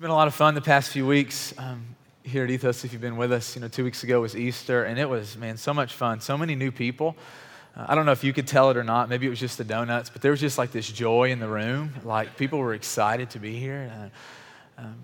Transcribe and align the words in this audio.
been 0.00 0.08
a 0.08 0.14
lot 0.14 0.28
of 0.28 0.34
fun 0.34 0.54
the 0.54 0.62
past 0.62 0.90
few 0.90 1.06
weeks 1.06 1.52
um, 1.58 1.84
here 2.22 2.42
at 2.42 2.50
Ethos. 2.50 2.86
If 2.86 2.94
you've 2.94 3.02
been 3.02 3.18
with 3.18 3.32
us, 3.32 3.54
you 3.54 3.60
know, 3.60 3.68
two 3.68 3.84
weeks 3.84 4.02
ago 4.02 4.22
was 4.22 4.34
Easter, 4.34 4.84
and 4.84 4.98
it 4.98 5.06
was, 5.06 5.36
man, 5.36 5.58
so 5.58 5.74
much 5.74 5.92
fun. 5.92 6.22
So 6.22 6.38
many 6.38 6.54
new 6.54 6.72
people. 6.72 7.14
Uh, 7.76 7.84
I 7.86 7.94
don't 7.94 8.06
know 8.06 8.12
if 8.12 8.24
you 8.24 8.32
could 8.32 8.46
tell 8.46 8.70
it 8.70 8.78
or 8.78 8.82
not. 8.82 9.10
Maybe 9.10 9.26
it 9.26 9.28
was 9.28 9.38
just 9.38 9.58
the 9.58 9.64
donuts, 9.64 10.08
but 10.08 10.22
there 10.22 10.30
was 10.30 10.40
just 10.40 10.56
like 10.56 10.72
this 10.72 10.90
joy 10.90 11.30
in 11.30 11.38
the 11.38 11.48
room. 11.48 11.92
Like 12.02 12.38
people 12.38 12.60
were 12.60 12.72
excited 12.72 13.28
to 13.28 13.38
be 13.38 13.58
here. 13.58 13.92
Uh, 14.78 14.80
um, 14.84 14.96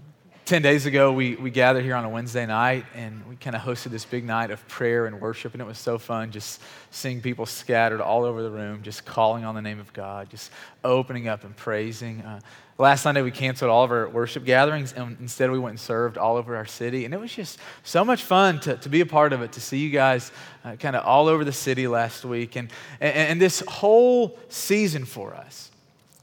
10 0.46 0.62
days 0.62 0.86
ago, 0.86 1.12
we, 1.12 1.34
we 1.34 1.50
gathered 1.50 1.82
here 1.82 1.96
on 1.96 2.04
a 2.04 2.08
Wednesday 2.08 2.46
night 2.46 2.86
and 2.94 3.26
we 3.26 3.34
kind 3.34 3.56
of 3.56 3.62
hosted 3.62 3.90
this 3.90 4.04
big 4.04 4.24
night 4.24 4.52
of 4.52 4.66
prayer 4.68 5.06
and 5.06 5.20
worship, 5.20 5.54
and 5.54 5.60
it 5.60 5.64
was 5.64 5.76
so 5.76 5.98
fun 5.98 6.30
just 6.30 6.62
seeing 6.92 7.20
people 7.20 7.46
scattered 7.46 8.00
all 8.00 8.22
over 8.22 8.44
the 8.44 8.50
room, 8.50 8.80
just 8.84 9.04
calling 9.04 9.44
on 9.44 9.56
the 9.56 9.60
name 9.60 9.80
of 9.80 9.92
God, 9.92 10.30
just 10.30 10.52
opening 10.84 11.26
up 11.26 11.42
and 11.42 11.56
praising. 11.56 12.20
Uh, 12.20 12.38
Last 12.78 13.02
Sunday, 13.02 13.22
we 13.22 13.30
canceled 13.30 13.70
all 13.70 13.84
of 13.84 13.90
our 13.90 14.06
worship 14.06 14.44
gatherings, 14.44 14.92
and 14.92 15.16
instead, 15.18 15.50
we 15.50 15.58
went 15.58 15.70
and 15.70 15.80
served 15.80 16.18
all 16.18 16.36
over 16.36 16.54
our 16.54 16.66
city. 16.66 17.06
And 17.06 17.14
it 17.14 17.18
was 17.18 17.34
just 17.34 17.58
so 17.82 18.04
much 18.04 18.22
fun 18.22 18.60
to, 18.60 18.76
to 18.76 18.90
be 18.90 19.00
a 19.00 19.06
part 19.06 19.32
of 19.32 19.40
it, 19.40 19.52
to 19.52 19.62
see 19.62 19.78
you 19.78 19.88
guys 19.88 20.30
uh, 20.62 20.76
kind 20.76 20.94
of 20.94 21.02
all 21.06 21.26
over 21.26 21.42
the 21.42 21.54
city 21.54 21.88
last 21.88 22.22
week. 22.22 22.54
And, 22.54 22.70
and, 23.00 23.16
and 23.16 23.40
this 23.40 23.60
whole 23.66 24.38
season 24.50 25.06
for 25.06 25.34
us, 25.34 25.70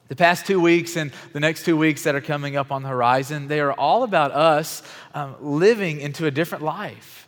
the 0.08 0.16
past 0.16 0.46
two 0.46 0.60
weeks 0.60 0.96
and 0.96 1.12
the 1.32 1.40
next 1.40 1.66
two 1.66 1.78
weeks 1.78 2.04
that 2.04 2.16
are 2.16 2.22
coming 2.22 2.56
up 2.56 2.72
on 2.72 2.84
the 2.84 2.90
horizon, 2.90 3.48
they 3.48 3.60
are 3.60 3.74
all 3.74 4.04
about 4.04 4.32
us 4.32 4.84
um, 5.14 5.36
living 5.40 6.00
into 6.00 6.26
a 6.26 6.32
different 6.32 6.64
life 6.64 7.24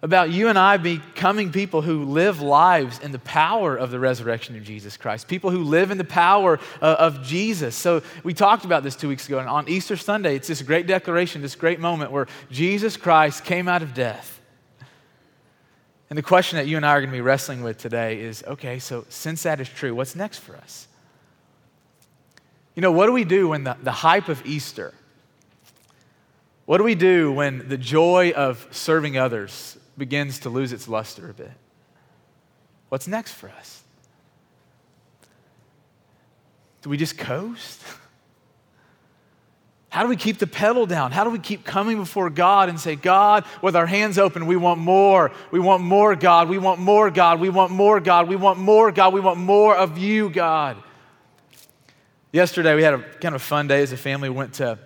about 0.00 0.30
you 0.30 0.48
and 0.48 0.56
I 0.56 0.76
becoming 0.76 1.50
people 1.50 1.82
who 1.82 2.04
live 2.04 2.40
lives 2.40 3.00
in 3.00 3.10
the 3.10 3.18
power 3.18 3.76
of 3.76 3.90
the 3.90 3.98
resurrection 3.98 4.56
of 4.56 4.62
Jesus 4.62 4.96
Christ, 4.96 5.26
people 5.26 5.50
who 5.50 5.64
live 5.64 5.90
in 5.90 5.98
the 5.98 6.04
power 6.04 6.60
uh, 6.80 6.96
of 6.98 7.22
Jesus. 7.24 7.74
So, 7.74 8.02
we 8.22 8.32
talked 8.32 8.64
about 8.64 8.84
this 8.84 8.94
two 8.94 9.08
weeks 9.08 9.26
ago, 9.26 9.40
and 9.40 9.48
on 9.48 9.68
Easter 9.68 9.96
Sunday, 9.96 10.36
it's 10.36 10.48
this 10.48 10.62
great 10.62 10.86
declaration, 10.86 11.42
this 11.42 11.56
great 11.56 11.80
moment 11.80 12.12
where 12.12 12.28
Jesus 12.50 12.96
Christ 12.96 13.44
came 13.44 13.66
out 13.66 13.82
of 13.82 13.92
death. 13.92 14.40
And 16.10 16.16
the 16.16 16.22
question 16.22 16.56
that 16.58 16.66
you 16.66 16.76
and 16.76 16.86
I 16.86 16.90
are 16.90 17.00
going 17.00 17.10
to 17.10 17.16
be 17.16 17.20
wrestling 17.20 17.62
with 17.62 17.78
today 17.78 18.20
is 18.20 18.44
okay, 18.44 18.78
so 18.78 19.04
since 19.08 19.42
that 19.42 19.60
is 19.60 19.68
true, 19.68 19.94
what's 19.94 20.14
next 20.14 20.38
for 20.38 20.56
us? 20.56 20.86
You 22.78 22.82
know, 22.82 22.92
what 22.92 23.06
do 23.06 23.12
we 23.12 23.24
do 23.24 23.48
when 23.48 23.64
the, 23.64 23.76
the 23.82 23.90
hype 23.90 24.28
of 24.28 24.46
Easter, 24.46 24.94
what 26.64 26.78
do 26.78 26.84
we 26.84 26.94
do 26.94 27.32
when 27.32 27.68
the 27.68 27.76
joy 27.76 28.30
of 28.36 28.68
serving 28.70 29.18
others 29.18 29.76
begins 29.96 30.38
to 30.38 30.48
lose 30.48 30.72
its 30.72 30.86
luster 30.86 31.28
a 31.28 31.34
bit. 31.34 31.50
What's 32.88 33.08
next 33.08 33.32
for 33.32 33.48
us? 33.48 33.82
Do 36.82 36.90
we 36.90 36.96
just 36.96 37.18
coast? 37.18 37.82
How 39.88 40.04
do 40.04 40.08
we 40.08 40.14
keep 40.14 40.38
the 40.38 40.46
pedal 40.46 40.86
down? 40.86 41.10
How 41.10 41.24
do 41.24 41.30
we 41.30 41.40
keep 41.40 41.64
coming 41.64 41.96
before 41.96 42.30
God 42.30 42.68
and 42.68 42.78
say, 42.78 42.94
God, 42.94 43.44
with 43.60 43.74
our 43.74 43.86
hands 43.86 44.20
open, 44.20 44.46
we 44.46 44.54
want 44.54 44.78
more. 44.78 45.32
We 45.50 45.58
want 45.58 45.82
more, 45.82 46.14
God. 46.14 46.48
We 46.48 46.58
want 46.58 46.78
more, 46.78 47.10
God. 47.10 47.40
We 47.40 47.48
want 47.48 47.72
more, 47.72 47.98
God. 47.98 48.28
We 48.28 48.36
want 48.36 48.60
more, 48.60 48.92
God. 48.92 49.12
We 49.12 49.20
want 49.20 49.40
more 49.40 49.76
of 49.76 49.98
you, 49.98 50.30
God. 50.30 50.80
Yesterday, 52.32 52.74
we 52.74 52.82
had 52.82 52.94
a 52.94 53.02
kind 53.20 53.34
of 53.34 53.42
fun 53.42 53.68
day 53.68 53.82
as 53.82 53.92
a 53.92 53.96
family. 53.96 54.28
We 54.28 54.36
went 54.36 54.54
to 54.54 54.78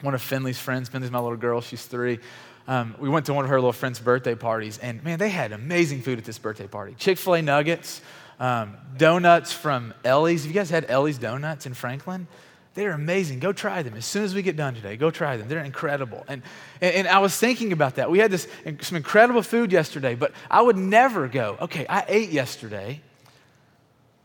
one 0.00 0.14
of 0.14 0.22
Finley's 0.22 0.58
friends. 0.58 0.88
Finley's 0.88 1.10
my 1.10 1.18
little 1.18 1.36
girl. 1.36 1.60
She's 1.60 1.84
three 1.84 2.20
um, 2.68 2.96
we 2.98 3.08
went 3.08 3.26
to 3.26 3.34
one 3.34 3.44
of 3.44 3.50
her 3.50 3.58
little 3.58 3.72
friends' 3.72 4.00
birthday 4.00 4.34
parties, 4.34 4.78
and 4.78 5.02
man, 5.04 5.18
they 5.18 5.28
had 5.28 5.52
amazing 5.52 6.02
food 6.02 6.18
at 6.18 6.24
this 6.24 6.38
birthday 6.38 6.66
party 6.66 6.94
Chick 6.98 7.18
fil 7.18 7.34
A 7.34 7.42
nuggets, 7.42 8.00
um, 8.40 8.76
donuts 8.96 9.52
from 9.52 9.94
Ellie's. 10.04 10.42
Have 10.42 10.50
you 10.52 10.54
guys 10.54 10.70
had 10.70 10.86
Ellie's 10.88 11.18
donuts 11.18 11.66
in 11.66 11.74
Franklin? 11.74 12.26
They're 12.74 12.92
amazing. 12.92 13.38
Go 13.38 13.52
try 13.54 13.82
them. 13.82 13.94
As 13.94 14.04
soon 14.04 14.24
as 14.24 14.34
we 14.34 14.42
get 14.42 14.56
done 14.56 14.74
today, 14.74 14.98
go 14.98 15.10
try 15.10 15.38
them. 15.38 15.48
They're 15.48 15.64
incredible. 15.64 16.24
And, 16.28 16.42
and, 16.82 16.94
and, 16.94 17.08
I 17.08 17.20
was 17.20 17.34
thinking 17.34 17.72
about 17.72 17.94
that. 17.94 18.10
We 18.10 18.18
had 18.18 18.30
this, 18.30 18.46
some 18.82 18.96
incredible 18.96 19.40
food 19.40 19.72
yesterday, 19.72 20.14
but 20.14 20.32
I 20.50 20.60
would 20.60 20.76
never 20.76 21.26
go, 21.26 21.56
okay, 21.62 21.86
I 21.88 22.04
ate 22.06 22.28
yesterday, 22.28 23.00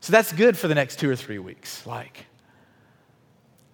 so 0.02 0.12
that's 0.12 0.34
good 0.34 0.58
for 0.58 0.68
the 0.68 0.76
next 0.76 1.00
two 1.00 1.09
or 1.09 1.16
three 1.16 1.40
weeks. 1.40 1.86
Like, 1.86 2.26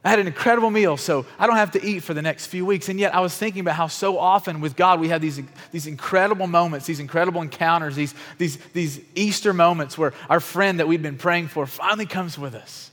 I 0.07 0.09
had 0.09 0.19
an 0.19 0.27
incredible 0.27 0.69
meal, 0.69 0.95
so 0.95 1.25
I 1.37 1.47
don't 1.47 1.57
have 1.57 1.71
to 1.71 1.85
eat 1.85 1.99
for 1.99 2.13
the 2.13 2.21
next 2.21 2.45
few 2.45 2.65
weeks. 2.65 2.87
And 2.87 2.97
yet 2.97 3.13
I 3.13 3.19
was 3.19 3.37
thinking 3.37 3.59
about 3.59 3.75
how 3.75 3.87
so 3.87 4.17
often 4.17 4.61
with 4.61 4.77
God 4.77 5.01
we 5.01 5.09
have 5.09 5.19
these, 5.19 5.41
these 5.73 5.85
incredible 5.85 6.47
moments, 6.47 6.85
these 6.85 7.01
incredible 7.01 7.41
encounters, 7.41 7.97
these, 7.97 8.15
these, 8.37 8.55
these 8.71 9.01
Easter 9.15 9.51
moments 9.51 9.97
where 9.97 10.13
our 10.29 10.39
friend 10.39 10.79
that 10.79 10.87
we've 10.87 11.01
been 11.01 11.17
praying 11.17 11.49
for 11.49 11.65
finally 11.67 12.05
comes 12.05 12.39
with 12.39 12.55
us. 12.55 12.89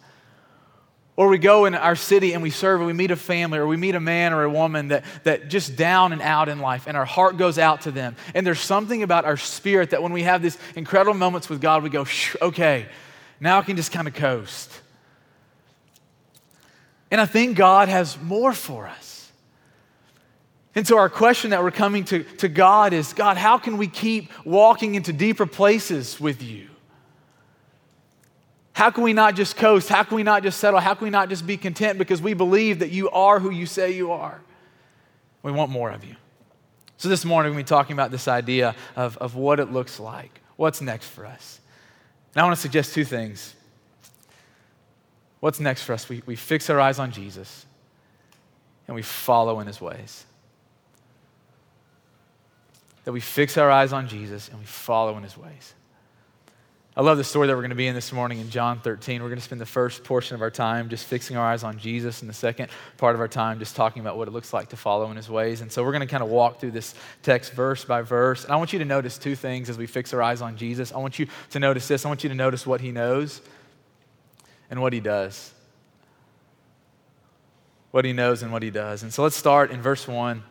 Or 1.14 1.28
we 1.28 1.38
go 1.38 1.66
in 1.66 1.76
our 1.76 1.94
city 1.94 2.32
and 2.32 2.42
we 2.42 2.50
serve, 2.50 2.80
and 2.80 2.88
we 2.88 2.92
meet 2.92 3.12
a 3.12 3.16
family, 3.16 3.60
or 3.60 3.68
we 3.68 3.76
meet 3.76 3.94
a 3.94 4.00
man 4.00 4.32
or 4.32 4.42
a 4.42 4.50
woman 4.50 4.88
that, 4.88 5.04
that 5.22 5.48
just 5.48 5.76
down 5.76 6.12
and 6.12 6.20
out 6.20 6.48
in 6.48 6.58
life, 6.58 6.88
and 6.88 6.96
our 6.96 7.04
heart 7.04 7.36
goes 7.36 7.60
out 7.60 7.82
to 7.82 7.92
them. 7.92 8.16
And 8.34 8.44
there's 8.44 8.58
something 8.58 9.04
about 9.04 9.24
our 9.24 9.36
spirit 9.36 9.90
that 9.90 10.02
when 10.02 10.12
we 10.12 10.24
have 10.24 10.42
these 10.42 10.58
incredible 10.74 11.14
moments 11.14 11.48
with 11.48 11.60
God, 11.60 11.84
we 11.84 11.90
go, 11.90 12.06
okay, 12.42 12.86
now 13.38 13.60
I 13.60 13.62
can 13.62 13.76
just 13.76 13.92
kind 13.92 14.08
of 14.08 14.14
coast. 14.14 14.80
And 17.14 17.20
I 17.20 17.26
think 17.26 17.56
God 17.56 17.88
has 17.88 18.20
more 18.20 18.52
for 18.52 18.88
us. 18.88 19.30
And 20.74 20.84
so, 20.84 20.98
our 20.98 21.08
question 21.08 21.50
that 21.50 21.62
we're 21.62 21.70
coming 21.70 22.04
to, 22.06 22.24
to 22.38 22.48
God 22.48 22.92
is 22.92 23.12
God, 23.12 23.36
how 23.36 23.56
can 23.56 23.78
we 23.78 23.86
keep 23.86 24.32
walking 24.44 24.96
into 24.96 25.12
deeper 25.12 25.46
places 25.46 26.18
with 26.18 26.42
you? 26.42 26.66
How 28.72 28.90
can 28.90 29.04
we 29.04 29.12
not 29.12 29.36
just 29.36 29.54
coast? 29.54 29.88
How 29.88 30.02
can 30.02 30.16
we 30.16 30.24
not 30.24 30.42
just 30.42 30.58
settle? 30.58 30.80
How 30.80 30.94
can 30.94 31.04
we 31.04 31.10
not 31.10 31.28
just 31.28 31.46
be 31.46 31.56
content 31.56 32.00
because 32.00 32.20
we 32.20 32.34
believe 32.34 32.80
that 32.80 32.90
you 32.90 33.08
are 33.10 33.38
who 33.38 33.50
you 33.50 33.66
say 33.66 33.92
you 33.92 34.10
are? 34.10 34.40
We 35.44 35.52
want 35.52 35.70
more 35.70 35.92
of 35.92 36.04
you. 36.04 36.16
So, 36.96 37.08
this 37.08 37.24
morning, 37.24 37.54
we're 37.54 37.62
talking 37.62 37.92
about 37.92 38.10
this 38.10 38.26
idea 38.26 38.74
of, 38.96 39.16
of 39.18 39.36
what 39.36 39.60
it 39.60 39.70
looks 39.70 40.00
like. 40.00 40.40
What's 40.56 40.80
next 40.80 41.06
for 41.10 41.24
us? 41.26 41.60
And 42.34 42.42
I 42.42 42.44
want 42.44 42.56
to 42.56 42.60
suggest 42.60 42.92
two 42.92 43.04
things 43.04 43.54
What's 45.44 45.60
next 45.60 45.82
for 45.82 45.92
us? 45.92 46.08
We, 46.08 46.22
we 46.24 46.36
fix 46.36 46.70
our 46.70 46.80
eyes 46.80 46.98
on 46.98 47.10
Jesus 47.10 47.66
and 48.88 48.94
we 48.94 49.02
follow 49.02 49.60
in 49.60 49.66
his 49.66 49.78
ways. 49.78 50.24
That 53.04 53.12
we 53.12 53.20
fix 53.20 53.58
our 53.58 53.70
eyes 53.70 53.92
on 53.92 54.08
Jesus 54.08 54.48
and 54.48 54.58
we 54.58 54.64
follow 54.64 55.18
in 55.18 55.22
his 55.22 55.36
ways. 55.36 55.74
I 56.96 57.02
love 57.02 57.18
the 57.18 57.24
story 57.24 57.46
that 57.46 57.52
we're 57.52 57.60
going 57.60 57.68
to 57.68 57.76
be 57.76 57.86
in 57.86 57.94
this 57.94 58.10
morning 58.10 58.38
in 58.38 58.48
John 58.48 58.80
13. 58.80 59.20
We're 59.20 59.28
going 59.28 59.38
to 59.38 59.44
spend 59.44 59.60
the 59.60 59.66
first 59.66 60.02
portion 60.02 60.34
of 60.34 60.40
our 60.40 60.50
time 60.50 60.88
just 60.88 61.04
fixing 61.04 61.36
our 61.36 61.44
eyes 61.44 61.62
on 61.62 61.76
Jesus, 61.76 62.22
and 62.22 62.30
the 62.30 62.34
second 62.34 62.70
part 62.96 63.14
of 63.14 63.20
our 63.20 63.28
time 63.28 63.58
just 63.58 63.76
talking 63.76 64.00
about 64.00 64.16
what 64.16 64.28
it 64.28 64.30
looks 64.30 64.54
like 64.54 64.70
to 64.70 64.78
follow 64.78 65.10
in 65.10 65.16
his 65.18 65.28
ways. 65.28 65.60
And 65.60 65.70
so 65.70 65.84
we're 65.84 65.92
going 65.92 66.00
to 66.00 66.06
kind 66.06 66.22
of 66.22 66.30
walk 66.30 66.58
through 66.58 66.70
this 66.70 66.94
text 67.22 67.52
verse 67.52 67.84
by 67.84 68.00
verse. 68.00 68.44
And 68.44 68.52
I 68.54 68.56
want 68.56 68.72
you 68.72 68.78
to 68.78 68.86
notice 68.86 69.18
two 69.18 69.36
things 69.36 69.68
as 69.68 69.76
we 69.76 69.86
fix 69.86 70.14
our 70.14 70.22
eyes 70.22 70.40
on 70.40 70.56
Jesus. 70.56 70.90
I 70.90 70.96
want 70.96 71.18
you 71.18 71.26
to 71.50 71.58
notice 71.58 71.86
this. 71.86 72.06
I 72.06 72.08
want 72.08 72.22
you 72.22 72.30
to 72.30 72.34
notice 72.34 72.66
what 72.66 72.80
he 72.80 72.92
knows, 72.92 73.42
and 74.74 74.82
what 74.82 74.92
he 74.92 74.98
does. 74.98 75.52
What 77.92 78.04
he 78.04 78.12
knows 78.12 78.42
and 78.42 78.50
what 78.50 78.64
he 78.64 78.70
does. 78.70 79.04
And 79.04 79.14
so 79.14 79.22
let's 79.22 79.36
start 79.36 79.70
in 79.70 79.80
verse 79.80 80.08
1, 80.08 80.42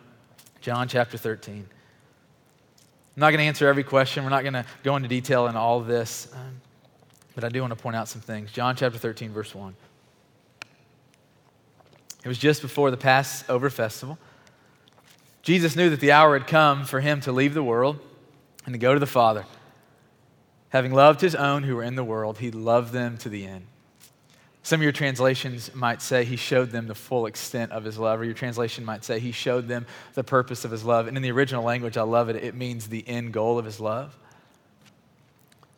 John 0.61 0.87
chapter 0.87 1.17
13. 1.17 1.55
I'm 1.55 3.19
not 3.19 3.31
going 3.31 3.39
to 3.39 3.43
answer 3.43 3.67
every 3.67 3.83
question. 3.83 4.23
We're 4.23 4.29
not 4.29 4.43
going 4.43 4.53
to 4.53 4.65
go 4.81 4.95
into 4.95 5.09
detail 5.09 5.47
in 5.47 5.57
all 5.57 5.77
of 5.77 5.87
this, 5.87 6.29
um, 6.33 6.61
but 7.35 7.43
I 7.43 7.49
do 7.49 7.59
want 7.59 7.71
to 7.71 7.75
point 7.75 7.97
out 7.97 8.07
some 8.07 8.21
things. 8.21 8.49
John 8.53 8.77
chapter 8.77 8.97
13, 8.97 9.33
verse 9.33 9.53
1. 9.53 9.75
It 12.23 12.27
was 12.29 12.37
just 12.37 12.61
before 12.61 12.91
the 12.91 12.97
Passover 12.97 13.69
festival. 13.69 14.17
Jesus 15.41 15.75
knew 15.75 15.89
that 15.89 15.99
the 15.99 16.13
hour 16.13 16.39
had 16.39 16.47
come 16.47 16.85
for 16.85 17.01
him 17.01 17.19
to 17.19 17.33
leave 17.33 17.53
the 17.53 17.61
world 17.61 17.99
and 18.65 18.73
to 18.73 18.79
go 18.79 18.93
to 18.93 19.01
the 19.01 19.05
Father. 19.05 19.43
Having 20.69 20.93
loved 20.93 21.19
his 21.19 21.35
own 21.35 21.63
who 21.63 21.75
were 21.75 21.83
in 21.83 21.95
the 21.95 22.05
world, 22.05 22.37
he 22.37 22.51
loved 22.51 22.93
them 22.93 23.17
to 23.17 23.27
the 23.27 23.45
end. 23.45 23.67
Some 24.65 24.79
of 24.79 24.83
your 24.83 24.93
translations 24.93 25.75
might 25.75 26.01
say 26.01 26.23
he 26.23 26.37
showed 26.37 26.71
them 26.71 26.87
the 26.87 26.95
full 26.95 27.25
extent 27.25 27.73
of 27.73 27.83
his 27.83 27.99
love, 27.99 28.21
or 28.21 28.23
your 28.23 28.33
translation 28.33 28.85
might 28.85 29.03
say 29.03 29.19
he 29.19 29.33
showed 29.33 29.67
them 29.67 29.85
the 30.13 30.23
purpose 30.23 30.63
of 30.63 30.71
his 30.71 30.85
love. 30.85 31.07
And 31.07 31.17
in 31.17 31.21
the 31.21 31.31
original 31.31 31.65
language, 31.65 31.97
I 31.97 32.03
love 32.03 32.29
it, 32.29 32.37
it 32.37 32.55
means 32.55 32.87
the 32.87 33.05
end 33.05 33.33
goal 33.33 33.59
of 33.59 33.65
his 33.65 33.81
love. 33.81 34.17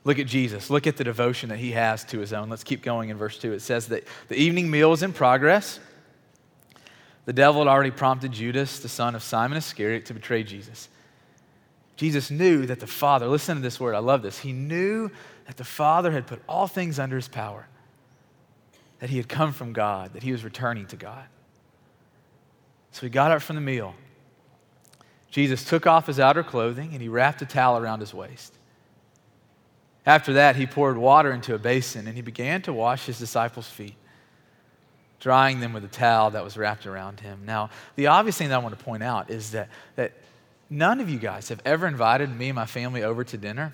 Look 0.03 0.19
at 0.19 0.27
Jesus. 0.27 0.69
Look 0.69 0.85
at 0.85 0.97
the 0.97 1.03
devotion 1.03 1.49
that 1.49 1.57
he 1.57 1.71
has 1.71 2.03
to 2.05 2.19
his 2.19 2.31
own. 2.31 2.47
Let's 2.47 2.63
keep 2.63 2.83
going 2.83 3.09
in 3.09 3.17
verse 3.17 3.39
2. 3.39 3.53
It 3.53 3.61
says 3.61 3.87
that 3.87 4.03
the 4.27 4.35
evening 4.35 4.69
meal 4.69 4.93
is 4.93 5.01
in 5.01 5.13
progress. 5.13 5.79
The 7.25 7.33
devil 7.33 7.61
had 7.61 7.67
already 7.67 7.89
prompted 7.89 8.33
Judas, 8.33 8.77
the 8.77 8.87
son 8.87 9.15
of 9.15 9.23
Simon 9.23 9.57
Iscariot, 9.57 10.05
to 10.05 10.13
betray 10.13 10.43
Jesus. 10.43 10.89
Jesus 11.95 12.29
knew 12.29 12.67
that 12.67 12.79
the 12.79 12.85
Father, 12.85 13.25
listen 13.25 13.55
to 13.55 13.63
this 13.63 13.79
word, 13.79 13.95
I 13.95 13.99
love 13.99 14.21
this. 14.21 14.37
He 14.37 14.53
knew 14.53 15.09
that 15.47 15.57
the 15.57 15.63
Father 15.63 16.11
had 16.11 16.27
put 16.27 16.43
all 16.47 16.67
things 16.67 16.99
under 16.99 17.15
his 17.15 17.27
power 17.27 17.67
that 19.05 19.11
he 19.11 19.17
had 19.17 19.29
come 19.29 19.53
from 19.53 19.71
God, 19.71 20.13
that 20.13 20.23
he 20.23 20.31
was 20.31 20.43
returning 20.43 20.87
to 20.87 20.95
God. 20.95 21.25
So 22.89 23.01
he 23.01 23.09
got 23.11 23.29
up 23.29 23.43
from 23.43 23.55
the 23.55 23.61
meal. 23.61 23.93
Jesus 25.29 25.63
took 25.63 25.85
off 25.85 26.07
his 26.07 26.19
outer 26.19 26.41
clothing 26.41 26.89
and 26.91 27.03
he 27.03 27.07
wrapped 27.07 27.39
a 27.43 27.45
towel 27.45 27.77
around 27.77 27.99
his 27.99 28.15
waist. 28.15 28.57
After 30.07 30.33
that, 30.33 30.55
he 30.55 30.65
poured 30.65 30.97
water 30.97 31.31
into 31.31 31.53
a 31.53 31.59
basin 31.59 32.07
and 32.07 32.15
he 32.15 32.23
began 32.23 32.63
to 32.63 32.73
wash 32.73 33.05
his 33.05 33.19
disciples' 33.19 33.69
feet, 33.69 33.93
drying 35.19 35.59
them 35.59 35.71
with 35.71 35.85
a 35.85 35.87
towel 35.87 36.31
that 36.31 36.43
was 36.43 36.57
wrapped 36.57 36.87
around 36.87 37.19
him. 37.19 37.41
Now, 37.45 37.69
the 37.95 38.07
obvious 38.07 38.35
thing 38.39 38.49
that 38.49 38.55
I 38.55 38.57
want 38.57 38.75
to 38.75 38.83
point 38.83 39.03
out 39.03 39.29
is 39.29 39.51
that, 39.51 39.69
that 39.97 40.13
none 40.67 40.99
of 40.99 41.11
you 41.11 41.19
guys 41.19 41.49
have 41.49 41.61
ever 41.63 41.85
invited 41.85 42.35
me 42.35 42.49
and 42.49 42.55
my 42.55 42.65
family 42.65 43.03
over 43.03 43.23
to 43.23 43.37
dinner. 43.37 43.71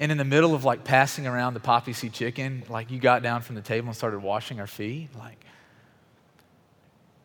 And 0.00 0.10
in 0.10 0.18
the 0.18 0.24
middle 0.24 0.54
of 0.54 0.64
like 0.64 0.84
passing 0.84 1.26
around 1.26 1.54
the 1.54 1.60
poppy 1.60 1.92
seed 1.92 2.12
chicken, 2.12 2.64
like 2.68 2.90
you 2.90 2.98
got 2.98 3.22
down 3.22 3.42
from 3.42 3.54
the 3.54 3.62
table 3.62 3.88
and 3.88 3.96
started 3.96 4.20
washing 4.20 4.60
our 4.60 4.66
feet. 4.66 5.08
Like, 5.16 5.44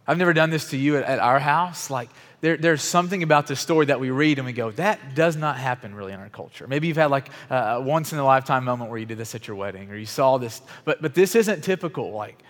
I've 0.05 0.17
never 0.17 0.33
done 0.33 0.49
this 0.49 0.69
to 0.71 0.77
you 0.77 0.97
at, 0.97 1.03
at 1.03 1.19
our 1.19 1.39
house. 1.39 1.89
Like, 1.89 2.09
there, 2.41 2.57
there's 2.57 2.81
something 2.81 3.21
about 3.21 3.47
the 3.47 3.55
story 3.55 3.87
that 3.87 3.99
we 3.99 4.11
read 4.11 4.39
and 4.39 4.45
we 4.45 4.53
go, 4.53 4.71
that 4.71 5.13
does 5.13 5.35
not 5.35 5.57
happen 5.57 5.93
really 5.93 6.13
in 6.13 6.19
our 6.19 6.29
culture. 6.29 6.67
Maybe 6.67 6.87
you've 6.87 6.97
had 6.97 7.11
like 7.11 7.29
a 7.49 7.81
once 7.81 8.13
in 8.13 8.19
a 8.19 8.23
lifetime 8.23 8.63
moment 8.63 8.89
where 8.89 8.99
you 8.99 9.05
did 9.05 9.17
this 9.17 9.35
at 9.35 9.47
your 9.47 9.55
wedding 9.55 9.91
or 9.91 9.95
you 9.95 10.05
saw 10.05 10.37
this, 10.37 10.61
but, 10.85 11.01
but 11.01 11.13
this 11.13 11.35
isn't 11.35 11.63
typical 11.63 12.11
like 12.11 12.41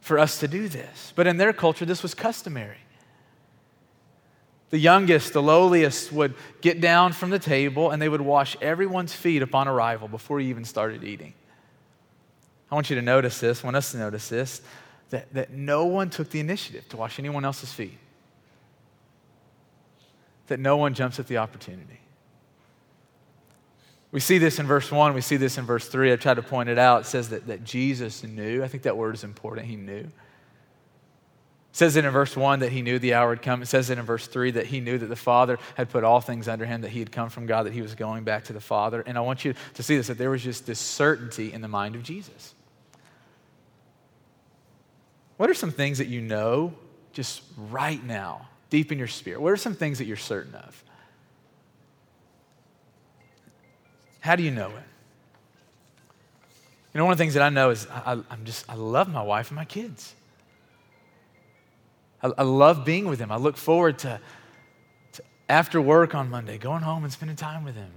for 0.00 0.18
us 0.18 0.40
to 0.40 0.48
do 0.48 0.68
this. 0.68 1.12
But 1.14 1.26
in 1.26 1.36
their 1.36 1.52
culture, 1.52 1.84
this 1.84 2.02
was 2.02 2.14
customary. 2.14 2.78
The 4.70 4.78
youngest, 4.78 5.32
the 5.32 5.42
lowliest, 5.42 6.12
would 6.12 6.34
get 6.60 6.80
down 6.80 7.12
from 7.12 7.30
the 7.30 7.38
table 7.38 7.90
and 7.90 8.00
they 8.02 8.08
would 8.08 8.20
wash 8.20 8.56
everyone's 8.60 9.14
feet 9.14 9.42
upon 9.42 9.66
arrival 9.66 10.08
before 10.08 10.40
you 10.40 10.50
even 10.50 10.64
started 10.64 11.04
eating. 11.04 11.32
I 12.70 12.74
want 12.74 12.90
you 12.90 12.96
to 12.96 13.02
notice 13.02 13.40
this, 13.40 13.64
I 13.64 13.66
want 13.66 13.76
us 13.76 13.92
to 13.92 13.98
notice 13.98 14.28
this, 14.28 14.60
that, 15.10 15.32
that 15.32 15.52
no 15.52 15.86
one 15.86 16.10
took 16.10 16.28
the 16.30 16.40
initiative 16.40 16.86
to 16.90 16.98
wash 16.98 17.18
anyone 17.18 17.44
else's 17.44 17.72
feet 17.72 17.98
that 20.48 20.58
no 20.58 20.76
one 20.76 20.94
jumps 20.94 21.18
at 21.18 21.26
the 21.28 21.38
opportunity. 21.38 22.00
We 24.10 24.20
see 24.20 24.38
this 24.38 24.58
in 24.58 24.66
verse 24.66 24.90
1, 24.90 25.14
we 25.14 25.20
see 25.20 25.36
this 25.36 25.58
in 25.58 25.66
verse 25.66 25.86
3. 25.86 26.12
I 26.12 26.16
tried 26.16 26.34
to 26.34 26.42
point 26.42 26.70
it 26.70 26.78
out. 26.78 27.02
It 27.02 27.06
says 27.06 27.28
that, 27.28 27.46
that 27.46 27.62
Jesus 27.62 28.24
knew. 28.24 28.64
I 28.64 28.68
think 28.68 28.82
that 28.84 28.96
word 28.96 29.14
is 29.14 29.22
important. 29.22 29.66
He 29.66 29.76
knew. 29.76 30.06
It 31.70 31.76
says 31.76 31.96
it 31.96 32.04
in 32.04 32.10
verse 32.10 32.36
1 32.36 32.60
that 32.60 32.72
he 32.72 32.82
knew 32.82 32.98
the 32.98 33.14
hour 33.14 33.30
had 33.30 33.42
come. 33.42 33.62
It 33.62 33.66
says 33.66 33.90
it 33.90 33.98
in 33.98 34.04
verse 34.04 34.26
3 34.26 34.52
that 34.52 34.66
he 34.66 34.80
knew 34.80 34.98
that 34.98 35.06
the 35.06 35.16
Father 35.16 35.58
had 35.76 35.90
put 35.90 36.02
all 36.02 36.20
things 36.20 36.48
under 36.48 36.64
him, 36.64 36.80
that 36.80 36.90
he 36.90 36.98
had 36.98 37.12
come 37.12 37.28
from 37.28 37.46
God, 37.46 37.64
that 37.64 37.72
he 37.72 37.82
was 37.82 37.94
going 37.94 38.24
back 38.24 38.44
to 38.44 38.52
the 38.52 38.60
Father. 38.60 39.02
And 39.02 39.18
I 39.18 39.20
want 39.20 39.44
you 39.44 39.54
to 39.74 39.82
see 39.82 39.96
this 39.96 40.08
that 40.08 40.18
there 40.18 40.30
was 40.30 40.42
just 40.42 40.66
this 40.66 40.78
certainty 40.78 41.52
in 41.52 41.60
the 41.60 41.68
mind 41.68 41.94
of 41.94 42.02
Jesus. 42.02 42.54
What 45.36 45.48
are 45.48 45.54
some 45.54 45.70
things 45.70 45.98
that 45.98 46.08
you 46.08 46.20
know 46.20 46.74
just 47.12 47.42
right 47.70 48.02
now 48.02 48.48
deep 48.70 48.90
in 48.90 48.98
your 48.98 49.06
spirit? 49.06 49.40
What 49.40 49.52
are 49.52 49.56
some 49.56 49.74
things 49.74 49.98
that 49.98 50.06
you're 50.06 50.16
certain 50.16 50.54
of? 50.54 50.84
How 54.20 54.36
do 54.36 54.42
you 54.42 54.50
know 54.50 54.68
it? 54.68 54.84
You 56.92 56.98
know, 56.98 57.04
one 57.04 57.12
of 57.12 57.18
the 57.18 57.22
things 57.22 57.34
that 57.34 57.42
I 57.42 57.50
know 57.50 57.70
is 57.70 57.86
I, 57.88 58.12
am 58.12 58.44
just, 58.44 58.68
I 58.68 58.74
love 58.74 59.08
my 59.08 59.22
wife 59.22 59.50
and 59.50 59.56
my 59.56 59.64
kids. 59.64 60.14
I, 62.22 62.32
I, 62.38 62.42
love 62.42 62.84
being 62.84 63.06
with 63.06 63.18
them. 63.18 63.30
I 63.30 63.36
look 63.36 63.56
forward 63.56 63.98
to, 64.00 64.20
to, 65.12 65.22
after 65.48 65.80
work 65.80 66.14
on 66.14 66.30
Monday, 66.30 66.58
going 66.58 66.82
home 66.82 67.04
and 67.04 67.12
spending 67.12 67.36
time 67.36 67.64
with 67.64 67.74
them. 67.74 67.90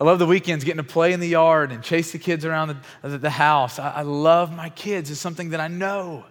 I 0.00 0.04
love 0.04 0.18
the 0.18 0.26
weekends 0.26 0.64
getting 0.64 0.84
to 0.84 0.88
play 0.88 1.12
in 1.12 1.20
the 1.20 1.28
yard 1.28 1.70
and 1.70 1.82
chase 1.82 2.10
the 2.12 2.18
kids 2.18 2.44
around 2.44 2.76
the, 3.02 3.18
the 3.18 3.30
house. 3.30 3.78
I, 3.78 3.90
I 3.90 4.02
love 4.02 4.54
my 4.54 4.68
kids. 4.68 5.10
It's 5.10 5.20
something 5.20 5.50
that 5.50 5.60
I 5.60 5.68
know. 5.68 6.24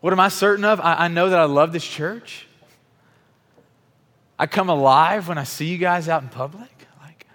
What 0.00 0.12
am 0.12 0.20
I 0.20 0.28
certain 0.28 0.64
of? 0.64 0.80
I, 0.80 0.94
I 1.04 1.08
know 1.08 1.28
that 1.28 1.38
I 1.38 1.44
love 1.44 1.72
this 1.72 1.84
church. 1.84 2.46
I 4.38 4.46
come 4.46 4.70
alive 4.70 5.28
when 5.28 5.38
I 5.38 5.44
see 5.44 5.66
you 5.66 5.76
guys 5.76 6.08
out 6.08 6.22
in 6.22 6.28
public. 6.28 6.70
Like, 7.02 7.26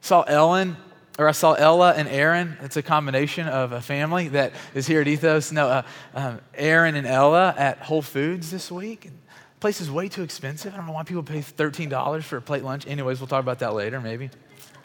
saw 0.00 0.22
Ellen, 0.22 0.76
or 1.20 1.28
I 1.28 1.32
saw 1.32 1.52
Ella 1.52 1.92
and 1.92 2.08
Aaron. 2.08 2.56
It's 2.62 2.78
a 2.78 2.82
combination 2.82 3.46
of 3.46 3.72
a 3.72 3.82
family 3.82 4.28
that 4.28 4.54
is 4.72 4.86
here 4.86 5.02
at 5.02 5.06
Ethos. 5.06 5.52
No, 5.52 5.68
uh, 5.68 5.82
um, 6.14 6.40
Aaron 6.54 6.94
and 6.94 7.06
Ella 7.06 7.54
at 7.58 7.76
Whole 7.76 8.00
Foods 8.00 8.50
this 8.50 8.72
week. 8.72 9.02
The 9.02 9.60
place 9.60 9.82
is 9.82 9.90
way 9.90 10.08
too 10.08 10.22
expensive. 10.22 10.72
I 10.72 10.78
don't 10.78 10.86
know 10.86 10.94
why 10.94 11.02
people 11.02 11.22
pay 11.22 11.40
$13 11.40 12.22
for 12.22 12.38
a 12.38 12.40
plate 12.40 12.64
lunch. 12.64 12.86
Anyways, 12.86 13.20
we'll 13.20 13.26
talk 13.26 13.42
about 13.42 13.58
that 13.58 13.74
later, 13.74 14.00
maybe. 14.00 14.30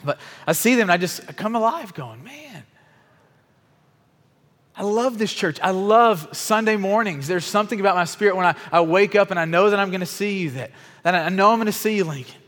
But 0.04 0.20
I 0.46 0.52
see 0.52 0.74
them 0.74 0.82
and 0.82 0.92
I 0.92 0.98
just 0.98 1.22
I 1.26 1.32
come 1.32 1.56
alive 1.56 1.94
going, 1.94 2.22
man, 2.22 2.64
I 4.76 4.82
love 4.82 5.16
this 5.16 5.32
church. 5.32 5.58
I 5.62 5.70
love 5.70 6.36
Sunday 6.36 6.76
mornings. 6.76 7.28
There's 7.28 7.46
something 7.46 7.80
about 7.80 7.96
my 7.96 8.04
spirit 8.04 8.36
when 8.36 8.44
I, 8.44 8.56
I 8.70 8.82
wake 8.82 9.14
up 9.14 9.30
and 9.30 9.40
I 9.40 9.46
know 9.46 9.70
that 9.70 9.80
I'm 9.80 9.88
going 9.88 10.00
to 10.00 10.06
see 10.06 10.40
you, 10.40 10.50
that, 10.50 10.70
that 11.02 11.14
I 11.14 11.30
know 11.30 11.50
I'm 11.50 11.56
going 11.56 11.64
to 11.64 11.72
see 11.72 11.96
you, 11.96 12.04
Lincoln. 12.04 12.42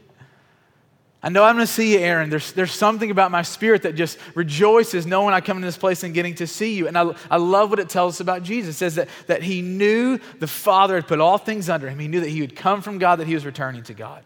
I 1.21 1.31
know 1.31 1.43
I'm 1.43 1.57
going 1.57 1.67
to 1.67 1.73
see 1.73 1.95
you, 1.95 1.99
Aaron. 1.99 2.31
There's, 2.31 2.53
there's 2.53 2.73
something 2.73 3.11
about 3.11 3.33
my 3.33 3.43
spirit 3.43 3.83
that 3.83 3.97
just 3.97 4.19
rejoices 4.37 5.05
knowing 5.05 5.35
I 5.35 5.41
come 5.41 5.57
into 5.57 5.67
this 5.67 5.77
place 5.77 6.05
and 6.05 6.15
getting 6.15 6.37
to 6.37 6.47
see 6.47 6.75
you. 6.75 6.87
And 6.87 6.97
I, 6.97 7.13
I 7.29 7.39
love 7.39 7.71
what 7.71 7.81
it 7.81 7.89
tells 7.89 8.17
us 8.17 8.21
about 8.21 8.45
Jesus. 8.45 8.77
It 8.77 8.79
says 8.79 8.95
that, 8.95 9.09
that 9.27 9.43
he 9.43 9.61
knew 9.61 10.21
the 10.39 10.47
Father 10.47 10.95
had 10.95 11.09
put 11.09 11.19
all 11.19 11.37
things 11.37 11.69
under 11.69 11.89
him. 11.89 11.99
He 11.99 12.07
knew 12.07 12.21
that 12.21 12.29
he 12.29 12.41
would 12.41 12.55
come 12.55 12.83
from 12.83 12.99
God, 12.99 13.17
that 13.17 13.27
he 13.27 13.35
was 13.35 13.45
returning 13.45 13.83
to 13.85 13.95
God. 13.95 14.23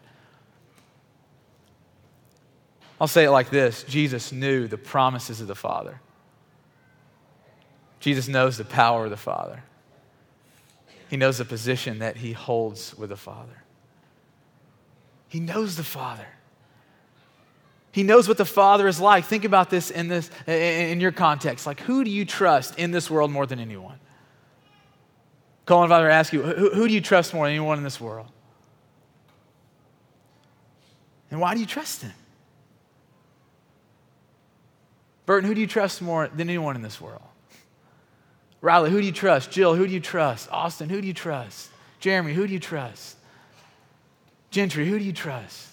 I'll 3.01 3.07
say 3.07 3.25
it 3.25 3.31
like 3.31 3.49
this 3.49 3.83
Jesus 3.83 4.31
knew 4.31 4.67
the 4.67 4.77
promises 4.77 5.41
of 5.41 5.47
the 5.47 5.55
Father. 5.55 5.99
Jesus 7.99 8.27
knows 8.27 8.57
the 8.57 8.65
power 8.65 9.05
of 9.05 9.09
the 9.09 9.17
Father. 9.17 9.63
He 11.09 11.17
knows 11.17 11.39
the 11.39 11.45
position 11.45 11.99
that 11.99 12.17
he 12.17 12.33
holds 12.33 12.95
with 12.95 13.09
the 13.09 13.17
Father. 13.17 13.63
He 15.27 15.39
knows 15.39 15.75
the 15.75 15.83
Father. 15.83 16.27
He 17.93 18.01
knows 18.01 18.27
what 18.27 18.37
the 18.37 18.45
Father 18.45 18.87
is 18.87 18.99
like. 18.99 19.25
Think 19.25 19.45
about 19.45 19.69
this 19.69 19.91
in, 19.91 20.07
this 20.07 20.29
in 20.47 20.99
your 20.99 21.11
context. 21.11 21.67
Like, 21.67 21.79
who 21.79 22.03
do 22.03 22.09
you 22.09 22.25
trust 22.25 22.79
in 22.79 22.89
this 22.89 23.09
world 23.09 23.31
more 23.31 23.45
than 23.45 23.59
anyone? 23.59 23.99
Colin, 25.65 25.89
Father, 25.89 26.09
I 26.09 26.15
ask 26.15 26.33
you, 26.33 26.41
who, 26.41 26.71
who 26.71 26.87
do 26.87 26.93
you 26.93 27.01
trust 27.01 27.35
more 27.35 27.45
than 27.45 27.51
anyone 27.51 27.77
in 27.77 27.83
this 27.83 28.01
world? 28.01 28.27
And 31.29 31.39
why 31.39 31.53
do 31.53 31.59
you 31.59 31.67
trust 31.67 32.01
him? 32.01 32.13
Burton, 35.27 35.47
who 35.47 35.53
do 35.53 35.61
you 35.61 35.67
trust 35.67 36.01
more 36.01 36.27
than 36.27 36.49
anyone 36.49 36.75
in 36.75 36.81
this 36.81 36.99
world? 36.99 37.21
Riley, 38.59 38.89
who 38.89 39.01
do 39.01 39.05
you 39.05 39.11
trust? 39.11 39.51
Jill, 39.51 39.75
who 39.75 39.85
do 39.85 39.93
you 39.93 39.99
trust? 39.99 40.49
Austin, 40.51 40.89
who 40.89 40.99
do 40.99 41.05
you 41.05 41.13
trust? 41.13 41.69
Jeremy, 41.99 42.33
who 42.33 42.47
do 42.47 42.53
you 42.53 42.59
trust? 42.59 43.17
Gentry, 44.49 44.87
who 44.87 44.97
do 44.97 45.05
you 45.05 45.13
trust? 45.13 45.67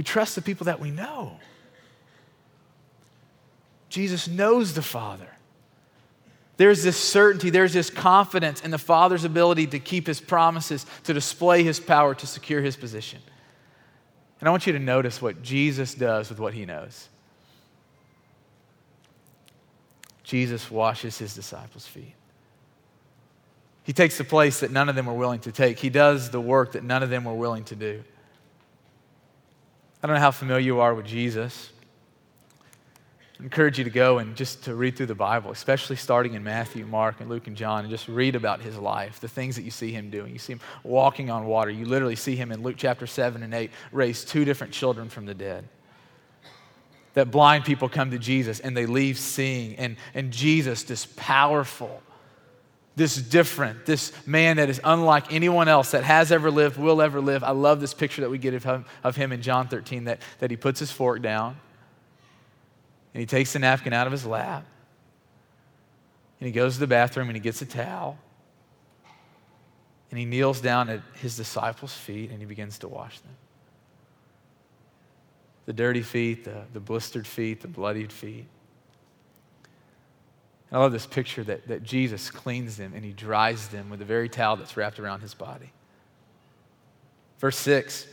We 0.00 0.04
trust 0.04 0.34
the 0.34 0.40
people 0.40 0.64
that 0.64 0.80
we 0.80 0.90
know. 0.90 1.36
Jesus 3.90 4.28
knows 4.28 4.72
the 4.72 4.80
Father. 4.80 5.28
There's 6.56 6.82
this 6.82 6.96
certainty, 6.96 7.50
there's 7.50 7.74
this 7.74 7.90
confidence 7.90 8.62
in 8.62 8.70
the 8.70 8.78
Father's 8.78 9.24
ability 9.24 9.66
to 9.66 9.78
keep 9.78 10.06
his 10.06 10.18
promises, 10.18 10.86
to 11.04 11.12
display 11.12 11.64
his 11.64 11.78
power, 11.78 12.14
to 12.14 12.26
secure 12.26 12.62
his 12.62 12.78
position. 12.78 13.20
And 14.40 14.48
I 14.48 14.50
want 14.50 14.66
you 14.66 14.72
to 14.72 14.78
notice 14.78 15.20
what 15.20 15.42
Jesus 15.42 15.92
does 15.92 16.30
with 16.30 16.40
what 16.40 16.54
he 16.54 16.64
knows. 16.64 17.10
Jesus 20.24 20.70
washes 20.70 21.18
his 21.18 21.34
disciples' 21.34 21.86
feet. 21.86 22.14
He 23.82 23.92
takes 23.92 24.16
the 24.16 24.24
place 24.24 24.60
that 24.60 24.70
none 24.70 24.88
of 24.88 24.94
them 24.94 25.04
were 25.04 25.12
willing 25.12 25.40
to 25.40 25.52
take. 25.52 25.78
He 25.78 25.90
does 25.90 26.30
the 26.30 26.40
work 26.40 26.72
that 26.72 26.84
none 26.84 27.02
of 27.02 27.10
them 27.10 27.26
were 27.26 27.34
willing 27.34 27.64
to 27.64 27.76
do. 27.76 28.02
I 30.02 30.06
don't 30.06 30.14
know 30.14 30.20
how 30.20 30.30
familiar 30.30 30.64
you 30.64 30.80
are 30.80 30.94
with 30.94 31.06
Jesus. 31.06 31.70
I 33.38 33.42
encourage 33.42 33.78
you 33.78 33.84
to 33.84 33.90
go 33.90 34.18
and 34.18 34.36
just 34.36 34.64
to 34.64 34.74
read 34.74 34.96
through 34.96 35.06
the 35.06 35.14
Bible, 35.14 35.50
especially 35.50 35.96
starting 35.96 36.34
in 36.34 36.44
Matthew, 36.44 36.86
Mark, 36.86 37.20
and 37.20 37.28
Luke 37.28 37.46
and 37.46 37.56
John, 37.56 37.80
and 37.84 37.90
just 37.90 38.08
read 38.08 38.34
about 38.34 38.60
his 38.60 38.76
life, 38.78 39.20
the 39.20 39.28
things 39.28 39.56
that 39.56 39.62
you 39.62 39.70
see 39.70 39.92
him 39.92 40.10
doing. 40.10 40.32
You 40.32 40.38
see 40.38 40.54
him 40.54 40.60
walking 40.82 41.30
on 41.30 41.46
water. 41.46 41.70
You 41.70 41.84
literally 41.84 42.16
see 42.16 42.36
him 42.36 42.52
in 42.52 42.62
Luke 42.62 42.76
chapter 42.78 43.06
7 43.06 43.42
and 43.42 43.52
8 43.52 43.70
raise 43.92 44.24
two 44.24 44.44
different 44.44 44.72
children 44.72 45.08
from 45.08 45.26
the 45.26 45.34
dead 45.34 45.68
that 47.14 47.30
blind 47.30 47.64
people 47.64 47.88
come 47.88 48.10
to 48.10 48.18
Jesus 48.18 48.60
and 48.60 48.76
they 48.76 48.86
leave 48.86 49.18
seeing. 49.18 49.76
And, 49.76 49.96
and 50.14 50.32
Jesus, 50.32 50.84
this 50.84 51.06
powerful, 51.16 52.02
this 53.00 53.16
is 53.16 53.22
different, 53.22 53.86
this 53.86 54.12
man 54.26 54.58
that 54.58 54.68
is 54.68 54.78
unlike 54.84 55.32
anyone 55.32 55.68
else 55.68 55.92
that 55.92 56.04
has 56.04 56.30
ever 56.30 56.50
lived, 56.50 56.76
will 56.76 57.00
ever 57.00 57.18
live. 57.18 57.42
I 57.42 57.52
love 57.52 57.80
this 57.80 57.94
picture 57.94 58.20
that 58.20 58.28
we 58.28 58.36
get 58.36 58.52
of 58.52 58.62
him, 58.62 58.84
of 59.02 59.16
him 59.16 59.32
in 59.32 59.40
John 59.40 59.68
13 59.68 60.04
that, 60.04 60.20
that 60.40 60.50
he 60.50 60.58
puts 60.58 60.80
his 60.80 60.92
fork 60.92 61.22
down 61.22 61.58
and 63.14 63.20
he 63.20 63.24
takes 63.24 63.54
the 63.54 63.58
napkin 63.58 63.94
out 63.94 64.06
of 64.06 64.12
his 64.12 64.26
lap 64.26 64.66
and 66.40 66.46
he 66.46 66.52
goes 66.52 66.74
to 66.74 66.80
the 66.80 66.86
bathroom 66.86 67.30
and 67.30 67.36
he 67.36 67.40
gets 67.40 67.62
a 67.62 67.64
towel 67.64 68.18
and 70.10 70.18
he 70.18 70.26
kneels 70.26 70.60
down 70.60 70.90
at 70.90 71.00
his 71.14 71.38
disciples' 71.38 71.94
feet 71.94 72.30
and 72.30 72.38
he 72.38 72.44
begins 72.44 72.80
to 72.80 72.88
wash 72.88 73.18
them 73.20 73.32
the 75.64 75.72
dirty 75.72 76.02
feet, 76.02 76.44
the, 76.44 76.64
the 76.74 76.80
blistered 76.80 77.26
feet, 77.26 77.62
the 77.62 77.68
bloodied 77.68 78.12
feet. 78.12 78.46
I 80.72 80.78
love 80.78 80.92
this 80.92 81.06
picture 81.06 81.42
that, 81.44 81.66
that 81.68 81.82
Jesus 81.82 82.30
cleans 82.30 82.76
them 82.76 82.92
and 82.94 83.04
he 83.04 83.12
dries 83.12 83.68
them 83.68 83.90
with 83.90 83.98
the 83.98 84.04
very 84.04 84.28
towel 84.28 84.56
that's 84.56 84.76
wrapped 84.76 85.00
around 85.00 85.20
his 85.20 85.34
body. 85.34 85.72
Verse 87.38 87.56
6 87.58 88.06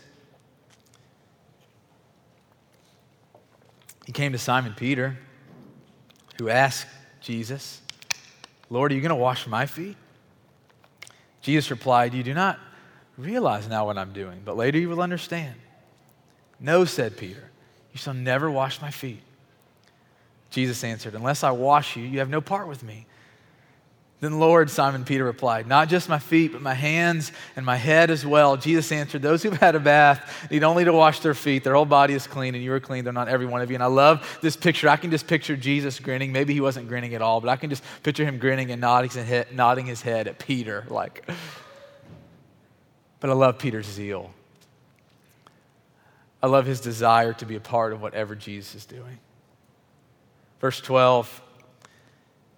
He 4.06 4.14
came 4.14 4.32
to 4.32 4.38
Simon 4.38 4.74
Peter 4.74 5.18
who 6.40 6.50
asked 6.50 6.88
Jesus, 7.20 7.82
Lord, 8.70 8.92
are 8.92 8.96
you 8.96 9.02
going 9.02 9.10
to 9.10 9.16
wash 9.16 9.48
my 9.48 9.66
feet? 9.66 9.98
Jesus 11.42 11.70
replied, 11.70 12.14
You 12.14 12.24
do 12.24 12.34
not 12.34 12.60
realize 13.18 13.68
now 13.68 13.86
what 13.86 13.98
I'm 13.98 14.14
doing, 14.14 14.42
but 14.46 14.56
later 14.56 14.78
you 14.78 14.90
will 14.90 15.02
understand. 15.02 15.56
No, 16.60 16.86
said 16.86 17.18
Peter, 17.18 17.52
you 17.92 18.00
shall 18.00 18.14
never 18.14 18.50
wash 18.50 18.82
my 18.82 18.92
feet. 18.92 19.22
Jesus 20.58 20.84
answered, 20.84 21.14
Unless 21.14 21.44
I 21.44 21.52
wash 21.52 21.96
you, 21.96 22.04
you 22.04 22.18
have 22.18 22.32
no 22.32 22.42
part 22.42 22.68
with 22.68 22.82
me. 22.82 23.06
Then, 24.22 24.40
Lord, 24.40 24.72
Simon 24.72 25.06
Peter 25.06 25.24
replied, 25.24 25.68
Not 25.68 25.88
just 25.88 26.10
my 26.10 26.18
feet, 26.18 26.52
but 26.52 26.64
my 26.64 26.74
hands 26.74 27.32
and 27.56 27.64
my 27.64 27.76
head 27.76 28.10
as 28.10 28.26
well. 28.26 28.58
Jesus 28.58 28.92
answered, 28.92 29.22
Those 29.22 29.44
who've 29.44 29.56
had 29.56 29.76
a 29.76 29.80
bath 29.80 30.50
need 30.50 30.64
only 30.64 30.84
to 30.84 30.92
wash 30.92 31.20
their 31.20 31.36
feet. 31.36 31.64
Their 31.64 31.76
whole 31.76 31.86
body 31.86 32.16
is 32.16 32.26
clean, 32.26 32.56
and 32.56 32.64
you 32.64 32.74
are 32.74 32.80
clean, 32.80 33.06
though 33.06 33.12
not 33.12 33.28
every 33.28 33.46
one 33.46 33.62
of 33.62 33.70
you. 33.70 33.76
And 33.76 33.84
I 33.84 33.88
love 33.88 34.40
this 34.42 34.58
picture. 34.58 34.90
I 34.90 34.96
can 34.96 35.12
just 35.12 35.28
picture 35.28 35.56
Jesus 35.56 36.00
grinning. 36.00 36.32
Maybe 36.32 36.56
he 36.56 36.60
wasn't 36.62 36.88
grinning 36.88 37.14
at 37.14 37.22
all, 37.22 37.40
but 37.40 37.50
I 37.50 37.56
can 37.56 37.70
just 37.70 37.84
picture 38.02 38.26
him 38.26 38.40
grinning 38.40 38.72
and 38.72 38.82
nodding 38.82 39.12
his 39.12 39.28
head, 39.28 39.54
nodding 39.54 39.86
his 39.86 40.02
head 40.02 40.28
at 40.28 40.40
Peter. 40.40 40.86
Like, 40.90 41.30
but 43.20 43.30
I 43.30 43.34
love 43.34 43.60
Peter's 43.60 43.86
zeal. 43.86 44.32
I 46.42 46.48
love 46.48 46.66
his 46.66 46.82
desire 46.82 47.34
to 47.34 47.46
be 47.46 47.56
a 47.56 47.60
part 47.60 47.94
of 47.94 48.02
whatever 48.02 48.34
Jesus 48.34 48.74
is 48.74 48.86
doing. 48.88 49.20
Verse 50.60 50.82
12 50.82 51.44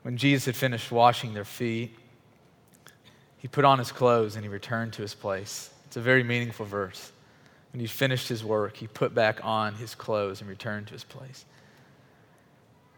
when 0.04 0.18
Jesus 0.18 0.46
had 0.46 0.56
finished 0.56 0.92
washing 0.92 1.34
their 1.34 1.46
feet, 1.46 1.96
he 3.38 3.48
put 3.48 3.66
on 3.66 3.80
his 3.80 3.92
clothes 3.92 4.36
and 4.36 4.44
he 4.44 4.50
returned 4.50 4.94
to 4.94 5.02
his 5.02 5.14
place. 5.14 5.70
It's 5.86 5.98
a 5.98 6.02
very 6.02 6.24
meaningful 6.24 6.66
verse. 6.66 7.12
When 7.74 7.80
he 7.80 7.88
finished 7.88 8.28
his 8.28 8.44
work, 8.44 8.78
he 8.78 8.88
put 8.88 9.14
back 9.14 9.40
on 9.44 9.76
his 9.76 9.96
clothes 9.96 10.42
and 10.42 10.50
returned 10.50 10.88
to 10.88 10.94
his 10.94 11.04
place. 11.04 11.46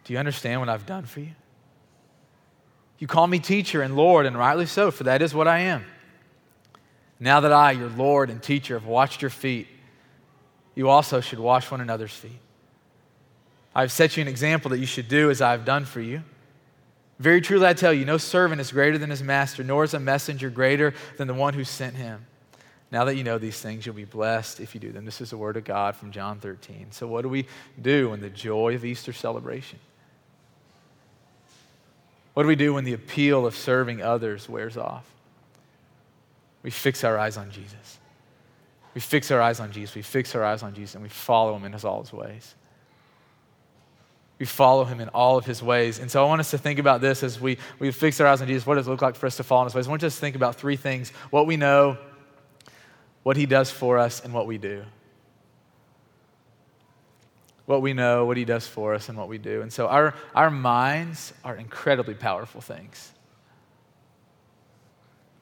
Do 0.03 0.13
you 0.13 0.19
understand 0.19 0.59
what 0.59 0.69
I've 0.69 0.85
done 0.85 1.05
for 1.05 1.19
you? 1.19 1.31
You 2.97 3.07
call 3.07 3.27
me 3.27 3.39
teacher 3.39 3.81
and 3.81 3.95
Lord, 3.95 4.25
and 4.25 4.37
rightly 4.37 4.67
so, 4.67 4.91
for 4.91 5.03
that 5.05 5.21
is 5.21 5.33
what 5.33 5.47
I 5.47 5.59
am. 5.59 5.85
Now 7.19 7.39
that 7.41 7.51
I, 7.51 7.71
your 7.71 7.89
Lord 7.89 8.29
and 8.29 8.41
teacher, 8.41 8.75
have 8.75 8.87
washed 8.87 9.21
your 9.21 9.29
feet, 9.29 9.67
you 10.75 10.87
also 10.87 11.19
should 11.19 11.39
wash 11.39 11.69
one 11.69 11.81
another's 11.81 12.13
feet. 12.13 12.39
I've 13.73 13.91
set 13.91 14.17
you 14.17 14.21
an 14.21 14.27
example 14.27 14.69
that 14.71 14.79
you 14.79 14.85
should 14.85 15.07
do 15.07 15.29
as 15.29 15.41
I 15.41 15.51
have 15.51 15.65
done 15.65 15.85
for 15.85 16.01
you. 16.01 16.23
Very 17.19 17.39
truly, 17.39 17.67
I 17.67 17.73
tell 17.73 17.93
you, 17.93 18.03
no 18.03 18.17
servant 18.17 18.59
is 18.59 18.71
greater 18.71 18.97
than 18.97 19.09
his 19.09 19.21
master, 19.21 19.63
nor 19.63 19.83
is 19.83 19.93
a 19.93 19.99
messenger 19.99 20.49
greater 20.49 20.93
than 21.17 21.27
the 21.27 21.33
one 21.33 21.53
who 21.53 21.63
sent 21.63 21.95
him. 21.95 22.25
Now 22.91 23.05
that 23.05 23.15
you 23.15 23.23
know 23.23 23.37
these 23.37 23.59
things, 23.61 23.85
you'll 23.85 23.95
be 23.95 24.05
blessed 24.05 24.59
if 24.59 24.73
you 24.73 24.81
do 24.81 24.91
them. 24.91 25.05
This 25.05 25.21
is 25.21 25.29
the 25.29 25.37
word 25.37 25.55
of 25.55 25.63
God 25.63 25.95
from 25.95 26.11
John 26.11 26.39
13. 26.39 26.87
So, 26.91 27.07
what 27.07 27.21
do 27.21 27.29
we 27.29 27.45
do 27.81 28.11
in 28.13 28.19
the 28.19 28.29
joy 28.29 28.75
of 28.75 28.83
Easter 28.83 29.13
celebration? 29.13 29.79
What 32.33 32.43
do 32.43 32.47
we 32.47 32.55
do 32.55 32.73
when 32.73 32.83
the 32.83 32.93
appeal 32.93 33.45
of 33.45 33.55
serving 33.55 34.01
others 34.01 34.49
wears 34.49 34.75
off? 34.75 35.05
We 36.63 36.71
fix 36.71 37.03
our 37.03 37.17
eyes 37.17 37.37
on 37.37 37.51
Jesus. 37.51 37.99
We 38.93 38.99
fix 38.99 39.31
our 39.31 39.41
eyes 39.41 39.59
on 39.59 39.71
Jesus. 39.71 39.95
We 39.95 40.01
fix 40.01 40.35
our 40.35 40.43
eyes 40.43 40.63
on 40.63 40.73
Jesus 40.73 40.95
and 40.95 41.03
we 41.03 41.09
follow 41.09 41.55
him 41.55 41.63
in 41.63 41.73
his 41.73 41.85
all 41.85 42.01
his 42.01 42.11
ways 42.11 42.55
we 44.41 44.47
follow 44.47 44.85
him 44.85 44.99
in 44.99 45.07
all 45.09 45.37
of 45.37 45.45
his 45.45 45.61
ways. 45.61 45.99
And 45.99 46.09
so 46.09 46.25
I 46.25 46.27
want 46.27 46.39
us 46.39 46.49
to 46.49 46.57
think 46.57 46.79
about 46.79 46.99
this 46.99 47.21
as 47.21 47.39
we, 47.39 47.59
we 47.77 47.91
fix 47.91 48.19
our 48.19 48.25
eyes 48.25 48.41
on 48.41 48.47
Jesus. 48.47 48.65
What 48.65 48.73
does 48.73 48.87
it 48.87 48.89
look 48.89 49.03
like 49.03 49.15
for 49.15 49.27
us 49.27 49.37
to 49.37 49.43
follow 49.43 49.61
in 49.61 49.65
his 49.67 49.75
ways? 49.75 49.85
I 49.85 49.91
want 49.91 50.03
us 50.03 50.15
to 50.15 50.19
think 50.19 50.35
about 50.35 50.55
three 50.55 50.77
things 50.77 51.11
what 51.29 51.45
we 51.45 51.57
know, 51.57 51.99
what 53.21 53.37
he 53.37 53.45
does 53.45 53.69
for 53.69 53.99
us, 53.99 54.25
and 54.25 54.33
what 54.33 54.47
we 54.47 54.57
do. 54.57 54.83
What 57.67 57.83
we 57.83 57.93
know, 57.93 58.25
what 58.25 58.35
he 58.35 58.43
does 58.43 58.65
for 58.65 58.95
us, 58.95 59.09
and 59.09 59.17
what 59.17 59.27
we 59.27 59.37
do. 59.37 59.61
And 59.61 59.71
so 59.71 59.85
our, 59.85 60.15
our 60.33 60.49
minds 60.49 61.33
are 61.43 61.55
incredibly 61.55 62.15
powerful 62.15 62.61
things. 62.61 63.11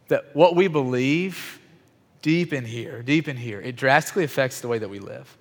That 0.10 0.36
what 0.36 0.58
we 0.58 0.68
believe 0.68 1.62
deep 2.22 2.52
in 2.52 2.66
here, 2.66 3.02
deep 3.02 3.30
in 3.30 3.38
here, 3.38 3.62
it 3.62 3.78
drastically 3.78 4.26
affects 4.26 4.60
the 4.60 4.68
way 4.68 4.78
that 4.78 4.90
we 4.90 5.00
live. 5.00 5.38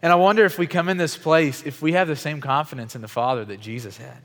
And 0.00 0.12
I 0.12 0.16
wonder 0.16 0.44
if 0.44 0.58
we 0.58 0.66
come 0.66 0.88
in 0.88 0.96
this 0.96 1.16
place, 1.16 1.62
if 1.64 1.82
we 1.82 1.92
have 1.92 2.06
the 2.08 2.16
same 2.16 2.40
confidence 2.40 2.94
in 2.94 3.02
the 3.02 3.08
Father 3.08 3.44
that 3.46 3.60
Jesus 3.60 3.96
had. 3.96 4.22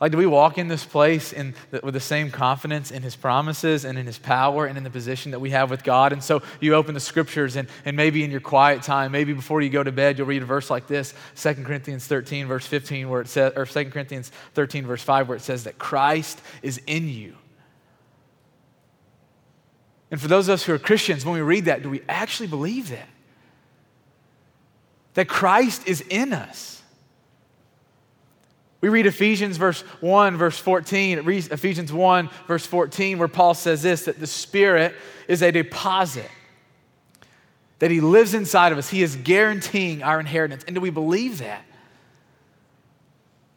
Like, 0.00 0.12
do 0.12 0.18
we 0.18 0.26
walk 0.26 0.58
in 0.58 0.68
this 0.68 0.84
place 0.84 1.32
in 1.32 1.54
the, 1.72 1.80
with 1.82 1.92
the 1.92 2.00
same 2.00 2.30
confidence 2.30 2.92
in 2.92 3.02
his 3.02 3.16
promises 3.16 3.84
and 3.84 3.98
in 3.98 4.06
his 4.06 4.16
power 4.16 4.64
and 4.64 4.78
in 4.78 4.84
the 4.84 4.90
position 4.90 5.32
that 5.32 5.40
we 5.40 5.50
have 5.50 5.70
with 5.70 5.82
God? 5.82 6.12
And 6.12 6.22
so 6.22 6.40
you 6.60 6.74
open 6.74 6.94
the 6.94 7.00
scriptures, 7.00 7.56
and, 7.56 7.68
and 7.84 7.96
maybe 7.96 8.22
in 8.22 8.30
your 8.30 8.40
quiet 8.40 8.82
time, 8.84 9.10
maybe 9.10 9.32
before 9.32 9.60
you 9.60 9.70
go 9.70 9.82
to 9.82 9.90
bed, 9.90 10.16
you'll 10.16 10.28
read 10.28 10.42
a 10.42 10.46
verse 10.46 10.70
like 10.70 10.86
this 10.86 11.14
2 11.34 11.54
Corinthians 11.64 12.06
13, 12.06 12.46
verse 12.46 12.64
15, 12.64 13.08
where 13.08 13.20
it 13.20 13.26
says, 13.26 13.52
or 13.56 13.66
2 13.66 13.90
Corinthians 13.90 14.30
13, 14.54 14.86
verse 14.86 15.02
5, 15.02 15.28
where 15.28 15.36
it 15.36 15.42
says 15.42 15.64
that 15.64 15.78
Christ 15.78 16.40
is 16.62 16.80
in 16.86 17.08
you. 17.08 17.34
And 20.12 20.20
for 20.20 20.28
those 20.28 20.48
of 20.48 20.54
us 20.54 20.62
who 20.62 20.72
are 20.72 20.78
Christians, 20.78 21.24
when 21.24 21.34
we 21.34 21.42
read 21.42 21.64
that, 21.64 21.82
do 21.82 21.90
we 21.90 22.02
actually 22.08 22.46
believe 22.46 22.90
that? 22.90 23.08
That 25.14 25.28
Christ 25.28 25.86
is 25.86 26.00
in 26.00 26.32
us. 26.32 26.82
We 28.80 28.88
read 28.88 29.06
Ephesians 29.06 29.56
verse 29.56 29.80
1, 30.00 30.36
verse 30.36 30.58
14, 30.58 31.28
Ephesians 31.28 31.92
1, 31.92 32.30
verse 32.46 32.64
14, 32.64 33.18
where 33.18 33.28
Paul 33.28 33.54
says 33.54 33.82
this 33.82 34.04
that 34.04 34.20
the 34.20 34.26
Spirit 34.26 34.94
is 35.26 35.42
a 35.42 35.50
deposit, 35.50 36.30
that 37.80 37.90
He 37.90 38.00
lives 38.00 38.34
inside 38.34 38.70
of 38.70 38.78
us. 38.78 38.88
He 38.88 39.02
is 39.02 39.16
guaranteeing 39.16 40.02
our 40.02 40.20
inheritance. 40.20 40.62
And 40.64 40.74
do 40.74 40.80
we 40.80 40.90
believe 40.90 41.38
that? 41.38 41.64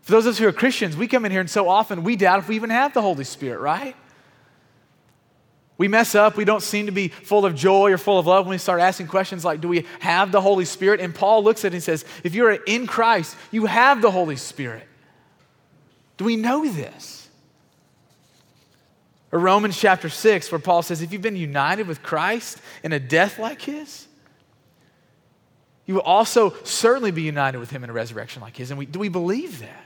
For 0.02 0.14
those 0.14 0.26
of 0.26 0.32
us 0.32 0.40
who 0.40 0.48
are 0.48 0.52
Christians, 0.52 0.98
we 0.98 1.08
come 1.08 1.26
in 1.26 1.32
here 1.32 1.42
and 1.42 1.50
so 1.50 1.70
often 1.70 2.04
we 2.04 2.16
doubt 2.16 2.40
if 2.40 2.48
we 2.48 2.56
even 2.56 2.72
have 2.72 2.94
the 2.94 3.02
Holy 3.02 3.24
Spirit, 3.24 3.60
right? 3.60 3.96
We 5.82 5.88
mess 5.88 6.14
up. 6.14 6.38
We 6.38 6.46
don't 6.46 6.62
seem 6.62 6.86
to 6.86 6.92
be 6.92 7.08
full 7.08 7.44
of 7.44 7.56
joy 7.56 7.92
or 7.92 7.98
full 7.98 8.20
of 8.20 8.28
love 8.28 8.46
when 8.46 8.52
we 8.52 8.60
start 8.60 8.82
asking 8.82 9.08
questions 9.08 9.44
like, 9.44 9.62
Do 9.62 9.68
we 9.68 9.88
have 10.00 10.32
the 10.32 10.40
Holy 10.40 10.64
Spirit? 10.64 11.00
And 11.00 11.16
Paul 11.16 11.44
looks 11.44 11.66
at 11.66 11.74
it 11.74 11.78
and 11.78 11.82
says, 11.82 12.06
If 12.24 12.36
you're 12.36 12.52
in 12.52 12.86
Christ, 12.86 13.36
you 13.50 13.66
have 13.66 14.00
the 14.00 14.12
Holy 14.12 14.36
Spirit. 14.36 14.88
Do 16.18 16.26
we 16.26 16.36
know 16.36 16.72
this? 16.72 17.28
Or 19.32 19.40
Romans 19.40 19.76
chapter 19.76 20.08
6, 20.08 20.52
where 20.52 20.60
Paul 20.60 20.84
says, 20.84 21.02
If 21.02 21.12
you've 21.12 21.24
been 21.24 21.36
united 21.36 21.88
with 21.88 22.04
Christ 22.04 22.60
in 22.84 22.94
a 22.94 23.00
death 23.00 23.40
like 23.40 23.64
his, 23.64 24.06
you 25.88 25.96
will 25.96 26.02
also 26.02 26.54
certainly 26.64 27.10
be 27.10 27.24
united 27.24 27.58
with 27.58 27.72
him 27.72 27.84
in 27.84 27.90
a 27.90 27.94
resurrection 27.94 28.44
like 28.44 28.56
his. 28.56 28.70
And 28.70 28.78
we, 28.78 28.86
do 28.86 29.00
we 29.00 29.10
believe 29.10 29.62
that? 29.62 29.84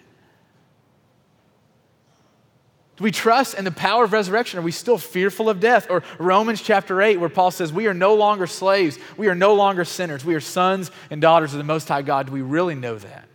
Do 2.97 3.03
we 3.03 3.11
trust 3.11 3.55
in 3.55 3.65
the 3.65 3.71
power 3.71 4.05
of 4.05 4.13
resurrection? 4.13 4.57
Are 4.57 4.61
we 4.61 4.71
still 4.71 4.97
fearful 4.97 5.49
of 5.49 5.59
death? 5.59 5.87
Or 5.89 6.01
Romans 6.17 6.61
chapter 6.61 7.01
8, 7.01 7.17
where 7.17 7.29
Paul 7.29 7.51
says, 7.51 7.73
We 7.73 7.87
are 7.87 7.93
no 7.93 8.15
longer 8.15 8.47
slaves. 8.47 8.97
We 9.17 9.27
are 9.27 9.35
no 9.35 9.53
longer 9.53 9.83
sinners. 9.83 10.23
We 10.23 10.33
are 10.33 10.39
sons 10.39 10.91
and 11.09 11.21
daughters 11.21 11.53
of 11.53 11.57
the 11.57 11.65
Most 11.65 11.89
High 11.89 12.03
God. 12.03 12.27
Do 12.27 12.31
we 12.31 12.41
really 12.41 12.75
know 12.75 12.97
that? 12.97 13.27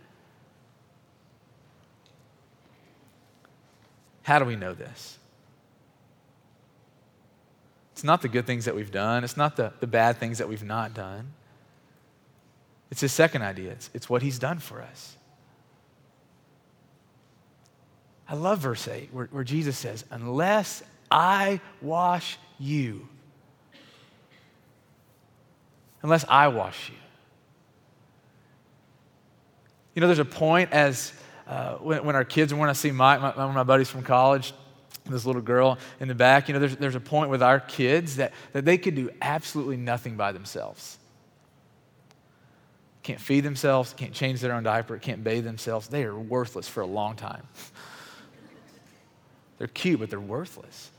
How 4.23 4.39
do 4.39 4.45
we 4.45 4.55
know 4.55 4.73
this? 4.73 5.19
It's 7.91 8.03
not 8.03 8.23
the 8.23 8.29
good 8.29 8.47
things 8.47 8.65
that 8.65 8.75
we've 8.75 8.91
done, 8.91 9.23
it's 9.23 9.37
not 9.37 9.57
the, 9.57 9.73
the 9.79 9.85
bad 9.85 10.17
things 10.17 10.39
that 10.39 10.49
we've 10.49 10.63
not 10.63 10.95
done. 10.95 11.33
It's 12.89 13.01
his 13.01 13.13
second 13.13 13.43
idea, 13.43 13.71
it's, 13.71 13.91
it's 13.93 14.09
what 14.09 14.23
he's 14.23 14.39
done 14.39 14.57
for 14.57 14.81
us. 14.81 15.17
I 18.31 18.35
love 18.35 18.59
verse 18.59 18.87
8 18.87 19.09
where, 19.11 19.25
where 19.25 19.43
Jesus 19.43 19.77
says, 19.77 20.05
Unless 20.09 20.83
I 21.11 21.59
wash 21.81 22.37
you, 22.57 23.09
unless 26.01 26.23
I 26.29 26.47
wash 26.47 26.89
you. 26.89 26.95
You 29.93 29.99
know, 29.99 30.07
there's 30.07 30.19
a 30.19 30.25
point 30.25 30.71
as 30.71 31.11
uh, 31.45 31.75
when, 31.75 32.05
when, 32.05 32.15
our 32.15 32.23
kids, 32.23 32.53
when 32.53 32.69
I 32.69 32.73
see 32.73 32.91
Mike, 32.91 33.19
my, 33.19 33.35
one 33.35 33.49
of 33.49 33.53
my 33.53 33.63
buddies 33.63 33.89
from 33.89 34.01
college, 34.01 34.53
this 35.09 35.25
little 35.25 35.41
girl 35.41 35.77
in 35.99 36.07
the 36.07 36.15
back, 36.15 36.47
you 36.47 36.53
know, 36.53 36.61
there's, 36.61 36.77
there's 36.77 36.95
a 36.95 37.01
point 37.01 37.29
with 37.29 37.43
our 37.43 37.59
kids 37.59 38.15
that, 38.15 38.31
that 38.53 38.63
they 38.63 38.77
could 38.77 38.95
do 38.95 39.09
absolutely 39.21 39.75
nothing 39.75 40.15
by 40.15 40.31
themselves. 40.31 40.97
Can't 43.03 43.19
feed 43.19 43.41
themselves, 43.41 43.93
can't 43.93 44.13
change 44.13 44.39
their 44.39 44.53
own 44.53 44.63
diaper, 44.63 44.97
can't 44.97 45.21
bathe 45.21 45.43
themselves. 45.43 45.89
They 45.89 46.05
are 46.05 46.17
worthless 46.17 46.69
for 46.69 46.79
a 46.79 46.87
long 46.87 47.17
time. 47.17 47.43
They're 49.61 49.67
cute, 49.67 49.99
but 49.99 50.09
they're 50.09 50.19
worthless. 50.19 50.89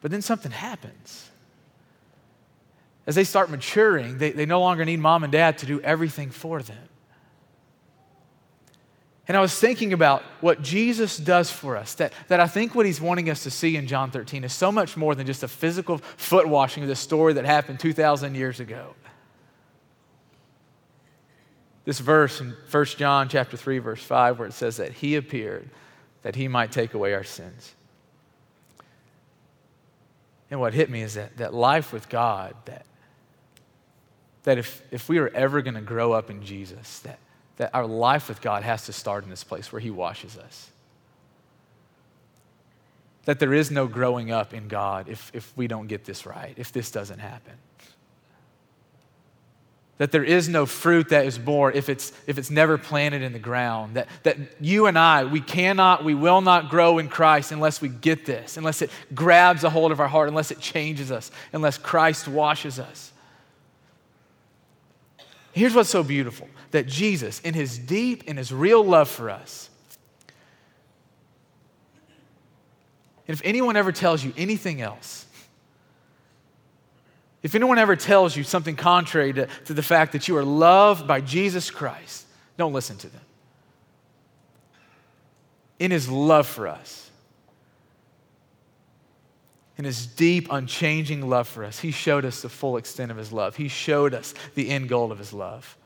But 0.00 0.10
then 0.10 0.22
something 0.22 0.50
happens. 0.50 1.28
As 3.06 3.14
they 3.14 3.24
start 3.24 3.50
maturing, 3.50 4.16
they, 4.16 4.30
they 4.30 4.46
no 4.46 4.58
longer 4.60 4.86
need 4.86 5.00
mom 5.00 5.22
and 5.22 5.30
dad 5.30 5.58
to 5.58 5.66
do 5.66 5.82
everything 5.82 6.30
for 6.30 6.62
them. 6.62 6.88
And 9.28 9.36
I 9.36 9.42
was 9.42 9.54
thinking 9.54 9.92
about 9.92 10.22
what 10.40 10.62
Jesus 10.62 11.18
does 11.18 11.50
for 11.50 11.76
us, 11.76 11.92
that, 11.96 12.14
that 12.28 12.40
I 12.40 12.46
think 12.46 12.74
what 12.74 12.86
he's 12.86 12.98
wanting 12.98 13.28
us 13.28 13.42
to 13.42 13.50
see 13.50 13.76
in 13.76 13.86
John 13.86 14.10
13 14.10 14.44
is 14.44 14.54
so 14.54 14.72
much 14.72 14.96
more 14.96 15.14
than 15.14 15.26
just 15.26 15.42
a 15.42 15.48
physical 15.48 15.98
foot 15.98 16.48
washing 16.48 16.84
of 16.84 16.88
the 16.88 16.96
story 16.96 17.34
that 17.34 17.44
happened 17.44 17.80
2,000 17.80 18.34
years 18.34 18.60
ago. 18.60 18.94
This 21.84 21.98
verse 21.98 22.40
in 22.40 22.54
1 22.70 22.84
John 22.84 23.28
chapter 23.28 23.56
3 23.56 23.78
verse 23.78 24.02
5 24.02 24.38
where 24.38 24.48
it 24.48 24.52
says 24.52 24.76
that 24.76 24.92
he 24.92 25.16
appeared 25.16 25.68
that 26.22 26.36
he 26.36 26.46
might 26.48 26.70
take 26.70 26.94
away 26.94 27.14
our 27.14 27.24
sins. 27.24 27.74
And 30.50 30.60
what 30.60 30.74
hit 30.74 30.90
me 30.90 31.02
is 31.02 31.14
that, 31.14 31.36
that 31.38 31.54
life 31.54 31.92
with 31.92 32.08
God, 32.08 32.54
that, 32.66 32.84
that 34.44 34.58
if, 34.58 34.82
if 34.90 35.08
we 35.08 35.18
are 35.18 35.28
ever 35.28 35.62
going 35.62 35.74
to 35.74 35.80
grow 35.80 36.12
up 36.12 36.30
in 36.30 36.44
Jesus, 36.44 37.00
that, 37.00 37.18
that 37.56 37.74
our 37.74 37.86
life 37.86 38.28
with 38.28 38.40
God 38.40 38.62
has 38.62 38.86
to 38.86 38.92
start 38.92 39.24
in 39.24 39.30
this 39.30 39.42
place 39.42 39.72
where 39.72 39.80
he 39.80 39.90
washes 39.90 40.36
us. 40.36 40.70
That 43.24 43.38
there 43.38 43.54
is 43.54 43.70
no 43.70 43.86
growing 43.86 44.30
up 44.30 44.52
in 44.52 44.68
God 44.68 45.08
if, 45.08 45.30
if 45.34 45.52
we 45.56 45.66
don't 45.66 45.86
get 45.86 46.04
this 46.04 46.26
right, 46.26 46.54
if 46.56 46.70
this 46.70 46.90
doesn't 46.90 47.18
happen 47.18 47.54
that 50.02 50.10
there 50.10 50.24
is 50.24 50.48
no 50.48 50.66
fruit 50.66 51.10
that 51.10 51.26
is 51.26 51.38
born 51.38 51.74
if 51.76 51.88
it's, 51.88 52.10
if 52.26 52.36
it's 52.36 52.50
never 52.50 52.76
planted 52.76 53.22
in 53.22 53.32
the 53.32 53.38
ground. 53.38 53.94
That, 53.94 54.08
that 54.24 54.36
you 54.60 54.86
and 54.86 54.98
I, 54.98 55.22
we 55.22 55.40
cannot, 55.40 56.02
we 56.02 56.12
will 56.12 56.40
not 56.40 56.70
grow 56.70 56.98
in 56.98 57.08
Christ 57.08 57.52
unless 57.52 57.80
we 57.80 57.88
get 57.88 58.26
this, 58.26 58.56
unless 58.56 58.82
it 58.82 58.90
grabs 59.14 59.62
a 59.62 59.70
hold 59.70 59.92
of 59.92 60.00
our 60.00 60.08
heart, 60.08 60.28
unless 60.28 60.50
it 60.50 60.58
changes 60.58 61.12
us, 61.12 61.30
unless 61.52 61.78
Christ 61.78 62.26
washes 62.26 62.80
us. 62.80 63.12
Here's 65.52 65.72
what's 65.72 65.90
so 65.90 66.02
beautiful 66.02 66.48
that 66.72 66.88
Jesus, 66.88 67.38
in 67.38 67.54
his 67.54 67.78
deep, 67.78 68.24
in 68.24 68.36
his 68.36 68.52
real 68.52 68.84
love 68.84 69.08
for 69.08 69.30
us, 69.30 69.70
if 73.28 73.40
anyone 73.44 73.76
ever 73.76 73.92
tells 73.92 74.24
you 74.24 74.34
anything 74.36 74.80
else, 74.80 75.26
if 77.42 77.54
anyone 77.54 77.78
ever 77.78 77.96
tells 77.96 78.36
you 78.36 78.44
something 78.44 78.76
contrary 78.76 79.32
to, 79.32 79.46
to 79.64 79.74
the 79.74 79.82
fact 79.82 80.12
that 80.12 80.28
you 80.28 80.36
are 80.36 80.44
loved 80.44 81.06
by 81.06 81.20
Jesus 81.20 81.70
Christ, 81.70 82.26
don't 82.56 82.72
listen 82.72 82.96
to 82.98 83.08
them. 83.08 83.20
In 85.78 85.90
his 85.90 86.08
love 86.08 86.46
for 86.46 86.68
us, 86.68 87.10
in 89.76 89.84
his 89.84 90.06
deep, 90.06 90.46
unchanging 90.50 91.28
love 91.28 91.48
for 91.48 91.64
us, 91.64 91.80
he 91.80 91.90
showed 91.90 92.24
us 92.24 92.42
the 92.42 92.48
full 92.48 92.76
extent 92.76 93.10
of 93.10 93.16
his 93.16 93.32
love. 93.32 93.56
He 93.56 93.66
showed 93.66 94.14
us 94.14 94.34
the 94.54 94.68
end 94.70 94.88
goal 94.88 95.10
of 95.10 95.18
his 95.18 95.32
love 95.32 95.76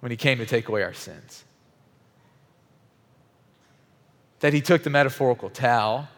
when 0.00 0.10
he 0.10 0.16
came 0.16 0.38
to 0.38 0.46
take 0.46 0.68
away 0.68 0.82
our 0.82 0.94
sins. 0.94 1.44
That 4.40 4.52
he 4.52 4.60
took 4.60 4.82
the 4.82 4.90
metaphorical 4.90 5.48
towel 5.48 6.08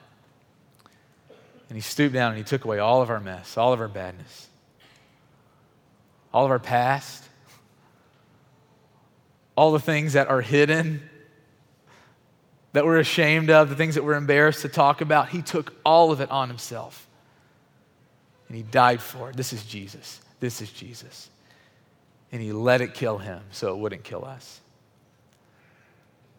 and 1.68 1.76
he 1.76 1.82
stooped 1.82 2.14
down 2.14 2.30
and 2.30 2.38
he 2.38 2.44
took 2.44 2.64
away 2.64 2.78
all 2.78 3.02
of 3.02 3.10
our 3.10 3.20
mess, 3.20 3.56
all 3.56 3.72
of 3.72 3.80
our 3.80 3.88
badness, 3.88 4.48
all 6.32 6.44
of 6.44 6.50
our 6.50 6.58
past, 6.58 7.24
all 9.56 9.72
the 9.72 9.80
things 9.80 10.14
that 10.14 10.28
are 10.28 10.40
hidden, 10.40 11.02
that 12.72 12.84
we're 12.84 12.98
ashamed 12.98 13.50
of, 13.50 13.68
the 13.68 13.76
things 13.76 13.94
that 13.94 14.02
we're 14.02 14.16
embarrassed 14.16 14.62
to 14.62 14.68
talk 14.68 15.00
about. 15.00 15.28
He 15.28 15.42
took 15.42 15.74
all 15.84 16.10
of 16.10 16.20
it 16.20 16.30
on 16.30 16.48
himself. 16.48 17.06
And 18.48 18.56
he 18.56 18.62
died 18.62 19.00
for 19.00 19.30
it. 19.30 19.36
This 19.36 19.52
is 19.52 19.64
Jesus. 19.64 20.20
This 20.40 20.60
is 20.60 20.70
Jesus. 20.70 21.30
And 22.32 22.42
he 22.42 22.52
let 22.52 22.80
it 22.80 22.94
kill 22.94 23.18
him 23.18 23.40
so 23.52 23.72
it 23.74 23.78
wouldn't 23.78 24.02
kill 24.04 24.24
us. 24.24 24.60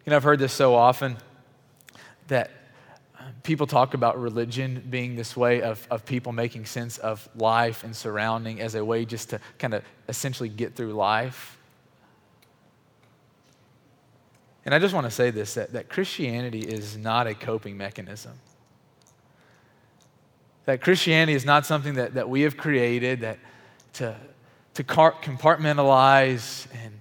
You 0.04 0.10
know, 0.10 0.16
I've 0.16 0.22
heard 0.22 0.38
this 0.38 0.52
so 0.52 0.74
often 0.74 1.16
that 2.28 2.50
people 3.42 3.66
talk 3.66 3.94
about 3.94 4.20
religion 4.20 4.82
being 4.90 5.16
this 5.16 5.36
way 5.36 5.62
of, 5.62 5.86
of 5.90 6.04
people 6.04 6.32
making 6.32 6.66
sense 6.66 6.98
of 6.98 7.28
life 7.36 7.84
and 7.84 7.94
surrounding 7.94 8.60
as 8.60 8.74
a 8.74 8.84
way 8.84 9.04
just 9.04 9.30
to 9.30 9.40
kind 9.58 9.74
of 9.74 9.82
essentially 10.08 10.48
get 10.48 10.74
through 10.74 10.92
life. 10.92 11.58
And 14.64 14.74
I 14.74 14.80
just 14.80 14.94
want 14.94 15.04
to 15.06 15.10
say 15.10 15.30
this 15.30 15.54
that, 15.54 15.72
that 15.72 15.88
Christianity 15.88 16.60
is 16.60 16.96
not 16.96 17.26
a 17.26 17.34
coping 17.34 17.76
mechanism. 17.76 18.32
That 20.64 20.80
Christianity 20.80 21.34
is 21.34 21.44
not 21.44 21.64
something 21.64 21.94
that, 21.94 22.14
that 22.14 22.28
we 22.28 22.42
have 22.42 22.56
created 22.56 23.20
that 23.20 23.38
to, 23.94 24.16
to 24.74 24.82
compartmentalize 24.82 26.66
and 26.84 26.95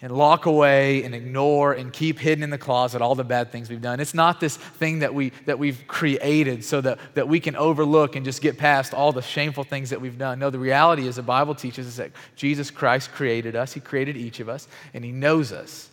and 0.00 0.12
lock 0.12 0.46
away 0.46 1.02
and 1.02 1.14
ignore 1.14 1.72
and 1.72 1.92
keep 1.92 2.18
hidden 2.18 2.44
in 2.44 2.50
the 2.50 2.58
closet 2.58 3.02
all 3.02 3.14
the 3.14 3.24
bad 3.24 3.50
things 3.50 3.68
we've 3.68 3.82
done. 3.82 3.98
It's 3.98 4.14
not 4.14 4.38
this 4.38 4.56
thing 4.56 5.00
that, 5.00 5.12
we, 5.12 5.30
that 5.46 5.58
we've 5.58 5.82
created 5.88 6.64
so 6.64 6.80
that, 6.82 6.98
that 7.14 7.26
we 7.26 7.40
can 7.40 7.56
overlook 7.56 8.14
and 8.14 8.24
just 8.24 8.40
get 8.40 8.58
past 8.58 8.94
all 8.94 9.12
the 9.12 9.22
shameful 9.22 9.64
things 9.64 9.90
that 9.90 10.00
we've 10.00 10.18
done. 10.18 10.38
No, 10.38 10.50
the 10.50 10.58
reality 10.58 11.06
is 11.06 11.16
the 11.16 11.22
Bible 11.22 11.54
teaches 11.54 11.86
us 11.88 11.96
that 11.96 12.12
Jesus 12.36 12.70
Christ 12.70 13.10
created 13.12 13.56
us, 13.56 13.72
He 13.72 13.80
created 13.80 14.16
each 14.16 14.38
of 14.40 14.48
us, 14.48 14.68
and 14.94 15.04
He 15.04 15.10
knows 15.10 15.52
us. 15.52 15.90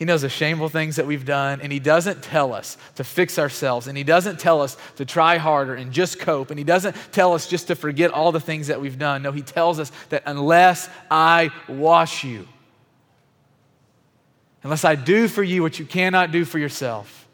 He 0.00 0.06
knows 0.06 0.22
the 0.22 0.30
shameful 0.30 0.70
things 0.70 0.96
that 0.96 1.06
we've 1.06 1.26
done, 1.26 1.60
and 1.60 1.70
He 1.70 1.78
doesn't 1.78 2.22
tell 2.22 2.54
us 2.54 2.78
to 2.94 3.04
fix 3.04 3.38
ourselves, 3.38 3.86
and 3.86 3.98
He 3.98 4.02
doesn't 4.02 4.40
tell 4.40 4.62
us 4.62 4.78
to 4.96 5.04
try 5.04 5.36
harder 5.36 5.74
and 5.74 5.92
just 5.92 6.18
cope, 6.18 6.48
and 6.48 6.58
He 6.58 6.64
doesn't 6.64 6.96
tell 7.12 7.34
us 7.34 7.46
just 7.46 7.66
to 7.66 7.74
forget 7.76 8.10
all 8.10 8.32
the 8.32 8.40
things 8.40 8.68
that 8.68 8.80
we've 8.80 8.98
done. 8.98 9.20
No, 9.20 9.30
He 9.30 9.42
tells 9.42 9.78
us 9.78 9.92
that 10.08 10.22
unless 10.24 10.88
I 11.10 11.50
wash 11.68 12.24
you, 12.24 12.48
unless 14.62 14.86
I 14.86 14.94
do 14.94 15.28
for 15.28 15.42
you 15.42 15.60
what 15.60 15.78
you 15.78 15.84
cannot 15.84 16.30
do 16.30 16.46
for 16.46 16.58
yourself, 16.58 17.28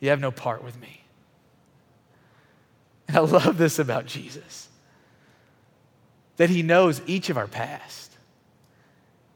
you 0.00 0.10
have 0.10 0.20
no 0.20 0.30
part 0.30 0.62
with 0.62 0.78
me. 0.78 1.00
And 3.08 3.16
I 3.16 3.20
love 3.20 3.56
this 3.56 3.78
about 3.78 4.04
Jesus 4.04 4.68
that 6.36 6.50
He 6.50 6.62
knows 6.62 7.00
each 7.06 7.30
of 7.30 7.38
our 7.38 7.48
past 7.48 8.12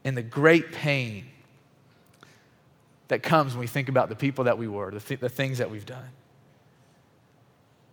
and 0.03 0.15
the 0.15 0.21
great 0.21 0.71
pain 0.71 1.25
that 3.09 3.21
comes 3.21 3.53
when 3.53 3.59
we 3.59 3.67
think 3.67 3.89
about 3.89 4.09
the 4.09 4.15
people 4.15 4.45
that 4.45 4.57
we 4.57 4.67
were, 4.67 4.91
the, 4.91 4.99
th- 4.99 5.19
the 5.19 5.29
things 5.29 5.57
that 5.57 5.69
we've 5.69 5.85
done. 5.85 6.09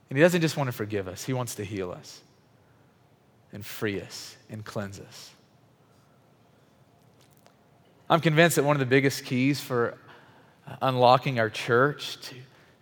And 0.08 0.16
He 0.16 0.22
doesn't 0.22 0.40
just 0.40 0.56
want 0.56 0.68
to 0.68 0.72
forgive 0.72 1.08
us, 1.08 1.24
He 1.24 1.32
wants 1.32 1.56
to 1.56 1.64
heal 1.64 1.90
us 1.90 2.20
and 3.52 3.64
free 3.64 4.00
us 4.00 4.36
and 4.48 4.64
cleanse 4.64 5.00
us. 5.00 5.30
I'm 8.08 8.20
convinced 8.20 8.56
that 8.56 8.64
one 8.64 8.76
of 8.76 8.80
the 8.80 8.86
biggest 8.86 9.24
keys 9.24 9.60
for 9.60 9.98
uh, 10.66 10.76
unlocking 10.80 11.40
our 11.40 11.50
church 11.50 12.20
to 12.20 12.36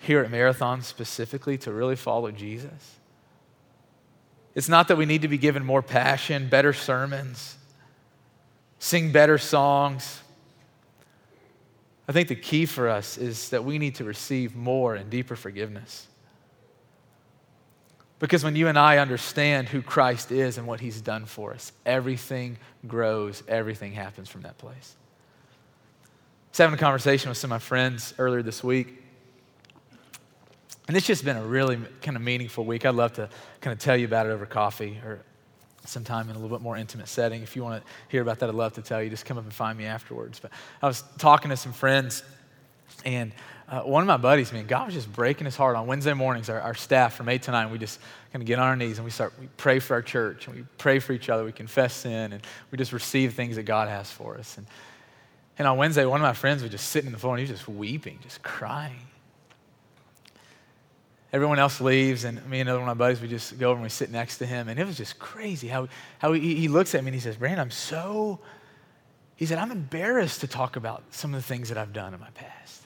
here 0.05 0.21
at 0.21 0.31
Marathon 0.31 0.83
specifically 0.83 1.57
to 1.59 1.73
really 1.73 1.97
follow 1.97 2.31
Jesus. 2.31 2.99
It's 4.55 4.69
not 4.69 4.89
that 4.89 4.97
we 4.97 5.07
need 5.07 5.23
to 5.23 5.29
be 5.29 5.39
given 5.39 5.65
more 5.65 5.83
passion, 5.83 6.49
better 6.49 6.73
sermons, 6.73 7.57
sing 8.79 9.11
better 9.11 9.39
songs, 9.39 10.21
I 12.07 12.13
think 12.13 12.29
the 12.29 12.37
key 12.37 12.67
for 12.67 12.89
us 12.89 13.17
is 13.17 13.49
that 13.51 13.65
we 13.65 13.79
need 13.79 13.95
to 13.97 14.05
receive 14.05 14.55
more 14.55 14.95
and 14.95 15.09
deeper 15.09 15.37
forgiveness. 15.37 16.07
Because 18.19 18.45
when 18.45 18.57
you 18.57 18.69
and 18.69 18.79
I 18.79 18.99
understand 18.99 19.69
who 19.69 19.83
Christ 19.83 20.31
is 20.31 20.57
and 20.59 20.67
what 20.67 20.81
he's 20.81 21.01
done 21.01 21.25
for 21.25 21.53
us, 21.53 21.73
everything 21.85 22.59
grows, 22.87 23.43
everything 23.49 23.93
happens 23.93 24.29
from 24.29 24.43
that 24.43 24.59
place. 24.59 24.97
I 26.05 26.09
was 26.51 26.59
having 26.59 26.75
a 26.75 26.79
conversation 26.79 27.29
with 27.29 27.39
some 27.39 27.49
of 27.49 27.57
my 27.57 27.59
friends 27.59 28.15
earlier 28.19 28.43
this 28.43 28.63
week. 28.63 29.03
And 30.87 30.97
it's 30.97 31.07
just 31.07 31.25
been 31.25 31.37
a 31.37 31.45
really 31.45 31.79
kind 32.03 32.17
of 32.17 32.23
meaningful 32.23 32.65
week. 32.65 32.85
I'd 32.85 32.95
love 32.95 33.15
to 33.15 33.29
kind 33.61 33.73
of 33.73 33.79
tell 33.79 33.97
you 33.97 34.05
about 34.05 34.27
it 34.27 34.31
over 34.31 34.47
coffee 34.47 35.01
or 35.05 35.21
sometime 35.85 36.29
in 36.29 36.37
a 36.37 36.39
little 36.39 36.57
bit 36.57 36.63
more 36.63 36.77
intimate 36.77 37.09
setting. 37.09 37.43
If 37.43 37.57
you 37.57 37.63
want 37.63 37.83
to 37.85 37.91
hear 38.09 38.23
about 38.23 38.39
that, 38.41 38.49
I'd 38.49 38.55
love 38.55 38.75
to 38.75 38.83
tell 38.83 39.03
you. 39.03 39.11
Just 39.11 39.25
come 39.25 39.39
up 39.39 39.45
and 39.45 39.53
find 39.53 39.79
me 39.79 39.87
afterwards. 39.87 40.41
But 40.41 40.51
I 40.83 40.87
was 40.87 41.05
talking 41.19 41.51
to 41.51 41.57
some 41.57 41.73
friends, 41.73 42.23
and 43.05 43.33
uh, 43.67 43.81
one 43.81 44.03
of 44.03 44.07
my 44.07 44.19
buddies, 44.19 44.53
man, 44.53 44.67
God 44.67 44.87
was 44.87 44.95
just 44.95 45.11
breaking 45.13 45.47
his 45.47 45.57
heart 45.57 45.75
on 45.77 45.87
Wednesday 45.87 46.13
mornings. 46.13 46.51
Our, 46.51 46.61
our 46.61 46.75
staff 46.75 47.15
from 47.15 47.29
8 47.29 47.43
to 47.43 47.51
9, 47.51 47.71
we 47.71 47.79
just 47.79 47.99
kind 48.33 48.43
of 48.43 48.47
get 48.47 48.59
on 48.59 48.67
our 48.67 48.77
knees 48.77 48.99
and 48.99 49.05
we 49.05 49.11
start, 49.11 49.33
we 49.41 49.49
pray 49.57 49.79
for 49.79 49.95
our 49.95 50.03
church 50.03 50.47
and 50.47 50.57
we 50.57 50.65
pray 50.77 50.99
for 50.99 51.13
each 51.15 51.31
other. 51.31 51.45
We 51.45 51.53
confess 51.53 51.95
sin 51.95 52.35
and 52.35 52.47
we 52.71 52.77
just 52.77 52.93
receive 52.93 53.33
things 53.33 53.57
that 53.57 53.63
God 53.63 53.89
has 53.89 54.11
for 54.11 54.37
us. 54.37 54.59
And, 54.59 54.67
and 55.59 55.67
on 55.67 55.79
Wednesday, 55.79 56.05
one 56.05 56.21
of 56.21 56.25
my 56.25 56.35
friends 56.35 56.63
was 56.63 56.71
just 56.71 56.89
sitting 56.89 57.07
in 57.07 57.13
the 57.13 57.19
floor 57.19 57.35
and 57.35 57.47
he 57.47 57.51
was 57.51 57.59
just 57.59 57.69
weeping, 57.69 58.19
just 58.23 58.43
crying. 58.43 59.07
Everyone 61.35 61.59
else 61.59 61.81
leaves, 61.81 62.23
and 62.23 62.37
me 62.49 62.61
and 62.61 62.69
another 62.69 62.79
one 62.79 62.89
of 62.89 62.97
my 62.97 63.07
buddies, 63.07 63.21
we 63.21 63.27
just 63.27 63.59
go 63.59 63.71
over 63.71 63.75
and 63.75 63.83
we 63.83 63.89
sit 63.89 64.09
next 64.09 64.39
to 64.39 64.47
him. 64.47 64.69
And 64.69 64.79
it 64.79 64.87
was 64.87 64.97
just 64.97 65.19
crazy 65.19 65.67
how, 65.67 65.89
how 66.21 66.33
he, 66.33 66.55
he 66.55 66.69
looks 66.69 66.95
at 66.95 67.03
me 67.03 67.09
and 67.09 67.15
he 67.15 67.21
says, 67.21 67.37
Brandon, 67.37 67.59
I'm 67.59 67.73
so, 67.73 68.39
he 69.35 69.45
said, 69.45 69.59
I'm 69.59 69.73
embarrassed 69.73 70.43
to 70.43 70.47
talk 70.47 70.77
about 70.77 71.03
some 71.11 71.35
of 71.35 71.43
the 71.43 71.45
things 71.45 71.71
that 71.71 71.77
I've 71.77 71.93
done 71.93 72.15
in 72.15 72.21
my 72.21 72.31
past. 72.35 72.83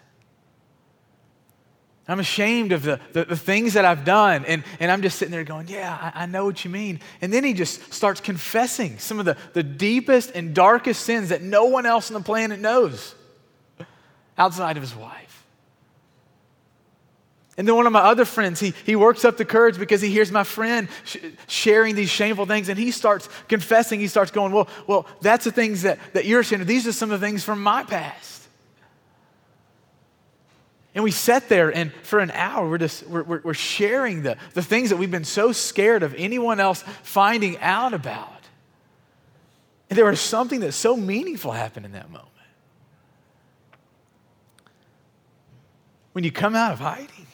I'm 2.08 2.20
ashamed 2.20 2.72
of 2.72 2.84
the, 2.84 2.98
the, 3.12 3.26
the, 3.26 3.36
things 3.36 3.74
that 3.74 3.84
I've 3.84 4.06
done. 4.06 4.46
And, 4.46 4.64
and 4.80 4.90
I'm 4.90 5.02
just 5.02 5.18
sitting 5.18 5.30
there 5.30 5.44
going, 5.44 5.68
Yeah, 5.68 6.10
I, 6.14 6.22
I, 6.22 6.26
know 6.26 6.46
what 6.46 6.64
you 6.64 6.70
mean. 6.70 7.00
And 7.20 7.30
then 7.30 7.44
he 7.44 7.52
just 7.52 7.92
starts 7.92 8.18
confessing 8.18 8.98
some 8.98 9.18
of 9.18 9.26
the, 9.26 9.36
the 9.52 9.62
deepest 9.62 10.30
and 10.34 10.54
darkest 10.54 11.02
sins 11.02 11.28
that 11.28 11.42
no 11.42 11.66
one 11.66 11.84
else 11.84 12.10
on 12.10 12.14
the 12.14 12.24
planet 12.24 12.60
knows 12.60 13.14
outside 14.38 14.78
of 14.78 14.82
his 14.82 14.96
wife. 14.96 15.27
And 17.58 17.66
then 17.66 17.74
one 17.74 17.86
of 17.86 17.92
my 17.92 18.02
other 18.02 18.24
friends, 18.24 18.60
he, 18.60 18.72
he 18.86 18.94
works 18.94 19.24
up 19.24 19.36
the 19.36 19.44
courage 19.44 19.78
because 19.80 20.00
he 20.00 20.10
hears 20.10 20.30
my 20.30 20.44
friend 20.44 20.88
sh- 21.04 21.16
sharing 21.48 21.96
these 21.96 22.08
shameful 22.08 22.46
things 22.46 22.68
and 22.68 22.78
he 22.78 22.92
starts 22.92 23.28
confessing. 23.48 23.98
He 23.98 24.06
starts 24.06 24.30
going, 24.30 24.52
Well, 24.52 24.68
well 24.86 25.06
that's 25.20 25.44
the 25.44 25.50
things 25.50 25.82
that, 25.82 25.98
that 26.12 26.24
you're 26.24 26.44
sharing. 26.44 26.64
These 26.66 26.86
are 26.86 26.92
some 26.92 27.10
of 27.10 27.20
the 27.20 27.26
things 27.26 27.42
from 27.42 27.60
my 27.60 27.82
past. 27.82 28.46
And 30.94 31.02
we 31.02 31.10
sat 31.10 31.48
there 31.48 31.74
and 31.74 31.92
for 32.02 32.20
an 32.20 32.30
hour, 32.30 32.68
we're 32.68 32.78
just 32.78 33.06
we're, 33.08 33.24
we're, 33.24 33.40
we're 33.42 33.54
sharing 33.54 34.22
the, 34.22 34.36
the 34.54 34.62
things 34.62 34.90
that 34.90 34.96
we've 34.96 35.10
been 35.10 35.24
so 35.24 35.50
scared 35.50 36.04
of 36.04 36.14
anyone 36.14 36.60
else 36.60 36.84
finding 37.02 37.58
out 37.58 37.92
about. 37.92 38.32
And 39.90 39.98
there 39.98 40.04
was 40.04 40.20
something 40.20 40.60
that's 40.60 40.76
so 40.76 40.96
meaningful 40.96 41.50
happened 41.50 41.86
in 41.86 41.92
that 41.92 42.08
moment. 42.08 42.28
When 46.12 46.22
you 46.22 46.30
come 46.30 46.54
out 46.54 46.72
of 46.72 46.78
hiding, 46.78 47.27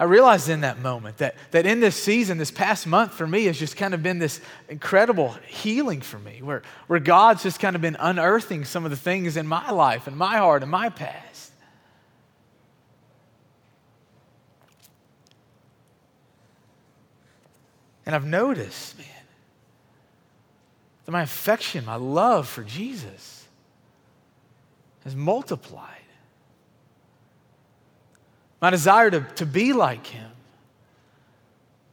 I 0.00 0.04
realized 0.04 0.48
in 0.48 0.60
that 0.60 0.78
moment 0.78 1.18
that, 1.18 1.34
that 1.50 1.66
in 1.66 1.80
this 1.80 1.96
season, 1.96 2.38
this 2.38 2.52
past 2.52 2.86
month 2.86 3.14
for 3.14 3.26
me, 3.26 3.44
has 3.46 3.58
just 3.58 3.76
kind 3.76 3.94
of 3.94 4.02
been 4.02 4.20
this 4.20 4.40
incredible 4.68 5.34
healing 5.46 6.00
for 6.00 6.18
me, 6.20 6.40
where, 6.40 6.62
where 6.86 7.00
God's 7.00 7.42
just 7.42 7.58
kind 7.58 7.74
of 7.74 7.82
been 7.82 7.96
unearthing 7.98 8.64
some 8.64 8.84
of 8.84 8.92
the 8.92 8.96
things 8.96 9.36
in 9.36 9.46
my 9.46 9.70
life 9.70 10.06
and 10.06 10.16
my 10.16 10.36
heart 10.36 10.62
and 10.62 10.70
my 10.70 10.88
past. 10.88 11.52
And 18.06 18.14
I've 18.14 18.24
noticed, 18.24 18.96
man, 18.96 19.06
that 21.04 21.12
my 21.12 21.22
affection, 21.22 21.84
my 21.84 21.96
love 21.96 22.48
for 22.48 22.62
Jesus 22.62 23.46
has 25.04 25.16
multiplied. 25.16 26.07
My 28.60 28.70
desire 28.70 29.10
to, 29.10 29.20
to 29.36 29.46
be 29.46 29.72
like 29.72 30.06
him, 30.06 30.30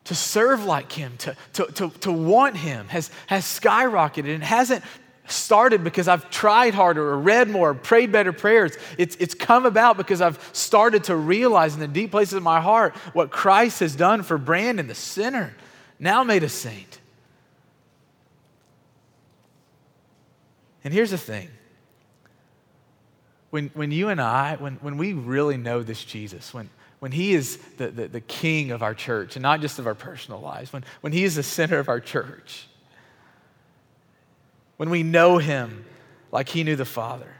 to 0.05 0.15
serve 0.15 0.65
like 0.65 0.91
him, 0.91 1.17
to, 1.17 1.35
to, 1.53 1.65
to, 1.65 1.89
to 2.01 2.11
want 2.11 2.57
him 2.57 2.87
has, 2.87 3.11
has 3.27 3.43
skyrocketed 3.43 4.33
and 4.33 4.43
hasn't 4.43 4.83
started 5.27 5.83
because 5.83 6.07
I've 6.07 6.29
tried 6.29 6.73
harder 6.73 7.03
or 7.07 7.17
read 7.17 7.49
more, 7.49 7.71
or 7.71 7.73
prayed 7.73 8.11
better 8.11 8.31
prayers. 8.31 8.77
It's, 8.97 9.15
it's 9.17 9.33
come 9.33 9.65
about 9.65 9.97
because 9.97 10.21
I've 10.21 10.39
started 10.53 11.05
to 11.05 11.15
realize 11.15 11.73
in 11.73 11.79
the 11.79 11.87
deep 11.87 12.11
places 12.11 12.33
of 12.33 12.43
my 12.43 12.61
heart 12.61 12.95
what 13.13 13.31
Christ 13.31 13.79
has 13.79 13.95
done 13.95 14.23
for 14.23 14.37
Brandon, 14.37 14.87
the 14.87 14.95
sinner, 14.95 15.55
now 15.99 16.23
made 16.23 16.43
a 16.43 16.49
saint. 16.49 16.99
And 20.83 20.93
here's 20.93 21.11
the 21.11 21.17
thing 21.17 21.49
when, 23.55 23.71
when 23.73 23.89
you 23.89 24.09
and 24.09 24.19
I, 24.19 24.57
when, 24.57 24.75
when 24.81 24.97
we 24.97 25.13
really 25.13 25.55
know 25.55 25.81
this 25.81 26.03
Jesus, 26.03 26.53
when, 26.53 26.69
when 26.99 27.13
he 27.13 27.33
is 27.33 27.55
the, 27.77 27.87
the, 27.87 28.09
the 28.09 28.19
king 28.19 28.71
of 28.71 28.83
our 28.83 28.93
church 28.93 29.37
and 29.37 29.43
not 29.43 29.61
just 29.61 29.79
of 29.79 29.87
our 29.87 29.95
personal 29.95 30.41
lives, 30.41 30.73
when, 30.73 30.83
when 30.99 31.13
he 31.13 31.23
is 31.23 31.35
the 31.35 31.43
center 31.43 31.79
of 31.79 31.87
our 31.87 32.01
church, 32.01 32.67
when 34.75 34.89
we 34.89 35.03
know 35.03 35.37
him 35.37 35.85
like 36.33 36.49
he 36.49 36.65
knew 36.65 36.75
the 36.75 36.83
Father, 36.83 37.31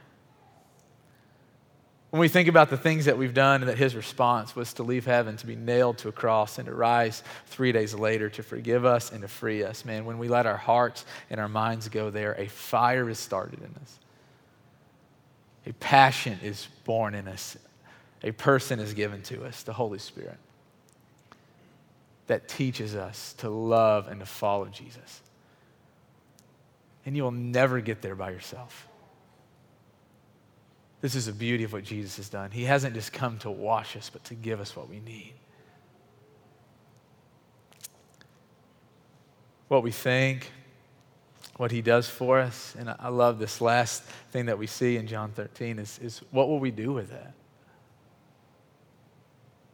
when 2.11 2.21
we 2.21 2.29
think 2.29 2.47
about 2.47 2.69
the 2.69 2.77
things 2.77 3.03
that 3.03 3.17
we've 3.17 3.33
done 3.33 3.61
and 3.61 3.69
that 3.69 3.77
his 3.77 3.93
response 3.93 4.55
was 4.55 4.71
to 4.75 4.83
leave 4.83 5.05
heaven, 5.05 5.35
to 5.35 5.45
be 5.45 5.57
nailed 5.57 5.97
to 5.97 6.07
a 6.07 6.13
cross, 6.13 6.59
and 6.59 6.67
to 6.67 6.73
rise 6.73 7.23
three 7.47 7.73
days 7.73 7.93
later 7.93 8.29
to 8.29 8.41
forgive 8.41 8.85
us 8.85 9.11
and 9.11 9.21
to 9.23 9.27
free 9.27 9.65
us, 9.65 9.83
man, 9.83 10.05
when 10.05 10.17
we 10.17 10.29
let 10.29 10.45
our 10.45 10.55
hearts 10.55 11.03
and 11.29 11.41
our 11.41 11.49
minds 11.49 11.89
go 11.89 12.09
there, 12.09 12.35
a 12.35 12.47
fire 12.47 13.09
is 13.09 13.19
started 13.19 13.59
in 13.59 13.75
us. 13.81 13.99
A 15.65 15.73
passion 15.73 16.39
is 16.43 16.67
born 16.83 17.15
in 17.15 17.27
us. 17.27 17.57
A 18.23 18.31
person 18.31 18.79
is 18.79 18.93
given 18.93 19.21
to 19.23 19.43
us, 19.45 19.63
the 19.63 19.73
Holy 19.73 19.99
Spirit, 19.99 20.37
that 22.27 22.47
teaches 22.47 22.95
us 22.95 23.33
to 23.39 23.49
love 23.49 24.07
and 24.07 24.19
to 24.19 24.25
follow 24.25 24.65
Jesus. 24.65 25.21
And 27.05 27.15
you 27.15 27.23
will 27.23 27.31
never 27.31 27.81
get 27.81 28.01
there 28.01 28.15
by 28.15 28.31
yourself. 28.31 28.87
This 31.01 31.13
is 31.13 31.27
the 31.27 31.33
beauty 31.33 31.63
of 31.63 31.73
what 31.73 31.83
Jesus 31.83 32.17
has 32.17 32.29
done. 32.29 32.49
He 32.49 32.63
hasn't 32.63 32.95
just 32.95 33.13
come 33.13 33.37
to 33.39 33.51
wash 33.51 33.95
us, 33.95 34.09
but 34.09 34.23
to 34.25 34.33
give 34.33 34.59
us 34.59 34.75
what 34.75 34.89
we 34.89 34.99
need. 34.99 35.33
What 39.67 39.83
we 39.83 39.91
think, 39.91 40.51
what 41.57 41.71
he 41.71 41.81
does 41.81 42.09
for 42.09 42.39
us. 42.39 42.75
And 42.77 42.89
I 42.89 43.09
love 43.09 43.39
this 43.39 43.61
last 43.61 44.03
thing 44.31 44.47
that 44.47 44.57
we 44.57 44.67
see 44.67 44.97
in 44.97 45.07
John 45.07 45.31
13 45.31 45.79
is, 45.79 45.99
is 45.99 46.21
what 46.31 46.47
will 46.47 46.59
we 46.59 46.71
do 46.71 46.91
with 46.91 47.09
that? 47.09 47.33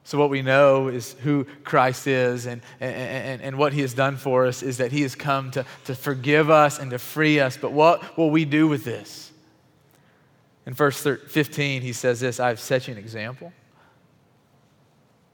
So, 0.04 0.18
what 0.18 0.30
we 0.30 0.42
know 0.42 0.88
is 0.88 1.14
who 1.22 1.46
Christ 1.64 2.08
is, 2.08 2.48
and, 2.48 2.62
and, 2.80 3.42
and 3.42 3.58
what 3.58 3.72
he 3.72 3.82
has 3.82 3.94
done 3.94 4.18
for 4.18 4.48
us 4.48 4.64
is 4.64 4.78
that 4.78 4.92
he 4.92 5.04
has 5.04 5.14
come 5.14 5.52
to, 5.52 5.66
to 5.86 5.96
forgive 5.96 6.50
us 6.50 6.80
and 6.80 6.90
to 6.92 6.98
free 6.98 7.40
us. 7.40 7.56
But 7.56 7.72
what 7.72 8.18
will 8.18 8.32
we 8.32 8.44
do 8.44 8.68
with 8.68 8.84
this? 8.84 9.32
In 10.66 10.74
verse 10.74 11.02
15, 11.02 11.82
he 11.82 11.94
says 11.94 12.20
this 12.20 12.40
I 12.40 12.50
have 12.50 12.60
set 12.60 12.88
you 12.88 12.94
an 12.94 12.98
example 12.98 13.54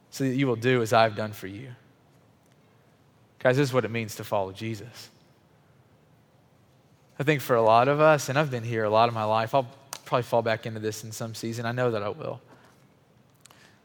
so 0.10 0.26
that 0.26 0.36
you 0.36 0.48
will 0.48 0.56
do 0.56 0.82
as 0.82 0.94
I've 0.94 1.16
done 1.16 1.32
for 1.32 1.48
you. 1.48 1.70
Guys, 3.40 3.56
this 3.58 3.70
is 3.70 3.74
what 3.74 3.86
it 3.86 3.92
means 3.92 4.16
to 4.16 4.24
follow 4.24 4.52
Jesus. 4.52 5.10
I 7.19 7.23
think 7.23 7.41
for 7.41 7.56
a 7.56 7.62
lot 7.62 7.88
of 7.88 7.99
us, 7.99 8.30
and 8.30 8.38
I've 8.38 8.51
been 8.51 8.63
here 8.63 8.84
a 8.84 8.89
lot 8.89 9.10
of 9.10 9.15
my 9.15 9.23
life, 9.23 9.56
I'll 9.56 9.67
probably 10.06 10.23
fall 10.23 10.41
back 10.41 10.65
into 10.65 10.80
this 10.80 11.03
in 11.03 11.12
some 11.12 11.34
season. 11.34 11.65
I 11.65 11.71
know 11.71 11.91
that 11.91 12.03
I 12.03 12.10
will. 12.10 12.39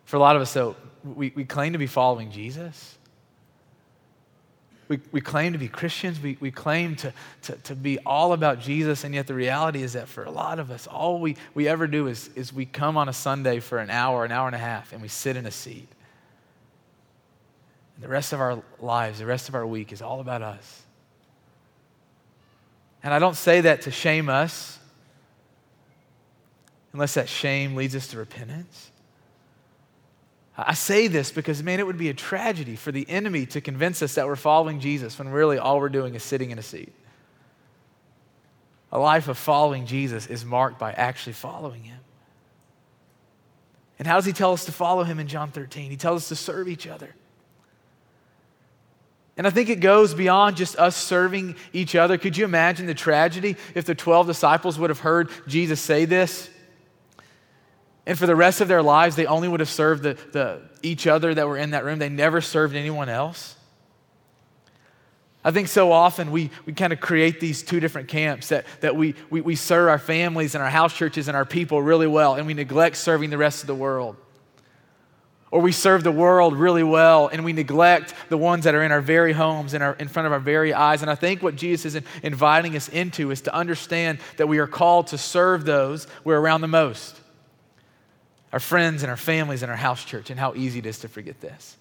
For 0.05 0.17
a 0.17 0.21
lot 0.21 0.37
of 0.37 0.43
us, 0.43 0.53
though, 0.53 0.77
we, 1.03 1.33
we 1.35 1.45
claim 1.45 1.73
to 1.73 1.79
be 1.79 1.87
following 1.87 2.31
Jesus. 2.31 2.99
We, 4.89 5.01
we 5.11 5.23
claim 5.23 5.55
to 5.55 5.59
be 5.59 5.69
Christians. 5.69 6.21
We, 6.21 6.37
we 6.39 6.51
claim 6.51 6.97
to, 6.97 7.15
to, 7.43 7.53
to 7.55 7.75
be 7.75 7.99
all 8.01 8.35
about 8.35 8.61
Jesus. 8.61 9.05
And 9.05 9.15
yet 9.15 9.27
the 9.27 9.35
reality 9.35 9.83
is 9.83 9.95
that 9.95 10.09
for 10.09 10.25
a 10.25 10.31
lot 10.31 10.59
of 10.59 10.71
us, 10.71 10.87
all 10.87 11.19
we, 11.19 11.37
we 11.55 11.67
ever 11.67 11.87
do 11.87 12.09
is, 12.09 12.29
is 12.35 12.53
we 12.53 12.67
come 12.67 12.99
on 12.99 13.09
a 13.09 13.13
Sunday 13.15 13.61
for 13.61 13.79
an 13.79 13.89
hour, 13.89 14.27
an 14.27 14.33
hour 14.33 14.47
and 14.47 14.55
a 14.55 14.59
half, 14.59 14.93
and 14.93 15.01
we 15.01 15.09
sit 15.09 15.37
in 15.37 15.47
a 15.47 15.51
seat. 15.51 15.89
And 17.95 18.05
the 18.05 18.09
rest 18.09 18.35
of 18.35 18.41
our 18.41 18.63
lives, 18.81 19.19
the 19.19 19.27
rest 19.27 19.49
of 19.49 19.55
our 19.55 19.67
week 19.67 19.93
is 19.93 20.03
all 20.03 20.21
about 20.21 20.43
us. 20.43 20.83
And 23.03 23.13
I 23.13 23.19
don't 23.19 23.37
say 23.37 23.63
that 23.63 23.83
to 23.83 23.91
shame 23.91 24.29
us, 24.29 24.79
unless 26.93 27.15
that 27.15 27.29
shame 27.29 27.75
leads 27.75 27.97
us 27.97 28.09
to 28.09 28.19
repentance. 28.19 28.91
I 30.57 30.75
say 30.75 31.09
this 31.09 31.33
because, 31.33 31.63
man, 31.63 31.81
it 31.81 31.87
would 31.87 31.97
be 31.97 32.11
a 32.11 32.15
tragedy 32.15 32.77
for 32.77 32.93
the 32.93 33.09
enemy 33.09 33.47
to 33.47 33.61
convince 33.61 34.03
us 34.03 34.15
that 34.15 34.27
we're 34.27 34.37
following 34.37 34.81
Jesus 34.81 35.19
when 35.19 35.29
really 35.31 35.59
all 35.59 35.81
we're 35.81 35.89
doing 35.89 36.15
is 36.15 36.23
sitting 36.23 36.51
in 36.51 36.59
a 36.59 36.63
seat. 36.63 36.93
A 38.93 38.99
life 38.99 39.29
of 39.29 39.39
following 39.39 39.87
Jesus 39.87 40.27
is 40.27 40.45
marked 40.45 40.79
by 40.79 40.93
actually 40.93 41.33
following 41.33 41.85
him. 41.85 41.99
And 43.99 44.07
how 44.07 44.17
does 44.17 44.27
he 44.27 44.33
tell 44.33 44.53
us 44.53 44.67
to 44.67 44.73
follow 44.73 45.05
him 45.05 45.19
in 45.19 45.29
John 45.29 45.51
13? 45.51 45.91
He 45.91 45.97
tells 45.97 46.23
us 46.23 46.29
to 46.29 46.37
serve 46.37 46.69
each 46.69 46.87
other. 46.87 47.15
And 49.43 49.47
I 49.49 49.51
think 49.51 49.71
it 49.71 49.81
goes 49.81 50.15
beyond 50.15 50.57
just 50.57 50.77
us 50.77 50.95
serving 50.95 51.57
each 51.73 51.97
other. 51.97 52.17
Could 52.17 52.37
you 52.37 52.45
imagine 52.45 52.87
the 52.87 52.95
tragedy 52.95 53.57
if 53.75 53.85
the 53.85 53.93
12 53.97 54.29
disciples 54.29 54.79
would 54.79 54.89
have 54.89 55.01
heard 55.01 55.31
Jesus 55.49 55.81
say 55.81 56.05
this? 56.05 56.49
And 58.07 58.17
for 58.17 58.29
the 58.29 58.37
rest 58.37 58.61
of 58.61 58.69
their 58.69 58.85
lives, 58.85 59.17
they 59.17 59.27
only 59.27 59.49
would 59.49 59.59
have 59.59 59.69
served 59.69 60.05
the, 60.05 60.17
the, 60.31 60.63
each 60.85 61.09
other 61.09 61.35
that 61.35 61.49
were 61.49 61.57
in 61.57 61.71
that 61.71 61.85
room. 61.85 61.99
They 61.99 62.09
never 62.09 62.41
served 62.41 62.77
anyone 62.77 63.09
else. 63.09 63.57
I 65.45 65.51
think 65.51 65.67
so 65.67 65.91
often 65.91 66.31
we, 66.31 66.51
we 66.65 66.73
kind 66.73 66.93
of 66.93 67.01
create 67.01 67.41
these 67.41 67.65
two 67.65 67.81
different 67.81 68.07
camps 68.07 68.51
that, 68.51 68.65
that 68.81 68.95
we, 68.95 69.17
we, 69.29 69.41
we 69.41 69.57
serve 69.57 69.89
our 69.89 69.99
families 69.99 70.55
and 70.55 70.63
our 70.63 70.71
house 70.71 70.97
churches 70.97 71.27
and 71.27 71.37
our 71.37 71.45
people 71.45 71.83
really 71.83 72.07
well, 72.07 72.37
and 72.37 72.47
we 72.47 72.55
neglect 72.55 72.97
serving 72.97 73.31
the 73.31 73.39
rest 73.39 73.65
of 73.65 73.67
the 73.67 73.75
world. 73.75 74.15
Or 75.53 75.61
we 75.61 75.71
serve 75.71 76.03
the 76.03 76.11
world 76.11 76.57
really 76.57 76.83
well 76.83 77.29
and 77.29 77.45
we 77.45 77.53
neglect 77.53 78.15
the 78.29 78.39
ones 78.39 78.65
that 78.65 78.75
are 78.75 78.83
in 78.83 78.91
our 78.91 79.03
very 79.03 79.33
homes, 79.33 79.75
in, 79.75 79.83
our, 79.83 79.93
in 79.95 80.09
front 80.09 80.27
of 80.27 80.33
our 80.33 80.41
very 80.41 80.75
eyes. 80.75 81.03
And 81.03 81.11
I 81.11 81.15
think 81.15 81.43
what 81.43 81.55
Jesus 81.55 81.95
is 81.95 82.03
inviting 82.25 82.75
us 82.75 82.89
into 82.89 83.31
is 83.31 83.43
to 83.43 83.55
understand 83.55 84.19
that 84.39 84.49
we 84.49 84.59
are 84.59 84.67
called 84.67 85.09
to 85.09 85.19
serve 85.19 85.65
those 85.65 86.09
we're 86.25 86.41
around 86.41 86.63
the 86.63 86.69
most 86.69 87.21
our 88.53 88.61
friends 88.61 89.03
and 89.03 89.11
our 89.11 89.17
families 89.17 89.63
and 89.63 89.71
our 89.71 89.77
house 89.77 90.05
church, 90.05 90.31
and 90.31 90.39
how 90.39 90.55
easy 90.55 90.79
it 90.79 90.87
is 90.87 90.99
to 91.01 91.09
forget 91.09 91.41
this. 91.41 91.77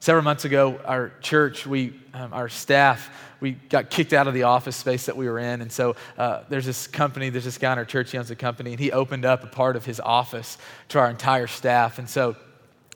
Several 0.00 0.24
months 0.24 0.44
ago, 0.44 0.80
our 0.84 1.12
church, 1.20 1.66
we, 1.66 1.94
um, 2.12 2.32
our 2.32 2.48
staff, 2.48 3.08
we 3.44 3.50
got 3.68 3.90
kicked 3.90 4.14
out 4.14 4.26
of 4.26 4.32
the 4.32 4.44
office 4.44 4.74
space 4.74 5.04
that 5.04 5.18
we 5.18 5.28
were 5.28 5.38
in. 5.38 5.60
And 5.60 5.70
so 5.70 5.96
uh, 6.16 6.44
there's 6.48 6.64
this 6.64 6.86
company, 6.86 7.28
there's 7.28 7.44
this 7.44 7.58
guy 7.58 7.74
in 7.74 7.78
our 7.78 7.84
church, 7.84 8.10
he 8.10 8.16
owns 8.16 8.30
a 8.30 8.34
company, 8.34 8.70
and 8.70 8.80
he 8.80 8.90
opened 8.90 9.26
up 9.26 9.44
a 9.44 9.46
part 9.46 9.76
of 9.76 9.84
his 9.84 10.00
office 10.00 10.56
to 10.88 10.98
our 10.98 11.10
entire 11.10 11.46
staff. 11.46 11.98
And 11.98 12.08
so 12.08 12.36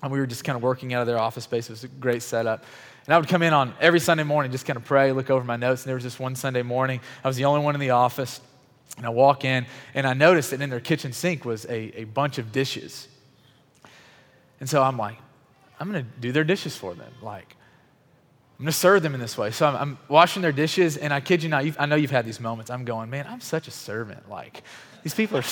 um, 0.02 0.10
we 0.10 0.18
were 0.18 0.26
just 0.26 0.44
kind 0.44 0.56
of 0.56 0.62
working 0.62 0.94
out 0.94 1.02
of 1.02 1.06
their 1.06 1.18
office 1.18 1.44
space. 1.44 1.68
It 1.68 1.72
was 1.72 1.84
a 1.84 1.88
great 1.88 2.22
setup. 2.22 2.64
And 3.04 3.12
I 3.12 3.18
would 3.18 3.28
come 3.28 3.42
in 3.42 3.52
on 3.52 3.74
every 3.78 4.00
Sunday 4.00 4.24
morning, 4.24 4.50
just 4.50 4.64
kind 4.64 4.78
of 4.78 4.86
pray, 4.86 5.12
look 5.12 5.28
over 5.28 5.44
my 5.44 5.56
notes. 5.56 5.82
And 5.82 5.90
there 5.90 5.96
was 5.96 6.04
this 6.04 6.18
one 6.18 6.34
Sunday 6.34 6.62
morning, 6.62 7.02
I 7.22 7.28
was 7.28 7.36
the 7.36 7.44
only 7.44 7.62
one 7.62 7.74
in 7.74 7.80
the 7.82 7.90
office. 7.90 8.40
And 8.96 9.04
I 9.04 9.10
walk 9.10 9.44
in 9.44 9.66
and 9.92 10.06
I 10.06 10.14
notice 10.14 10.48
that 10.48 10.62
in 10.62 10.70
their 10.70 10.80
kitchen 10.80 11.12
sink 11.12 11.44
was 11.44 11.66
a, 11.66 12.00
a 12.00 12.04
bunch 12.04 12.38
of 12.38 12.52
dishes. 12.52 13.06
And 14.60 14.68
so 14.68 14.82
I'm 14.82 14.96
like, 14.96 15.18
I'm 15.78 15.92
going 15.92 16.02
to 16.02 16.10
do 16.20 16.32
their 16.32 16.42
dishes 16.42 16.74
for 16.74 16.94
them. 16.94 17.12
Like, 17.20 17.54
I'm 18.58 18.64
going 18.64 18.72
to 18.72 18.78
serve 18.78 19.02
them 19.02 19.14
in 19.14 19.20
this 19.20 19.38
way. 19.38 19.52
So 19.52 19.66
I'm, 19.68 19.76
I'm, 19.76 19.98
washing 20.08 20.42
their 20.42 20.50
dishes, 20.50 20.96
and 20.96 21.14
I 21.14 21.20
kid 21.20 21.44
you 21.44 21.48
not, 21.48 21.64
I 21.78 21.86
know 21.86 21.94
you've 21.94 22.10
had 22.10 22.26
these 22.26 22.40
moments. 22.40 22.72
I'm 22.72 22.84
going, 22.84 23.08
man, 23.08 23.24
I'm 23.28 23.40
such 23.40 23.68
a 23.68 23.70
servant. 23.70 24.28
Like, 24.28 24.64
these 25.04 25.14
people 25.14 25.38
are, 25.38 25.44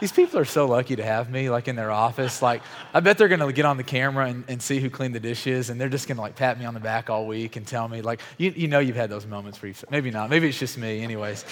these 0.00 0.12
people 0.12 0.38
are 0.38 0.46
so 0.46 0.64
lucky 0.64 0.96
to 0.96 1.02
have 1.02 1.30
me, 1.30 1.50
like, 1.50 1.68
in 1.68 1.76
their 1.76 1.90
office. 1.90 2.40
Like, 2.40 2.62
I 2.94 3.00
bet 3.00 3.18
they're 3.18 3.28
going 3.28 3.40
to 3.40 3.52
get 3.52 3.66
on 3.66 3.76
the 3.76 3.84
camera 3.84 4.28
and, 4.28 4.44
and 4.48 4.62
see 4.62 4.80
who 4.80 4.88
cleaned 4.88 5.14
the 5.14 5.20
dishes, 5.20 5.68
and 5.68 5.78
they're 5.78 5.90
just 5.90 6.08
going 6.08 6.16
to, 6.16 6.22
like, 6.22 6.36
pat 6.36 6.58
me 6.58 6.64
on 6.64 6.72
the 6.72 6.80
back 6.80 7.10
all 7.10 7.26
week 7.26 7.56
and 7.56 7.66
tell 7.66 7.86
me, 7.86 8.00
like, 8.00 8.22
you, 8.38 8.50
you 8.56 8.66
know 8.66 8.78
you've 8.78 8.96
had 8.96 9.10
those 9.10 9.26
moments 9.26 9.60
where 9.60 9.68
you, 9.68 9.74
maybe 9.90 10.10
not. 10.10 10.30
Maybe 10.30 10.48
it's 10.48 10.58
just 10.58 10.78
me, 10.78 11.02
anyways. 11.02 11.44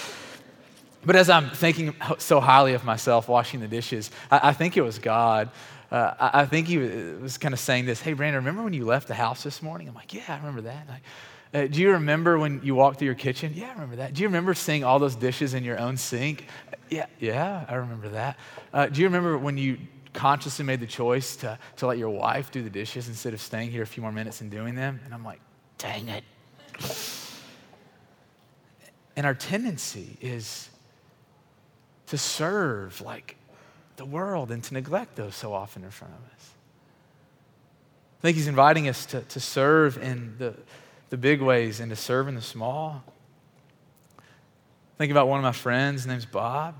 But 1.04 1.16
as 1.16 1.28
I'm 1.28 1.50
thinking 1.50 1.94
so 2.18 2.40
highly 2.40 2.74
of 2.74 2.84
myself 2.84 3.28
washing 3.28 3.60
the 3.60 3.68
dishes, 3.68 4.10
I, 4.30 4.50
I 4.50 4.52
think 4.52 4.76
it 4.76 4.82
was 4.82 4.98
God 4.98 5.50
uh, 5.92 6.14
I, 6.18 6.40
I, 6.40 6.46
think 6.46 6.68
he 6.68 6.78
was 6.78 7.36
kind 7.36 7.52
of 7.52 7.60
saying 7.60 7.84
this 7.84 8.00
Hey, 8.00 8.14
Brandon, 8.14 8.36
remember 8.36 8.62
when 8.62 8.72
you 8.72 8.86
left 8.86 9.08
the 9.08 9.14
house 9.14 9.42
this 9.42 9.62
morning? 9.62 9.88
I'm 9.88 9.94
like, 9.94 10.14
Yeah, 10.14 10.22
I 10.26 10.36
remember 10.38 10.62
that. 10.62 10.86
uh, 11.52 11.66
do 11.66 11.80
you 11.82 11.90
remember 11.92 12.38
when 12.38 12.62
you 12.64 12.74
walked 12.74 12.98
through 12.98 13.06
your 13.06 13.14
kitchen? 13.14 13.52
Yeah, 13.54 13.68
I 13.68 13.72
remember 13.74 13.96
that. 13.96 14.14
Do 14.14 14.22
you 14.22 14.28
remember 14.28 14.54
seeing 14.54 14.84
all 14.84 14.98
those 14.98 15.14
dishes 15.14 15.52
in 15.52 15.64
your 15.64 15.78
own 15.78 15.98
sink? 15.98 16.46
Yeah, 16.88 17.06
yeah, 17.20 17.66
I 17.68 17.74
remember 17.74 18.08
that. 18.08 18.38
Uh, 18.72 18.86
do 18.86 19.02
you 19.02 19.06
remember 19.06 19.36
when 19.36 19.58
you 19.58 19.78
consciously 20.14 20.64
made 20.64 20.80
the 20.80 20.86
choice 20.86 21.36
to, 21.36 21.58
to 21.76 21.86
let 21.86 21.98
your 21.98 22.10
wife 22.10 22.50
do 22.50 22.62
the 22.62 22.70
dishes 22.70 23.08
instead 23.08 23.34
of 23.34 23.40
staying 23.42 23.70
here 23.70 23.82
a 23.82 23.86
few 23.86 24.02
more 24.02 24.12
minutes 24.12 24.40
and 24.40 24.50
doing 24.50 24.74
them? 24.74 24.98
And 25.04 25.12
I'm 25.12 25.24
like, 25.24 25.40
dang 25.76 26.08
it. 26.08 26.24
And 29.14 29.26
our 29.26 29.34
tendency 29.34 30.16
is 30.22 30.70
to 32.12 32.18
serve 32.18 33.00
like 33.00 33.36
the 33.96 34.04
world 34.04 34.50
and 34.50 34.62
to 34.62 34.74
neglect 34.74 35.16
those 35.16 35.34
so 35.34 35.54
often 35.54 35.82
in 35.82 35.90
front 35.90 36.12
of 36.12 36.20
us. 36.34 36.50
I 38.18 38.20
think 38.20 38.36
he's 38.36 38.48
inviting 38.48 38.86
us 38.86 39.06
to, 39.06 39.22
to 39.22 39.40
serve 39.40 39.96
in 39.96 40.34
the, 40.36 40.54
the 41.08 41.16
big 41.16 41.40
ways 41.40 41.80
and 41.80 41.88
to 41.88 41.96
serve 41.96 42.28
in 42.28 42.34
the 42.34 42.42
small. 42.42 43.02
Think 44.98 45.10
about 45.10 45.26
one 45.26 45.38
of 45.38 45.42
my 45.42 45.52
friends, 45.52 46.02
his 46.02 46.06
name's 46.06 46.26
Bob. 46.26 46.74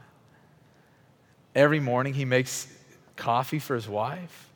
Every 1.54 1.80
morning 1.80 2.12
he 2.12 2.26
makes 2.26 2.68
coffee 3.16 3.58
for 3.58 3.74
his 3.74 3.88
wife. 3.88 4.50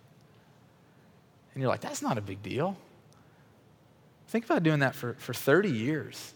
And 1.54 1.62
you're 1.62 1.70
like, 1.70 1.80
that's 1.80 2.02
not 2.02 2.18
a 2.18 2.20
big 2.20 2.42
deal. 2.42 2.76
Think 4.28 4.44
about 4.44 4.62
doing 4.62 4.80
that 4.80 4.94
for, 4.94 5.14
for 5.14 5.32
30 5.32 5.70
years. 5.70 6.34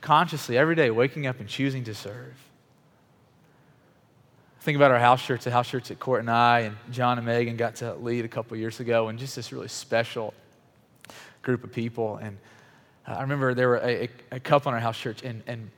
Consciously, 0.00 0.56
every 0.56 0.74
day, 0.74 0.90
waking 0.90 1.26
up 1.26 1.40
and 1.40 1.48
choosing 1.48 1.84
to 1.84 1.94
serve. 1.94 2.34
Think 4.60 4.76
about 4.76 4.90
our 4.90 4.98
house 4.98 5.24
church, 5.24 5.44
the 5.44 5.50
house 5.50 5.68
church 5.68 5.88
that 5.88 5.98
Court 5.98 6.20
and 6.20 6.30
I 6.30 6.60
and 6.60 6.76
John 6.90 7.18
and 7.18 7.26
Megan 7.26 7.56
got 7.56 7.76
to 7.76 7.94
lead 7.94 8.24
a 8.24 8.28
couple 8.28 8.56
years 8.56 8.80
ago, 8.80 9.08
and 9.08 9.18
just 9.18 9.36
this 9.36 9.52
really 9.52 9.68
special 9.68 10.34
group 11.42 11.64
of 11.64 11.72
people. 11.72 12.16
And 12.16 12.38
uh, 13.06 13.12
I 13.12 13.22
remember 13.22 13.54
there 13.54 13.68
were 13.68 13.78
a, 13.78 14.04
a, 14.04 14.08
a, 14.32 14.40
couple 14.40 14.70
in 14.70 14.74
our 14.74 14.80
house 14.80 14.98
church, 14.98 15.22
and, 15.22 15.42
and 15.46 15.70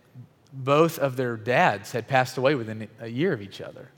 both 0.53 0.99
of 0.99 1.17
their 1.17 1.37
dads 1.37 1.93
had 1.93 2.09
passed 2.09 2.37
away 2.37 2.55
within 2.55 2.89
a 3.01 3.09
year 3.09 3.33
of 3.33 3.41
each 3.41 3.61
other. 3.61 3.89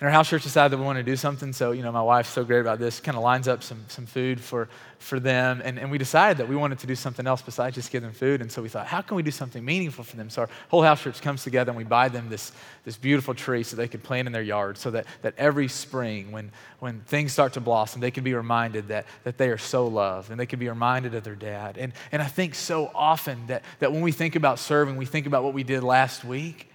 And 0.00 0.08
our 0.08 0.12
house 0.12 0.28
church 0.28 0.42
decided 0.42 0.72
that 0.72 0.78
we 0.78 0.84
want 0.84 0.98
to 0.98 1.04
do 1.04 1.14
something. 1.14 1.52
So, 1.52 1.70
you 1.70 1.84
know, 1.84 1.92
my 1.92 2.02
wife's 2.02 2.30
so 2.30 2.42
great 2.42 2.58
about 2.58 2.80
this, 2.80 2.98
kind 2.98 3.16
of 3.16 3.22
lines 3.22 3.46
up 3.46 3.62
some, 3.62 3.84
some 3.86 4.06
food 4.06 4.40
for, 4.40 4.68
for 4.98 5.20
them. 5.20 5.62
And, 5.64 5.78
and 5.78 5.88
we 5.88 5.98
decided 5.98 6.38
that 6.38 6.48
we 6.48 6.56
wanted 6.56 6.80
to 6.80 6.88
do 6.88 6.96
something 6.96 7.28
else 7.28 7.42
besides 7.42 7.76
just 7.76 7.92
give 7.92 8.02
them 8.02 8.12
food. 8.12 8.40
And 8.40 8.50
so 8.50 8.60
we 8.60 8.68
thought, 8.68 8.88
how 8.88 9.02
can 9.02 9.16
we 9.16 9.22
do 9.22 9.30
something 9.30 9.64
meaningful 9.64 10.02
for 10.02 10.16
them? 10.16 10.30
So 10.30 10.42
our 10.42 10.48
whole 10.68 10.82
house 10.82 11.00
church 11.00 11.20
comes 11.22 11.44
together 11.44 11.70
and 11.70 11.76
we 11.76 11.84
buy 11.84 12.08
them 12.08 12.28
this, 12.28 12.50
this 12.84 12.96
beautiful 12.96 13.34
tree 13.34 13.62
so 13.62 13.76
they 13.76 13.86
can 13.86 14.00
plant 14.00 14.26
in 14.26 14.32
their 14.32 14.42
yard 14.42 14.78
so 14.78 14.90
that, 14.90 15.06
that 15.22 15.34
every 15.38 15.68
spring, 15.68 16.32
when, 16.32 16.50
when 16.80 16.98
things 17.02 17.32
start 17.32 17.52
to 17.52 17.60
blossom, 17.60 18.00
they 18.00 18.10
can 18.10 18.24
be 18.24 18.34
reminded 18.34 18.88
that, 18.88 19.06
that 19.22 19.38
they 19.38 19.48
are 19.48 19.58
so 19.58 19.86
loved 19.86 20.28
and 20.28 20.40
they 20.40 20.46
can 20.46 20.58
be 20.58 20.68
reminded 20.68 21.14
of 21.14 21.22
their 21.22 21.36
dad. 21.36 21.78
And, 21.78 21.92
and 22.10 22.20
I 22.20 22.26
think 22.26 22.56
so 22.56 22.90
often 22.96 23.46
that, 23.46 23.62
that 23.78 23.92
when 23.92 24.00
we 24.00 24.10
think 24.10 24.34
about 24.34 24.58
serving, 24.58 24.96
we 24.96 25.06
think 25.06 25.28
about 25.28 25.44
what 25.44 25.54
we 25.54 25.62
did 25.62 25.84
last 25.84 26.24
week. 26.24 26.68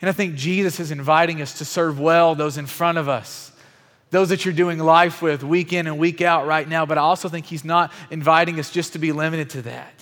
And 0.00 0.08
I 0.08 0.12
think 0.12 0.34
Jesus 0.34 0.80
is 0.80 0.90
inviting 0.90 1.42
us 1.42 1.58
to 1.58 1.64
serve 1.64 2.00
well 2.00 2.34
those 2.34 2.56
in 2.56 2.66
front 2.66 2.98
of 2.98 3.08
us, 3.08 3.52
those 4.10 4.30
that 4.30 4.44
you're 4.44 4.54
doing 4.54 4.78
life 4.78 5.20
with 5.20 5.44
week 5.44 5.72
in 5.72 5.86
and 5.86 5.98
week 5.98 6.22
out 6.22 6.46
right 6.46 6.68
now. 6.68 6.86
But 6.86 6.98
I 6.98 7.02
also 7.02 7.28
think 7.28 7.46
He's 7.46 7.64
not 7.64 7.92
inviting 8.10 8.58
us 8.58 8.70
just 8.70 8.94
to 8.94 8.98
be 8.98 9.12
limited 9.12 9.50
to 9.50 9.62
that. 9.62 9.94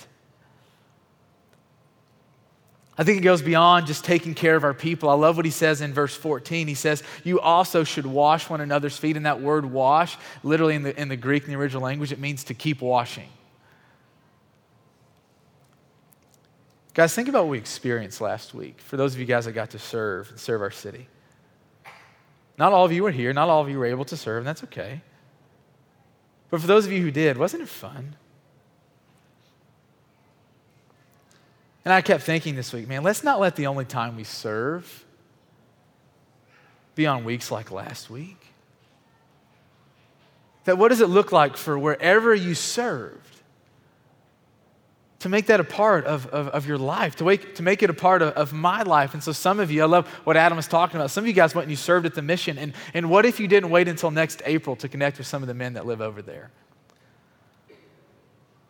I 2.99 3.05
think 3.05 3.19
it 3.19 3.21
goes 3.21 3.41
beyond 3.41 3.87
just 3.87 4.03
taking 4.03 4.33
care 4.33 4.57
of 4.57 4.65
our 4.65 4.73
people. 4.73 5.09
I 5.09 5.13
love 5.13 5.37
what 5.37 5.45
he 5.45 5.51
says 5.51 5.79
in 5.79 5.93
verse 5.93 6.13
14. 6.13 6.67
He 6.67 6.73
says, 6.73 7.01
You 7.23 7.39
also 7.39 7.85
should 7.85 8.05
wash 8.05 8.49
one 8.49 8.59
another's 8.59 8.97
feet. 8.97 9.15
And 9.15 9.25
that 9.25 9.39
word 9.39 9.65
wash, 9.65 10.17
literally 10.43 10.75
in 10.75 10.83
the, 10.83 10.99
in 10.99 11.07
the 11.07 11.15
Greek, 11.15 11.45
in 11.45 11.49
the 11.49 11.55
original 11.55 11.81
language, 11.81 12.11
it 12.11 12.19
means 12.19 12.43
to 12.43 12.53
keep 12.53 12.81
washing. 12.81 13.29
Guys, 16.99 17.15
think 17.15 17.29
about 17.29 17.45
what 17.45 17.51
we 17.51 17.57
experienced 17.57 18.19
last 18.19 18.53
week. 18.53 18.81
For 18.81 18.97
those 18.97 19.13
of 19.13 19.21
you 19.21 19.25
guys 19.25 19.45
that 19.45 19.53
got 19.53 19.69
to 19.69 19.79
serve 19.79 20.31
and 20.31 20.37
serve 20.37 20.61
our 20.61 20.69
city. 20.69 21.07
Not 22.57 22.73
all 22.73 22.83
of 22.83 22.91
you 22.91 23.03
were 23.03 23.11
here, 23.11 23.31
not 23.31 23.47
all 23.47 23.61
of 23.61 23.69
you 23.69 23.79
were 23.79 23.85
able 23.85 24.03
to 24.03 24.17
serve, 24.17 24.39
and 24.39 24.47
that's 24.47 24.65
okay. 24.65 25.01
But 26.49 26.59
for 26.59 26.67
those 26.67 26.85
of 26.85 26.91
you 26.91 27.01
who 27.01 27.09
did, 27.09 27.37
wasn't 27.37 27.63
it 27.63 27.69
fun? 27.69 28.17
And 31.85 31.93
I 31.93 32.01
kept 32.01 32.23
thinking 32.23 32.57
this 32.57 32.73
week, 32.73 32.89
man, 32.89 33.01
let's 33.01 33.23
not 33.23 33.39
let 33.39 33.55
the 33.55 33.67
only 33.67 33.85
time 33.85 34.17
we 34.17 34.25
serve 34.25 35.05
be 36.95 37.07
on 37.07 37.23
weeks 37.23 37.49
like 37.49 37.71
last 37.71 38.09
week. 38.09 38.45
That 40.65 40.77
what 40.77 40.89
does 40.89 40.99
it 40.99 41.07
look 41.07 41.31
like 41.31 41.55
for 41.55 41.79
wherever 41.79 42.35
you 42.35 42.55
serve? 42.55 43.38
To 45.19 45.29
make 45.29 45.47
that 45.47 45.59
a 45.59 45.65
part 45.65 46.05
of, 46.05 46.27
of, 46.27 46.47
of 46.49 46.65
your 46.65 46.77
life, 46.77 47.17
to, 47.17 47.25
wake, 47.25 47.55
to 47.55 47.63
make 47.63 47.83
it 47.83 47.89
a 47.89 47.93
part 47.93 48.21
of, 48.21 48.33
of 48.33 48.53
my 48.53 48.83
life. 48.83 49.13
And 49.13 49.21
so, 49.21 49.31
some 49.33 49.59
of 49.59 49.69
you, 49.69 49.83
I 49.83 49.85
love 49.85 50.07
what 50.23 50.37
Adam 50.37 50.55
was 50.55 50.67
talking 50.67 50.95
about. 50.95 51.11
Some 51.11 51.25
of 51.25 51.27
you 51.27 51.33
guys 51.33 51.53
went 51.53 51.65
and 51.65 51.71
you 51.71 51.77
served 51.77 52.05
at 52.05 52.15
the 52.15 52.21
mission. 52.21 52.57
And, 52.57 52.73
and 52.93 53.09
what 53.09 53.25
if 53.25 53.39
you 53.39 53.47
didn't 53.47 53.69
wait 53.69 53.87
until 53.87 54.11
next 54.11 54.41
April 54.45 54.75
to 54.77 54.87
connect 54.87 55.17
with 55.17 55.27
some 55.27 55.43
of 55.43 55.47
the 55.47 55.53
men 55.53 55.73
that 55.73 55.85
live 55.85 56.01
over 56.01 56.21
there? 56.21 56.51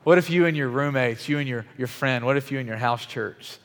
What 0.03 0.17
if 0.17 0.29
you 0.29 0.45
and 0.47 0.57
your 0.57 0.69
roommates, 0.69 1.29
you 1.29 1.38
and 1.38 1.47
your, 1.47 1.65
your 1.77 1.88
friend, 1.88 2.25
what 2.25 2.38
if 2.38 2.51
you 2.51 2.57
and 2.57 2.67
your 2.67 2.77
house 2.77 3.05
church, 3.05 3.57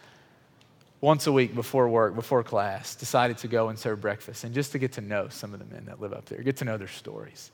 once 1.01 1.27
a 1.27 1.33
week 1.33 1.55
before 1.55 1.89
work, 1.89 2.15
before 2.15 2.43
class, 2.43 2.95
decided 2.97 3.39
to 3.39 3.49
go 3.49 3.69
and 3.69 3.79
serve 3.79 4.01
breakfast 4.01 4.45
and 4.45 4.55
just 4.55 4.73
to 4.73 4.79
get 4.79 4.93
to 4.93 5.01
know 5.01 5.29
some 5.29 5.55
of 5.55 5.59
the 5.59 5.65
men 5.67 5.87
that 5.87 6.01
live 6.01 6.13
up 6.13 6.27
there, 6.27 6.43
get 6.43 6.59
to 6.59 6.65
know 6.65 6.77
their 6.77 6.89
stories? 6.89 7.51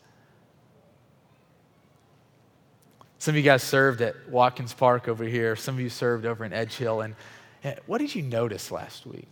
Some 3.20 3.32
of 3.32 3.36
you 3.36 3.42
guys 3.42 3.62
served 3.62 4.00
at 4.00 4.30
Watkins 4.30 4.72
Park 4.72 5.06
over 5.06 5.24
here. 5.24 5.54
Some 5.54 5.74
of 5.74 5.80
you 5.82 5.90
served 5.90 6.24
over 6.24 6.42
in 6.42 6.54
Edge 6.54 6.74
Hill. 6.76 7.02
And 7.02 7.14
what 7.84 7.98
did 7.98 8.14
you 8.14 8.22
notice 8.22 8.70
last 8.70 9.04
week? 9.04 9.28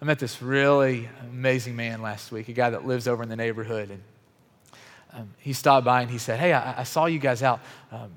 I 0.00 0.06
met 0.06 0.18
this 0.18 0.40
really 0.40 1.10
amazing 1.20 1.76
man 1.76 2.00
last 2.00 2.32
week, 2.32 2.48
a 2.48 2.54
guy 2.54 2.70
that 2.70 2.86
lives 2.86 3.06
over 3.06 3.22
in 3.22 3.28
the 3.28 3.36
neighborhood. 3.36 3.90
And 3.90 4.02
um, 5.12 5.34
he 5.36 5.52
stopped 5.52 5.84
by 5.84 6.00
and 6.00 6.10
he 6.10 6.16
said, 6.16 6.40
Hey, 6.40 6.54
I, 6.54 6.80
I 6.80 6.84
saw 6.84 7.04
you 7.04 7.18
guys 7.18 7.42
out 7.42 7.60
um, 7.90 8.10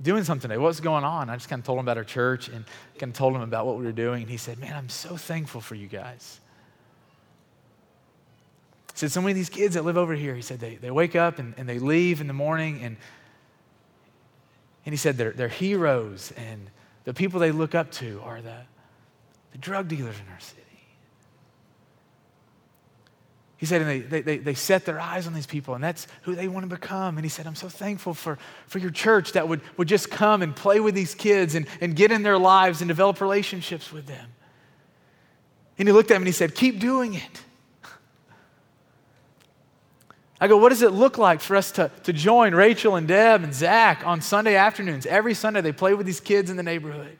doing 0.00 0.22
something 0.22 0.48
today. 0.48 0.58
What's 0.58 0.78
going 0.78 1.02
on? 1.02 1.28
I 1.28 1.34
just 1.34 1.48
kind 1.48 1.58
of 1.58 1.66
told 1.66 1.80
him 1.80 1.84
about 1.84 1.96
our 1.96 2.04
church 2.04 2.46
and 2.46 2.64
kind 2.96 3.10
of 3.10 3.18
told 3.18 3.34
him 3.34 3.42
about 3.42 3.66
what 3.66 3.76
we 3.76 3.84
were 3.84 3.90
doing. 3.90 4.22
And 4.22 4.30
he 4.30 4.36
said, 4.36 4.60
Man, 4.60 4.72
I'm 4.72 4.88
so 4.88 5.16
thankful 5.16 5.60
for 5.60 5.74
you 5.74 5.88
guys 5.88 6.38
said, 8.98 9.12
so 9.12 9.20
many 9.20 9.32
of 9.32 9.36
these 9.36 9.50
kids 9.50 9.74
that 9.74 9.84
live 9.84 9.96
over 9.96 10.14
here, 10.14 10.34
he 10.34 10.42
said, 10.42 10.58
they, 10.58 10.76
they 10.76 10.90
wake 10.90 11.14
up 11.14 11.38
and, 11.38 11.54
and 11.56 11.68
they 11.68 11.78
leave 11.78 12.20
in 12.20 12.26
the 12.26 12.32
morning 12.32 12.80
and, 12.82 12.96
and 14.84 14.92
he 14.92 14.96
said, 14.96 15.16
they're, 15.16 15.32
they're 15.32 15.48
heroes 15.48 16.32
and 16.36 16.70
the 17.04 17.14
people 17.14 17.38
they 17.38 17.52
look 17.52 17.74
up 17.74 17.90
to 17.92 18.20
are 18.24 18.42
the, 18.42 18.56
the 19.52 19.58
drug 19.58 19.88
dealers 19.88 20.16
in 20.18 20.32
our 20.32 20.40
city. 20.40 20.62
He 23.58 23.64
said, 23.64 23.80
and 23.80 24.10
they, 24.10 24.20
they, 24.20 24.38
they, 24.38 24.54
set 24.54 24.84
their 24.84 25.00
eyes 25.00 25.26
on 25.26 25.32
these 25.32 25.46
people, 25.46 25.74
and 25.74 25.82
that's 25.82 26.06
who 26.22 26.34
they 26.34 26.46
want 26.46 26.68
to 26.68 26.76
become. 26.76 27.16
And 27.16 27.24
he 27.24 27.30
said, 27.30 27.46
I'm 27.46 27.54
so 27.54 27.70
thankful 27.70 28.12
for, 28.12 28.36
for 28.66 28.78
your 28.78 28.90
church 28.90 29.32
that 29.32 29.48
would, 29.48 29.62
would 29.78 29.88
just 29.88 30.10
come 30.10 30.42
and 30.42 30.54
play 30.54 30.78
with 30.78 30.94
these 30.94 31.14
kids 31.14 31.54
and, 31.54 31.66
and 31.80 31.96
get 31.96 32.12
in 32.12 32.22
their 32.22 32.36
lives 32.36 32.82
and 32.82 32.88
develop 32.88 33.20
relationships 33.20 33.90
with 33.90 34.06
them. 34.06 34.28
And 35.78 35.88
he 35.88 35.92
looked 35.92 36.10
at 36.10 36.16
him 36.16 36.22
and 36.22 36.28
he 36.28 36.32
said, 36.32 36.54
Keep 36.54 36.80
doing 36.80 37.14
it. 37.14 37.42
I 40.40 40.48
go, 40.48 40.58
what 40.58 40.68
does 40.68 40.82
it 40.82 40.92
look 40.92 41.16
like 41.16 41.40
for 41.40 41.56
us 41.56 41.72
to, 41.72 41.90
to 42.02 42.12
join 42.12 42.54
Rachel 42.54 42.96
and 42.96 43.08
Deb 43.08 43.42
and 43.42 43.54
Zach 43.54 44.06
on 44.06 44.20
Sunday 44.20 44.54
afternoons? 44.56 45.06
Every 45.06 45.32
Sunday, 45.32 45.62
they 45.62 45.72
play 45.72 45.94
with 45.94 46.04
these 46.04 46.20
kids 46.20 46.50
in 46.50 46.56
the 46.56 46.62
neighborhood. 46.62 47.18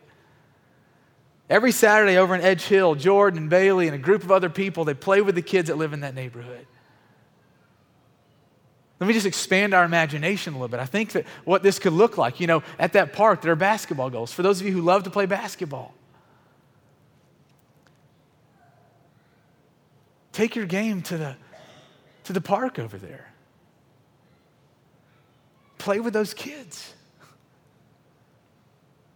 Every 1.48 1.72
Saturday 1.72 2.18
over 2.18 2.34
in 2.34 2.42
Edge 2.42 2.64
Hill, 2.64 2.94
Jordan 2.94 3.38
and 3.38 3.50
Bailey 3.50 3.86
and 3.86 3.94
a 3.94 3.98
group 3.98 4.22
of 4.22 4.32
other 4.32 4.50
people, 4.50 4.84
they 4.84 4.94
play 4.94 5.22
with 5.22 5.34
the 5.34 5.42
kids 5.42 5.68
that 5.68 5.76
live 5.76 5.92
in 5.92 6.00
that 6.00 6.14
neighborhood. 6.14 6.66
Let 8.98 9.06
me 9.06 9.12
just 9.12 9.26
expand 9.26 9.72
our 9.72 9.84
imagination 9.84 10.54
a 10.54 10.56
little 10.56 10.68
bit. 10.68 10.80
I 10.80 10.86
think 10.86 11.12
that 11.12 11.26
what 11.44 11.62
this 11.62 11.78
could 11.78 11.92
look 11.92 12.18
like, 12.18 12.40
you 12.40 12.46
know, 12.46 12.62
at 12.78 12.94
that 12.94 13.12
park, 13.12 13.42
there 13.42 13.52
are 13.52 13.56
basketball 13.56 14.10
goals. 14.10 14.32
For 14.32 14.42
those 14.42 14.60
of 14.60 14.66
you 14.66 14.72
who 14.72 14.80
love 14.80 15.04
to 15.04 15.10
play 15.10 15.26
basketball, 15.26 15.94
take 20.32 20.56
your 20.56 20.66
game 20.66 21.02
to 21.02 21.16
the, 21.18 21.36
to 22.26 22.32
the 22.32 22.40
park 22.40 22.78
over 22.78 22.98
there. 22.98 23.32
Play 25.78 26.00
with 26.00 26.12
those 26.12 26.34
kids. 26.34 26.94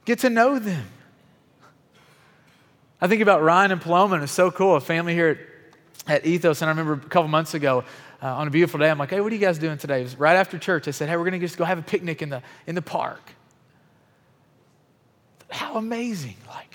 Get 0.04 0.20
to 0.20 0.30
know 0.30 0.58
them. 0.58 0.86
I 3.00 3.06
think 3.06 3.22
about 3.22 3.42
Ryan 3.42 3.72
and 3.72 3.80
Paloma, 3.80 4.16
and 4.16 4.24
it's 4.24 4.32
so 4.32 4.50
cool. 4.50 4.76
A 4.76 4.80
family 4.80 5.14
here 5.14 5.38
at, 6.06 6.16
at 6.16 6.26
Ethos, 6.26 6.62
and 6.62 6.68
I 6.68 6.72
remember 6.72 6.94
a 6.94 7.08
couple 7.08 7.28
months 7.28 7.54
ago 7.54 7.84
uh, 8.22 8.26
on 8.36 8.46
a 8.46 8.50
beautiful 8.50 8.78
day, 8.78 8.90
I'm 8.90 8.98
like, 8.98 9.10
hey, 9.10 9.20
what 9.20 9.32
are 9.32 9.34
you 9.34 9.40
guys 9.40 9.58
doing 9.58 9.78
today? 9.78 10.00
It 10.00 10.04
was 10.04 10.18
right 10.18 10.36
after 10.36 10.58
church. 10.58 10.86
I 10.86 10.90
said, 10.90 11.08
hey, 11.08 11.16
we're 11.16 11.24
going 11.24 11.32
to 11.32 11.38
just 11.38 11.56
go 11.56 11.64
have 11.64 11.78
a 11.78 11.82
picnic 11.82 12.22
in 12.22 12.28
the, 12.28 12.42
in 12.66 12.74
the 12.74 12.82
park. 12.82 13.32
How 15.48 15.76
amazing. 15.76 16.36
Like, 16.46 16.69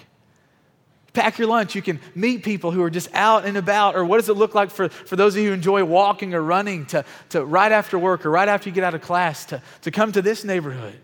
pack 1.16 1.38
your 1.40 1.48
lunch. 1.48 1.74
You 1.74 1.82
can 1.82 2.00
meet 2.14 2.44
people 2.44 2.72
who 2.72 2.84
are 2.84 2.90
just 2.90 3.10
out 3.14 3.46
and 3.46 3.58
about. 3.58 3.96
Or 3.96 4.06
what 4.06 4.18
does 4.18 4.30
it 4.30 4.36
look 4.36 4.54
like 4.54 4.70
for, 4.70 4.90
for 4.90 5.16
those 5.16 5.36
of 5.36 5.42
you 5.42 5.48
who 5.48 5.54
enjoy 5.54 5.84
walking 5.84 6.34
or 6.34 6.42
running 6.42 6.86
to, 6.88 7.04
to 7.30 7.44
right 7.44 7.72
after 7.72 7.98
work 7.98 8.26
or 8.26 8.30
right 8.30 8.48
after 8.48 8.70
you 8.70 8.76
get 8.76 8.84
out 8.84 8.94
of 8.94 9.02
class 9.02 9.46
to, 9.46 9.62
to 9.82 9.92
come 9.92 10.12
to 10.12 10.22
this 10.22 10.44
neighborhood? 10.44 11.00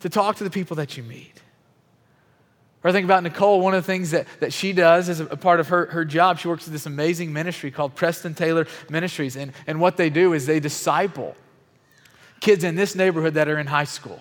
To 0.00 0.08
talk 0.08 0.36
to 0.36 0.44
the 0.44 0.50
people 0.50 0.76
that 0.76 0.96
you 0.96 1.02
meet. 1.02 1.40
Or 2.82 2.90
I 2.90 2.92
think 2.92 3.06
about 3.06 3.22
Nicole, 3.22 3.60
one 3.60 3.74
of 3.74 3.82
the 3.82 3.86
things 3.86 4.10
that, 4.10 4.26
that 4.40 4.52
she 4.52 4.74
does 4.74 5.08
as 5.08 5.20
a, 5.20 5.26
a 5.26 5.36
part 5.36 5.58
of 5.58 5.68
her, 5.68 5.86
her 5.86 6.04
job, 6.04 6.38
she 6.38 6.48
works 6.48 6.64
with 6.64 6.72
this 6.72 6.84
amazing 6.84 7.32
ministry 7.32 7.70
called 7.70 7.94
Preston 7.94 8.34
Taylor 8.34 8.66
Ministries. 8.90 9.36
And, 9.36 9.52
and 9.66 9.80
what 9.80 9.96
they 9.96 10.10
do 10.10 10.34
is 10.34 10.44
they 10.44 10.60
disciple 10.60 11.34
kids 12.40 12.62
in 12.62 12.74
this 12.74 12.94
neighborhood 12.94 13.34
that 13.34 13.48
are 13.48 13.58
in 13.58 13.66
high 13.66 13.84
school. 13.84 14.20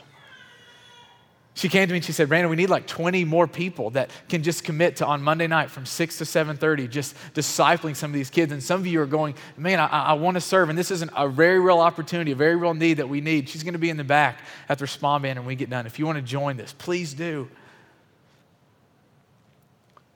She 1.55 1.69
came 1.69 1.87
to 1.87 1.93
me 1.93 1.97
and 1.97 2.05
she 2.05 2.13
said, 2.13 2.29
Brandon, 2.29 2.49
we 2.49 2.55
need 2.55 2.71
like 2.71 2.87
20 2.87 3.25
more 3.25 3.47
people 3.47 3.91
that 3.91 4.09
can 4.27 4.41
just 4.41 4.63
commit 4.63 4.95
to 4.97 5.05
on 5.05 5.21
Monday 5.21 5.45
night 5.45 5.69
from 5.69 5.85
6 5.85 6.17
to 6.17 6.23
7.30, 6.23 6.89
just 6.89 7.15
discipling 7.35 7.95
some 7.95 8.09
of 8.09 8.15
these 8.15 8.31
kids. 8.31 8.51
And 8.51 8.61
some 8.61 8.79
of 8.79 8.87
you 8.87 8.99
are 9.01 9.05
going, 9.05 9.35
man, 9.55 9.79
I, 9.79 9.85
I 9.85 10.13
want 10.13 10.35
to 10.35 10.41
serve. 10.41 10.69
And 10.69 10.77
this 10.77 10.89
is 10.89 11.05
a 11.15 11.29
very 11.29 11.59
real 11.59 11.79
opportunity, 11.79 12.31
a 12.31 12.35
very 12.35 12.55
real 12.55 12.73
need 12.73 12.95
that 12.95 13.07
we 13.07 13.21
need. 13.21 13.49
She's 13.49 13.61
going 13.61 13.73
to 13.73 13.79
be 13.79 13.91
in 13.91 13.97
the 13.97 14.03
back 14.03 14.39
at 14.67 14.79
the 14.79 14.83
Respond 14.83 15.23
Band 15.23 15.37
when 15.39 15.47
we 15.47 15.55
get 15.55 15.69
done. 15.69 15.85
If 15.85 15.99
you 15.99 16.07
want 16.07 16.17
to 16.17 16.23
join 16.23 16.57
this, 16.57 16.73
please 16.73 17.13
do. 17.13 17.47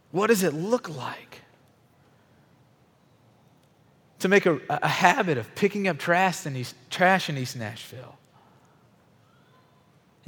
What 0.10 0.28
does 0.28 0.42
it 0.42 0.56
look 0.56 0.90
like 0.90 1.42
to 4.20 4.28
make 4.28 4.48
a, 4.48 4.60
a 4.70 4.88
habit 4.88 5.38
of 5.38 5.54
picking 5.54 5.88
up 5.88 6.00
trash 6.00 6.48
in, 6.48 6.56
East, 6.56 6.74
trash 6.90 7.30
in 7.30 7.38
East 7.38 7.56
Nashville 7.56 8.18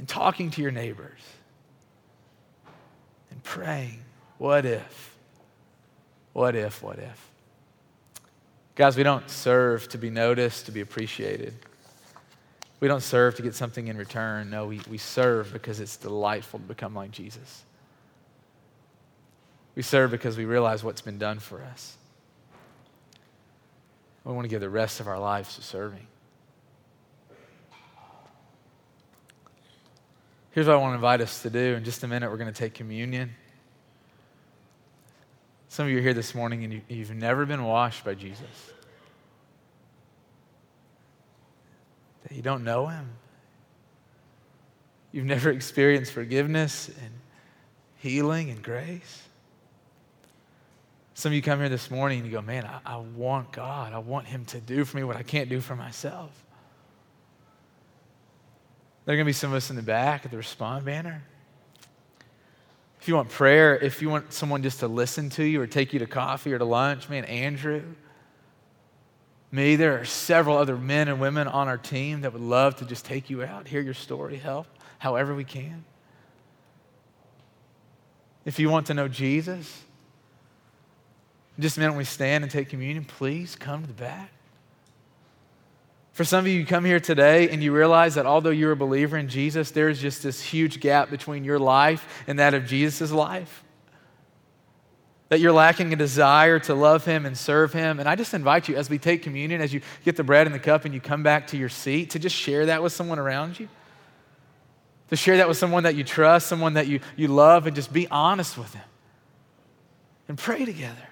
and 0.00 0.08
talking 0.08 0.50
to 0.50 0.62
your 0.62 0.70
neighbors 0.70 1.20
and 3.30 3.42
praying? 3.42 4.00
What 4.38 4.64
if? 4.64 5.14
What 6.32 6.56
if? 6.56 6.82
What 6.82 6.98
if? 6.98 7.30
Guys, 8.76 8.96
we 8.96 9.02
don't 9.02 9.28
serve 9.28 9.90
to 9.90 9.98
be 9.98 10.08
noticed, 10.08 10.64
to 10.64 10.72
be 10.72 10.80
appreciated. 10.80 11.52
We 12.80 12.88
don't 12.88 13.02
serve 13.02 13.34
to 13.34 13.42
get 13.42 13.54
something 13.54 13.88
in 13.88 13.98
return. 13.98 14.48
No, 14.48 14.68
we, 14.68 14.80
we 14.88 14.96
serve 14.96 15.52
because 15.52 15.80
it's 15.80 15.98
delightful 15.98 16.60
to 16.60 16.64
become 16.64 16.94
like 16.94 17.10
Jesus. 17.10 17.62
We 19.74 19.82
serve 19.82 20.10
because 20.10 20.38
we 20.38 20.46
realize 20.46 20.82
what's 20.82 21.02
been 21.02 21.18
done 21.18 21.40
for 21.40 21.60
us. 21.60 21.98
We 24.24 24.32
want 24.32 24.46
to 24.46 24.48
give 24.48 24.62
the 24.62 24.70
rest 24.70 24.98
of 24.98 25.08
our 25.08 25.18
lives 25.18 25.56
to 25.56 25.62
serving. 25.62 26.06
Here's 30.52 30.66
what 30.66 30.76
I 30.76 30.78
want 30.78 30.92
to 30.92 30.94
invite 30.96 31.20
us 31.20 31.42
to 31.42 31.50
do. 31.50 31.74
In 31.74 31.84
just 31.84 32.02
a 32.02 32.08
minute, 32.08 32.30
we're 32.30 32.36
going 32.36 32.52
to 32.52 32.58
take 32.58 32.74
communion. 32.74 33.30
Some 35.68 35.86
of 35.86 35.92
you 35.92 35.98
are 35.98 36.02
here 36.02 36.14
this 36.14 36.34
morning 36.34 36.64
and 36.64 36.82
you, 36.88 37.04
have 37.04 37.14
never 37.14 37.46
been 37.46 37.62
washed 37.62 38.04
by 38.04 38.14
Jesus. 38.14 38.72
That 42.24 42.32
you 42.32 42.42
don't 42.42 42.64
know 42.64 42.88
him. 42.88 43.08
You've 45.12 45.26
never 45.26 45.50
experienced 45.50 46.12
forgiveness 46.12 46.88
and 46.88 47.12
healing 47.98 48.50
and 48.50 48.62
grace. 48.62 49.22
Some 51.14 51.30
of 51.30 51.36
you 51.36 51.42
come 51.42 51.58
here 51.58 51.68
this 51.68 51.90
morning 51.90 52.20
and 52.20 52.26
you 52.26 52.32
go, 52.32 52.40
man, 52.40 52.64
I, 52.64 52.94
I 52.94 52.96
want 52.96 53.52
God. 53.52 53.92
I 53.92 53.98
want 53.98 54.26
Him 54.26 54.44
to 54.46 54.60
do 54.60 54.84
for 54.86 54.96
me 54.96 55.04
what 55.04 55.16
I 55.16 55.22
can't 55.22 55.50
do 55.50 55.60
for 55.60 55.76
myself. 55.76 56.30
There 59.04 59.14
are 59.14 59.16
going 59.16 59.24
to 59.24 59.28
be 59.28 59.32
some 59.32 59.50
of 59.50 59.56
us 59.56 59.70
in 59.70 59.76
the 59.76 59.82
back 59.82 60.24
at 60.24 60.30
the 60.30 60.36
Respond 60.36 60.84
banner. 60.84 61.22
If 63.00 63.08
you 63.08 63.14
want 63.14 63.30
prayer, 63.30 63.78
if 63.78 64.02
you 64.02 64.10
want 64.10 64.32
someone 64.32 64.62
just 64.62 64.80
to 64.80 64.88
listen 64.88 65.30
to 65.30 65.44
you 65.44 65.62
or 65.62 65.66
take 65.66 65.92
you 65.94 65.98
to 66.00 66.06
coffee 66.06 66.52
or 66.52 66.58
to 66.58 66.64
lunch, 66.66 67.08
man, 67.08 67.24
Andrew, 67.24 67.82
me, 69.50 69.76
there 69.76 69.98
are 69.98 70.04
several 70.04 70.56
other 70.56 70.76
men 70.76 71.08
and 71.08 71.18
women 71.18 71.48
on 71.48 71.66
our 71.66 71.78
team 71.78 72.20
that 72.20 72.32
would 72.32 72.42
love 72.42 72.76
to 72.76 72.84
just 72.84 73.04
take 73.04 73.30
you 73.30 73.42
out, 73.42 73.66
hear 73.66 73.80
your 73.80 73.94
story, 73.94 74.36
help 74.36 74.66
however 74.98 75.34
we 75.34 75.44
can. 75.44 75.84
If 78.44 78.58
you 78.58 78.68
want 78.68 78.86
to 78.86 78.94
know 78.94 79.08
Jesus, 79.08 79.82
just 81.58 81.76
a 81.76 81.80
minute, 81.80 81.92
when 81.92 81.98
we 81.98 82.04
stand 82.04 82.44
and 82.44 82.50
take 82.50 82.68
communion, 82.68 83.04
please 83.04 83.56
come 83.56 83.82
to 83.82 83.86
the 83.88 83.94
back. 83.94 84.30
For 86.12 86.24
some 86.24 86.40
of 86.40 86.48
you, 86.48 86.58
you 86.58 86.66
come 86.66 86.84
here 86.84 87.00
today 87.00 87.48
and 87.50 87.62
you 87.62 87.72
realize 87.72 88.16
that 88.16 88.26
although 88.26 88.50
you're 88.50 88.72
a 88.72 88.76
believer 88.76 89.16
in 89.16 89.28
Jesus, 89.28 89.70
there's 89.70 90.00
just 90.00 90.22
this 90.22 90.42
huge 90.42 90.80
gap 90.80 91.08
between 91.08 91.44
your 91.44 91.58
life 91.58 92.24
and 92.26 92.38
that 92.38 92.52
of 92.52 92.66
Jesus' 92.66 93.12
life. 93.12 93.64
That 95.28 95.38
you're 95.38 95.52
lacking 95.52 95.92
a 95.92 95.96
desire 95.96 96.58
to 96.60 96.74
love 96.74 97.04
Him 97.04 97.24
and 97.24 97.38
serve 97.38 97.72
Him. 97.72 98.00
And 98.00 98.08
I 98.08 98.16
just 98.16 98.34
invite 98.34 98.68
you, 98.68 98.76
as 98.76 98.90
we 98.90 98.98
take 98.98 99.22
communion, 99.22 99.60
as 99.60 99.72
you 99.72 99.80
get 100.04 100.16
the 100.16 100.24
bread 100.24 100.46
and 100.46 100.54
the 100.54 100.60
cup 100.60 100.84
and 100.84 100.92
you 100.92 101.00
come 101.00 101.22
back 101.22 101.46
to 101.48 101.56
your 101.56 101.68
seat, 101.68 102.10
to 102.10 102.18
just 102.18 102.34
share 102.34 102.66
that 102.66 102.82
with 102.82 102.92
someone 102.92 103.20
around 103.20 103.60
you. 103.60 103.68
To 105.10 105.16
share 105.16 105.36
that 105.36 105.46
with 105.46 105.56
someone 105.56 105.84
that 105.84 105.94
you 105.94 106.02
trust, 106.02 106.48
someone 106.48 106.74
that 106.74 106.88
you, 106.88 107.00
you 107.16 107.28
love, 107.28 107.66
and 107.66 107.76
just 107.76 107.92
be 107.92 108.08
honest 108.08 108.58
with 108.58 108.72
them. 108.72 108.82
And 110.26 110.36
pray 110.36 110.64
together. 110.64 111.09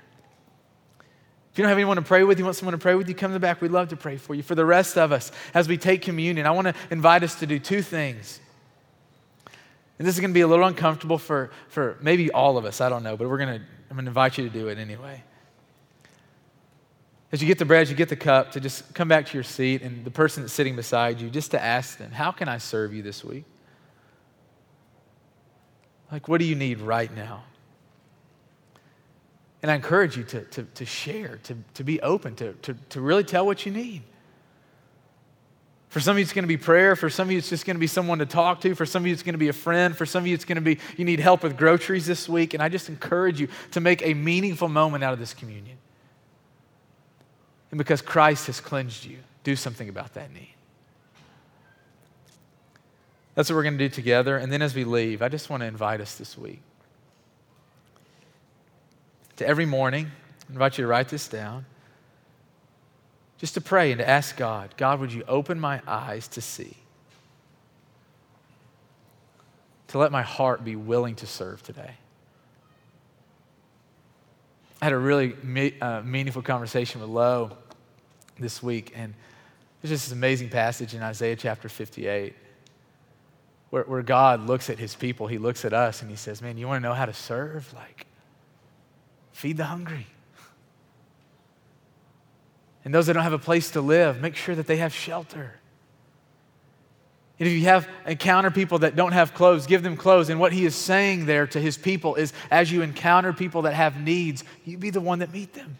If 1.58 1.60
you 1.60 1.64
don't 1.64 1.70
have 1.70 1.78
anyone 1.78 1.96
to 1.96 2.02
pray 2.02 2.22
with, 2.22 2.38
you 2.38 2.44
want 2.44 2.56
someone 2.56 2.70
to 2.70 2.78
pray 2.78 2.94
with 2.94 3.08
you, 3.08 3.16
come 3.16 3.30
to 3.30 3.32
the 3.32 3.40
back. 3.40 3.60
We'd 3.60 3.72
love 3.72 3.88
to 3.88 3.96
pray 3.96 4.16
for 4.16 4.32
you. 4.32 4.44
For 4.44 4.54
the 4.54 4.64
rest 4.64 4.96
of 4.96 5.10
us, 5.10 5.32
as 5.54 5.66
we 5.66 5.76
take 5.76 6.02
communion, 6.02 6.46
I 6.46 6.52
want 6.52 6.68
to 6.68 6.74
invite 6.88 7.24
us 7.24 7.34
to 7.40 7.48
do 7.48 7.58
two 7.58 7.82
things. 7.82 8.38
And 9.98 10.06
this 10.06 10.14
is 10.14 10.20
going 10.20 10.30
to 10.30 10.34
be 10.34 10.42
a 10.42 10.46
little 10.46 10.64
uncomfortable 10.64 11.18
for, 11.18 11.50
for 11.66 11.98
maybe 12.00 12.30
all 12.30 12.58
of 12.58 12.64
us. 12.64 12.80
I 12.80 12.88
don't 12.88 13.02
know, 13.02 13.16
but 13.16 13.28
we're 13.28 13.38
going 13.38 13.58
to, 13.58 13.66
I'm 13.90 13.96
going 13.96 14.04
to 14.04 14.10
invite 14.10 14.38
you 14.38 14.44
to 14.44 14.54
do 14.54 14.68
it 14.68 14.78
anyway. 14.78 15.24
As 17.32 17.42
you 17.42 17.48
get 17.48 17.58
the 17.58 17.64
bread, 17.64 17.82
as 17.82 17.90
you 17.90 17.96
get 17.96 18.08
the 18.08 18.14
cup, 18.14 18.52
to 18.52 18.60
just 18.60 18.94
come 18.94 19.08
back 19.08 19.26
to 19.26 19.34
your 19.34 19.42
seat 19.42 19.82
and 19.82 20.04
the 20.04 20.12
person 20.12 20.44
that's 20.44 20.52
sitting 20.52 20.76
beside 20.76 21.20
you, 21.20 21.28
just 21.28 21.50
to 21.50 21.60
ask 21.60 21.98
them, 21.98 22.12
How 22.12 22.30
can 22.30 22.48
I 22.48 22.58
serve 22.58 22.94
you 22.94 23.02
this 23.02 23.24
week? 23.24 23.46
Like, 26.12 26.28
what 26.28 26.38
do 26.38 26.44
you 26.44 26.54
need 26.54 26.78
right 26.82 27.12
now? 27.12 27.42
And 29.62 29.70
I 29.70 29.74
encourage 29.74 30.16
you 30.16 30.24
to, 30.24 30.42
to, 30.42 30.62
to 30.62 30.86
share, 30.86 31.38
to, 31.44 31.56
to 31.74 31.84
be 31.84 32.00
open, 32.00 32.36
to, 32.36 32.52
to, 32.52 32.74
to 32.90 33.00
really 33.00 33.24
tell 33.24 33.44
what 33.44 33.66
you 33.66 33.72
need. 33.72 34.02
For 35.88 36.00
some 36.00 36.12
of 36.12 36.18
you, 36.18 36.22
it's 36.22 36.34
going 36.34 36.44
to 36.44 36.48
be 36.48 36.58
prayer. 36.58 36.94
For 36.94 37.08
some 37.08 37.28
of 37.28 37.32
you, 37.32 37.38
it's 37.38 37.48
just 37.48 37.64
going 37.64 37.76
to 37.76 37.80
be 37.80 37.86
someone 37.86 38.18
to 38.18 38.26
talk 38.26 38.60
to. 38.60 38.74
For 38.74 38.84
some 38.84 39.02
of 39.02 39.06
you, 39.06 39.12
it's 39.12 39.22
going 39.22 39.32
to 39.32 39.38
be 39.38 39.48
a 39.48 39.54
friend. 39.54 39.96
For 39.96 40.04
some 40.04 40.22
of 40.22 40.26
you, 40.26 40.34
it's 40.34 40.44
going 40.44 40.56
to 40.56 40.62
be 40.62 40.78
you 40.96 41.04
need 41.04 41.18
help 41.18 41.42
with 41.42 41.56
groceries 41.56 42.06
this 42.06 42.28
week. 42.28 42.52
And 42.52 42.62
I 42.62 42.68
just 42.68 42.88
encourage 42.88 43.40
you 43.40 43.48
to 43.72 43.80
make 43.80 44.02
a 44.02 44.12
meaningful 44.14 44.68
moment 44.68 45.02
out 45.02 45.14
of 45.14 45.18
this 45.18 45.32
communion. 45.32 45.78
And 47.70 47.78
because 47.78 48.02
Christ 48.02 48.46
has 48.46 48.60
cleansed 48.60 49.06
you, 49.06 49.18
do 49.44 49.56
something 49.56 49.88
about 49.88 50.14
that 50.14 50.32
need. 50.32 50.54
That's 53.34 53.48
what 53.48 53.56
we're 53.56 53.62
going 53.62 53.78
to 53.78 53.88
do 53.88 53.88
together. 53.88 54.36
And 54.36 54.52
then 54.52 54.62
as 54.62 54.74
we 54.74 54.84
leave, 54.84 55.22
I 55.22 55.28
just 55.28 55.48
want 55.48 55.62
to 55.62 55.66
invite 55.66 56.00
us 56.00 56.16
this 56.16 56.36
week 56.36 56.60
to 59.38 59.46
every 59.46 59.66
morning, 59.66 60.10
I 60.48 60.52
invite 60.52 60.78
you 60.78 60.84
to 60.84 60.88
write 60.88 61.08
this 61.08 61.28
down, 61.28 61.64
just 63.38 63.54
to 63.54 63.60
pray 63.60 63.92
and 63.92 63.98
to 64.00 64.08
ask 64.08 64.36
God, 64.36 64.74
God, 64.76 65.00
would 65.00 65.12
you 65.12 65.24
open 65.26 65.58
my 65.58 65.80
eyes 65.86 66.28
to 66.28 66.40
see? 66.40 66.76
To 69.88 69.98
let 69.98 70.12
my 70.12 70.22
heart 70.22 70.64
be 70.64 70.76
willing 70.76 71.14
to 71.16 71.26
serve 71.26 71.62
today. 71.62 71.94
I 74.82 74.84
had 74.84 74.92
a 74.92 74.98
really 74.98 75.34
me- 75.42 75.78
uh, 75.80 76.02
meaningful 76.02 76.42
conversation 76.42 77.00
with 77.00 77.10
Lo 77.10 77.56
this 78.38 78.62
week, 78.62 78.92
and 78.94 79.14
there's 79.80 79.90
just 79.90 80.06
this 80.06 80.12
amazing 80.12 80.50
passage 80.50 80.94
in 80.94 81.02
Isaiah 81.02 81.36
chapter 81.36 81.68
58 81.68 82.34
where, 83.70 83.84
where 83.84 84.02
God 84.02 84.46
looks 84.46 84.68
at 84.68 84.78
his 84.78 84.96
people, 84.96 85.26
he 85.28 85.38
looks 85.38 85.64
at 85.64 85.72
us, 85.72 86.02
and 86.02 86.10
he 86.10 86.16
says, 86.16 86.42
Man, 86.42 86.58
you 86.58 86.66
want 86.66 86.82
to 86.82 86.88
know 86.88 86.94
how 86.94 87.06
to 87.06 87.14
serve? 87.14 87.72
Like, 87.74 88.07
Feed 89.38 89.56
the 89.56 89.66
hungry. 89.66 90.04
And 92.84 92.92
those 92.92 93.06
that 93.06 93.12
don't 93.12 93.22
have 93.22 93.32
a 93.32 93.38
place 93.38 93.70
to 93.70 93.80
live, 93.80 94.20
make 94.20 94.34
sure 94.34 94.56
that 94.56 94.66
they 94.66 94.78
have 94.78 94.92
shelter. 94.92 95.60
And 97.38 97.46
if 97.46 97.54
you 97.54 97.60
have 97.66 97.88
encounter 98.04 98.50
people 98.50 98.80
that 98.80 98.96
don't 98.96 99.12
have 99.12 99.34
clothes, 99.34 99.68
give 99.68 99.84
them 99.84 99.96
clothes. 99.96 100.28
And 100.28 100.40
what 100.40 100.52
he 100.52 100.66
is 100.66 100.74
saying 100.74 101.26
there 101.26 101.46
to 101.46 101.60
his 101.60 101.78
people 101.78 102.16
is 102.16 102.32
as 102.50 102.72
you 102.72 102.82
encounter 102.82 103.32
people 103.32 103.62
that 103.62 103.74
have 103.74 104.00
needs, 104.00 104.42
you 104.64 104.76
be 104.76 104.90
the 104.90 105.00
one 105.00 105.20
that 105.20 105.32
meet 105.32 105.54
them. 105.54 105.78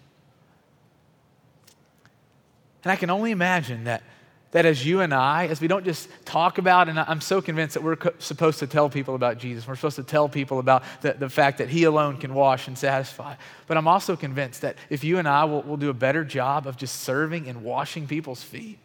And 2.85 2.93
I 2.93 2.95
can 2.95 3.11
only 3.11 3.33
imagine 3.33 3.83
that, 3.85 4.05
that 4.53 4.65
as 4.65 4.85
you 4.85 5.01
and 5.01 5.13
I, 5.13 5.47
as 5.47 5.61
we 5.61 5.69
don't 5.69 5.85
just 5.85 6.09
talk 6.25 6.57
about, 6.57 6.89
and 6.89 6.99
I'm 6.99 7.21
so 7.21 7.43
convinced 7.43 7.75
that 7.75 7.83
we're 7.83 7.97
co- 7.97 8.15
supposed 8.19 8.61
to 8.61 8.67
tell 8.67 8.89
people 8.89 9.15
about 9.15 9.39
Jesus, 9.39 9.67
we're 9.67 9.77
supposed 9.77 9.97
to 9.97 10.03
tell 10.03 10.29
people 10.29 10.59
about 10.59 10.85
the, 11.03 11.13
the 11.13 11.29
fact 11.29 11.59
that 11.59 11.69
He 11.69 11.85
alone 11.85 12.17
can 12.17 12.33
wash 12.33 12.67
and 12.67 12.77
satisfy. 12.77 13.35
But 13.67 13.77
I'm 13.77 13.87
also 13.87 14.17
convinced 14.17 14.63
that 14.63 14.77
if 14.89 15.05
you 15.05 15.19
and 15.19 15.29
I 15.29 15.45
will, 15.45 15.63
will 15.63 15.77
do 15.77 15.91
a 15.91 15.95
better 15.95 16.25
job 16.25 16.67
of 16.67 16.79
just 16.79 17.03
serving 17.03 17.47
and 17.47 17.63
washing 17.63 18.07
people's 18.07 18.43
feet, 18.43 18.79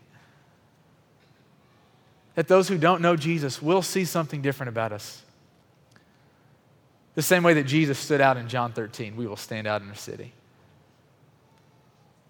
that 2.35 2.49
those 2.49 2.67
who 2.67 2.77
don't 2.77 3.01
know 3.01 3.15
Jesus 3.15 3.61
will 3.61 3.81
see 3.81 4.03
something 4.03 4.41
different 4.41 4.69
about 4.69 4.91
us. 4.91 5.21
The 7.15 7.21
same 7.21 7.43
way 7.43 7.53
that 7.53 7.65
Jesus 7.65 7.97
stood 7.99 8.19
out 8.19 8.37
in 8.37 8.49
John 8.49 8.73
13, 8.73 9.15
we 9.15 9.27
will 9.27 9.37
stand 9.37 9.67
out 9.67 9.81
in 9.81 9.87
our 9.87 9.95
city. 9.95 10.33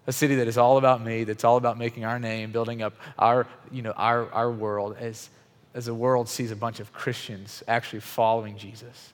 A 0.06 0.12
city 0.12 0.34
that 0.36 0.48
is 0.48 0.58
all 0.58 0.76
about 0.76 1.02
me, 1.02 1.24
that's 1.24 1.44
all 1.44 1.56
about 1.56 1.78
making 1.78 2.04
our 2.04 2.18
name, 2.18 2.52
building 2.52 2.82
up 2.82 2.94
our, 3.18 3.46
you 3.70 3.82
know, 3.82 3.92
our, 3.92 4.30
our 4.32 4.50
world 4.50 4.96
as, 4.98 5.30
as 5.72 5.86
the 5.86 5.94
world 5.94 6.28
sees 6.28 6.50
a 6.50 6.56
bunch 6.56 6.78
of 6.80 6.92
Christians 6.92 7.62
actually 7.66 8.00
following 8.00 8.58
Jesus, 8.58 9.12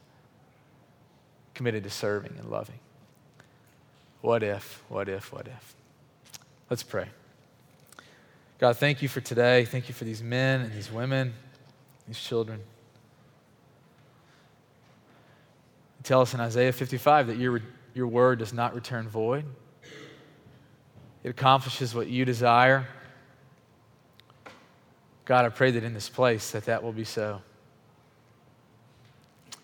committed 1.54 1.84
to 1.84 1.90
serving 1.90 2.34
and 2.38 2.50
loving. 2.50 2.78
What 4.20 4.42
if, 4.42 4.82
what 4.88 5.08
if, 5.08 5.32
what 5.32 5.46
if? 5.46 5.74
Let's 6.68 6.82
pray. 6.82 7.06
God, 8.58 8.76
thank 8.76 9.00
you 9.00 9.08
for 9.08 9.20
today. 9.20 9.64
Thank 9.64 9.88
you 9.88 9.94
for 9.94 10.04
these 10.04 10.22
men 10.22 10.60
and 10.60 10.72
these 10.72 10.92
women, 10.92 11.32
these 12.06 12.20
children. 12.20 12.60
You 15.98 16.02
tell 16.02 16.20
us 16.20 16.34
in 16.34 16.40
Isaiah 16.40 16.72
55 16.72 17.28
that 17.28 17.38
your, 17.38 17.62
your 17.94 18.06
word 18.06 18.38
does 18.38 18.52
not 18.52 18.74
return 18.74 19.08
void, 19.08 19.46
it 21.22 21.28
accomplishes 21.28 21.94
what 21.94 22.08
you 22.08 22.24
desire. 22.24 22.86
God, 25.24 25.44
I 25.44 25.48
pray 25.48 25.70
that 25.70 25.84
in 25.84 25.94
this 25.94 26.08
place 26.08 26.50
that 26.52 26.64
that 26.64 26.82
will 26.82 26.92
be 26.92 27.04
so. 27.04 27.40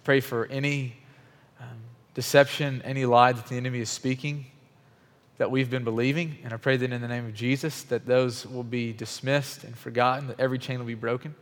Pray 0.04 0.20
for 0.20 0.46
any 0.46 0.94
um, 1.60 1.78
deception, 2.14 2.82
any 2.84 3.04
lie 3.04 3.32
that 3.32 3.46
the 3.46 3.56
enemy 3.56 3.80
is 3.80 3.90
speaking 3.90 4.46
that 5.38 5.50
we've 5.50 5.70
been 5.70 5.84
believing. 5.84 6.38
And 6.44 6.52
I 6.52 6.56
pray 6.56 6.76
that 6.76 6.92
in 6.92 7.00
the 7.00 7.08
name 7.08 7.26
of 7.26 7.34
Jesus, 7.34 7.82
that 7.84 8.06
those 8.06 8.46
will 8.46 8.62
be 8.62 8.92
dismissed 8.92 9.64
and 9.64 9.76
forgotten, 9.76 10.28
that 10.28 10.40
every 10.40 10.58
chain 10.58 10.78
will 10.78 10.86
be 10.86 10.94
broken. 10.94 11.34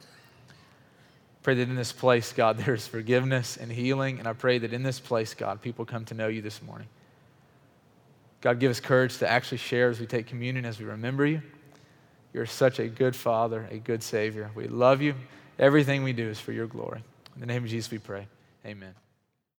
Pray 1.42 1.54
that 1.54 1.68
in 1.68 1.76
this 1.76 1.92
place, 1.92 2.32
God, 2.32 2.58
there's 2.64 2.86
forgiveness 2.86 3.56
and 3.56 3.70
healing. 3.70 4.18
And 4.18 4.26
I 4.26 4.32
pray 4.32 4.58
that 4.58 4.72
in 4.72 4.82
this 4.82 4.98
place, 4.98 5.34
God, 5.34 5.60
people 5.60 5.84
come 5.84 6.04
to 6.06 6.14
know 6.14 6.28
you 6.28 6.42
this 6.42 6.62
morning. 6.62 6.88
God, 8.45 8.61
give 8.61 8.70
us 8.70 8.78
courage 8.78 9.16
to 9.18 9.28
actually 9.28 9.57
share 9.57 9.88
as 9.88 9.99
we 9.99 10.05
take 10.05 10.26
communion, 10.26 10.66
as 10.66 10.78
we 10.78 10.84
remember 10.84 11.24
you. 11.24 11.40
You're 12.34 12.45
such 12.45 12.78
a 12.78 12.86
good 12.88 13.16
Father, 13.16 13.66
a 13.70 13.78
good 13.78 14.03
Savior. 14.03 14.51
We 14.55 14.68
love 14.68 15.01
you. 15.01 15.14
Everything 15.59 16.03
we 16.03 16.12
do 16.12 16.28
is 16.28 16.38
for 16.38 16.53
your 16.53 16.66
glory. 16.66 17.03
In 17.34 17.40
the 17.40 17.47
name 17.47 17.64
of 17.64 17.70
Jesus, 17.70 17.90
we 17.90 17.97
pray. 17.97 18.28
Amen. 18.66 19.03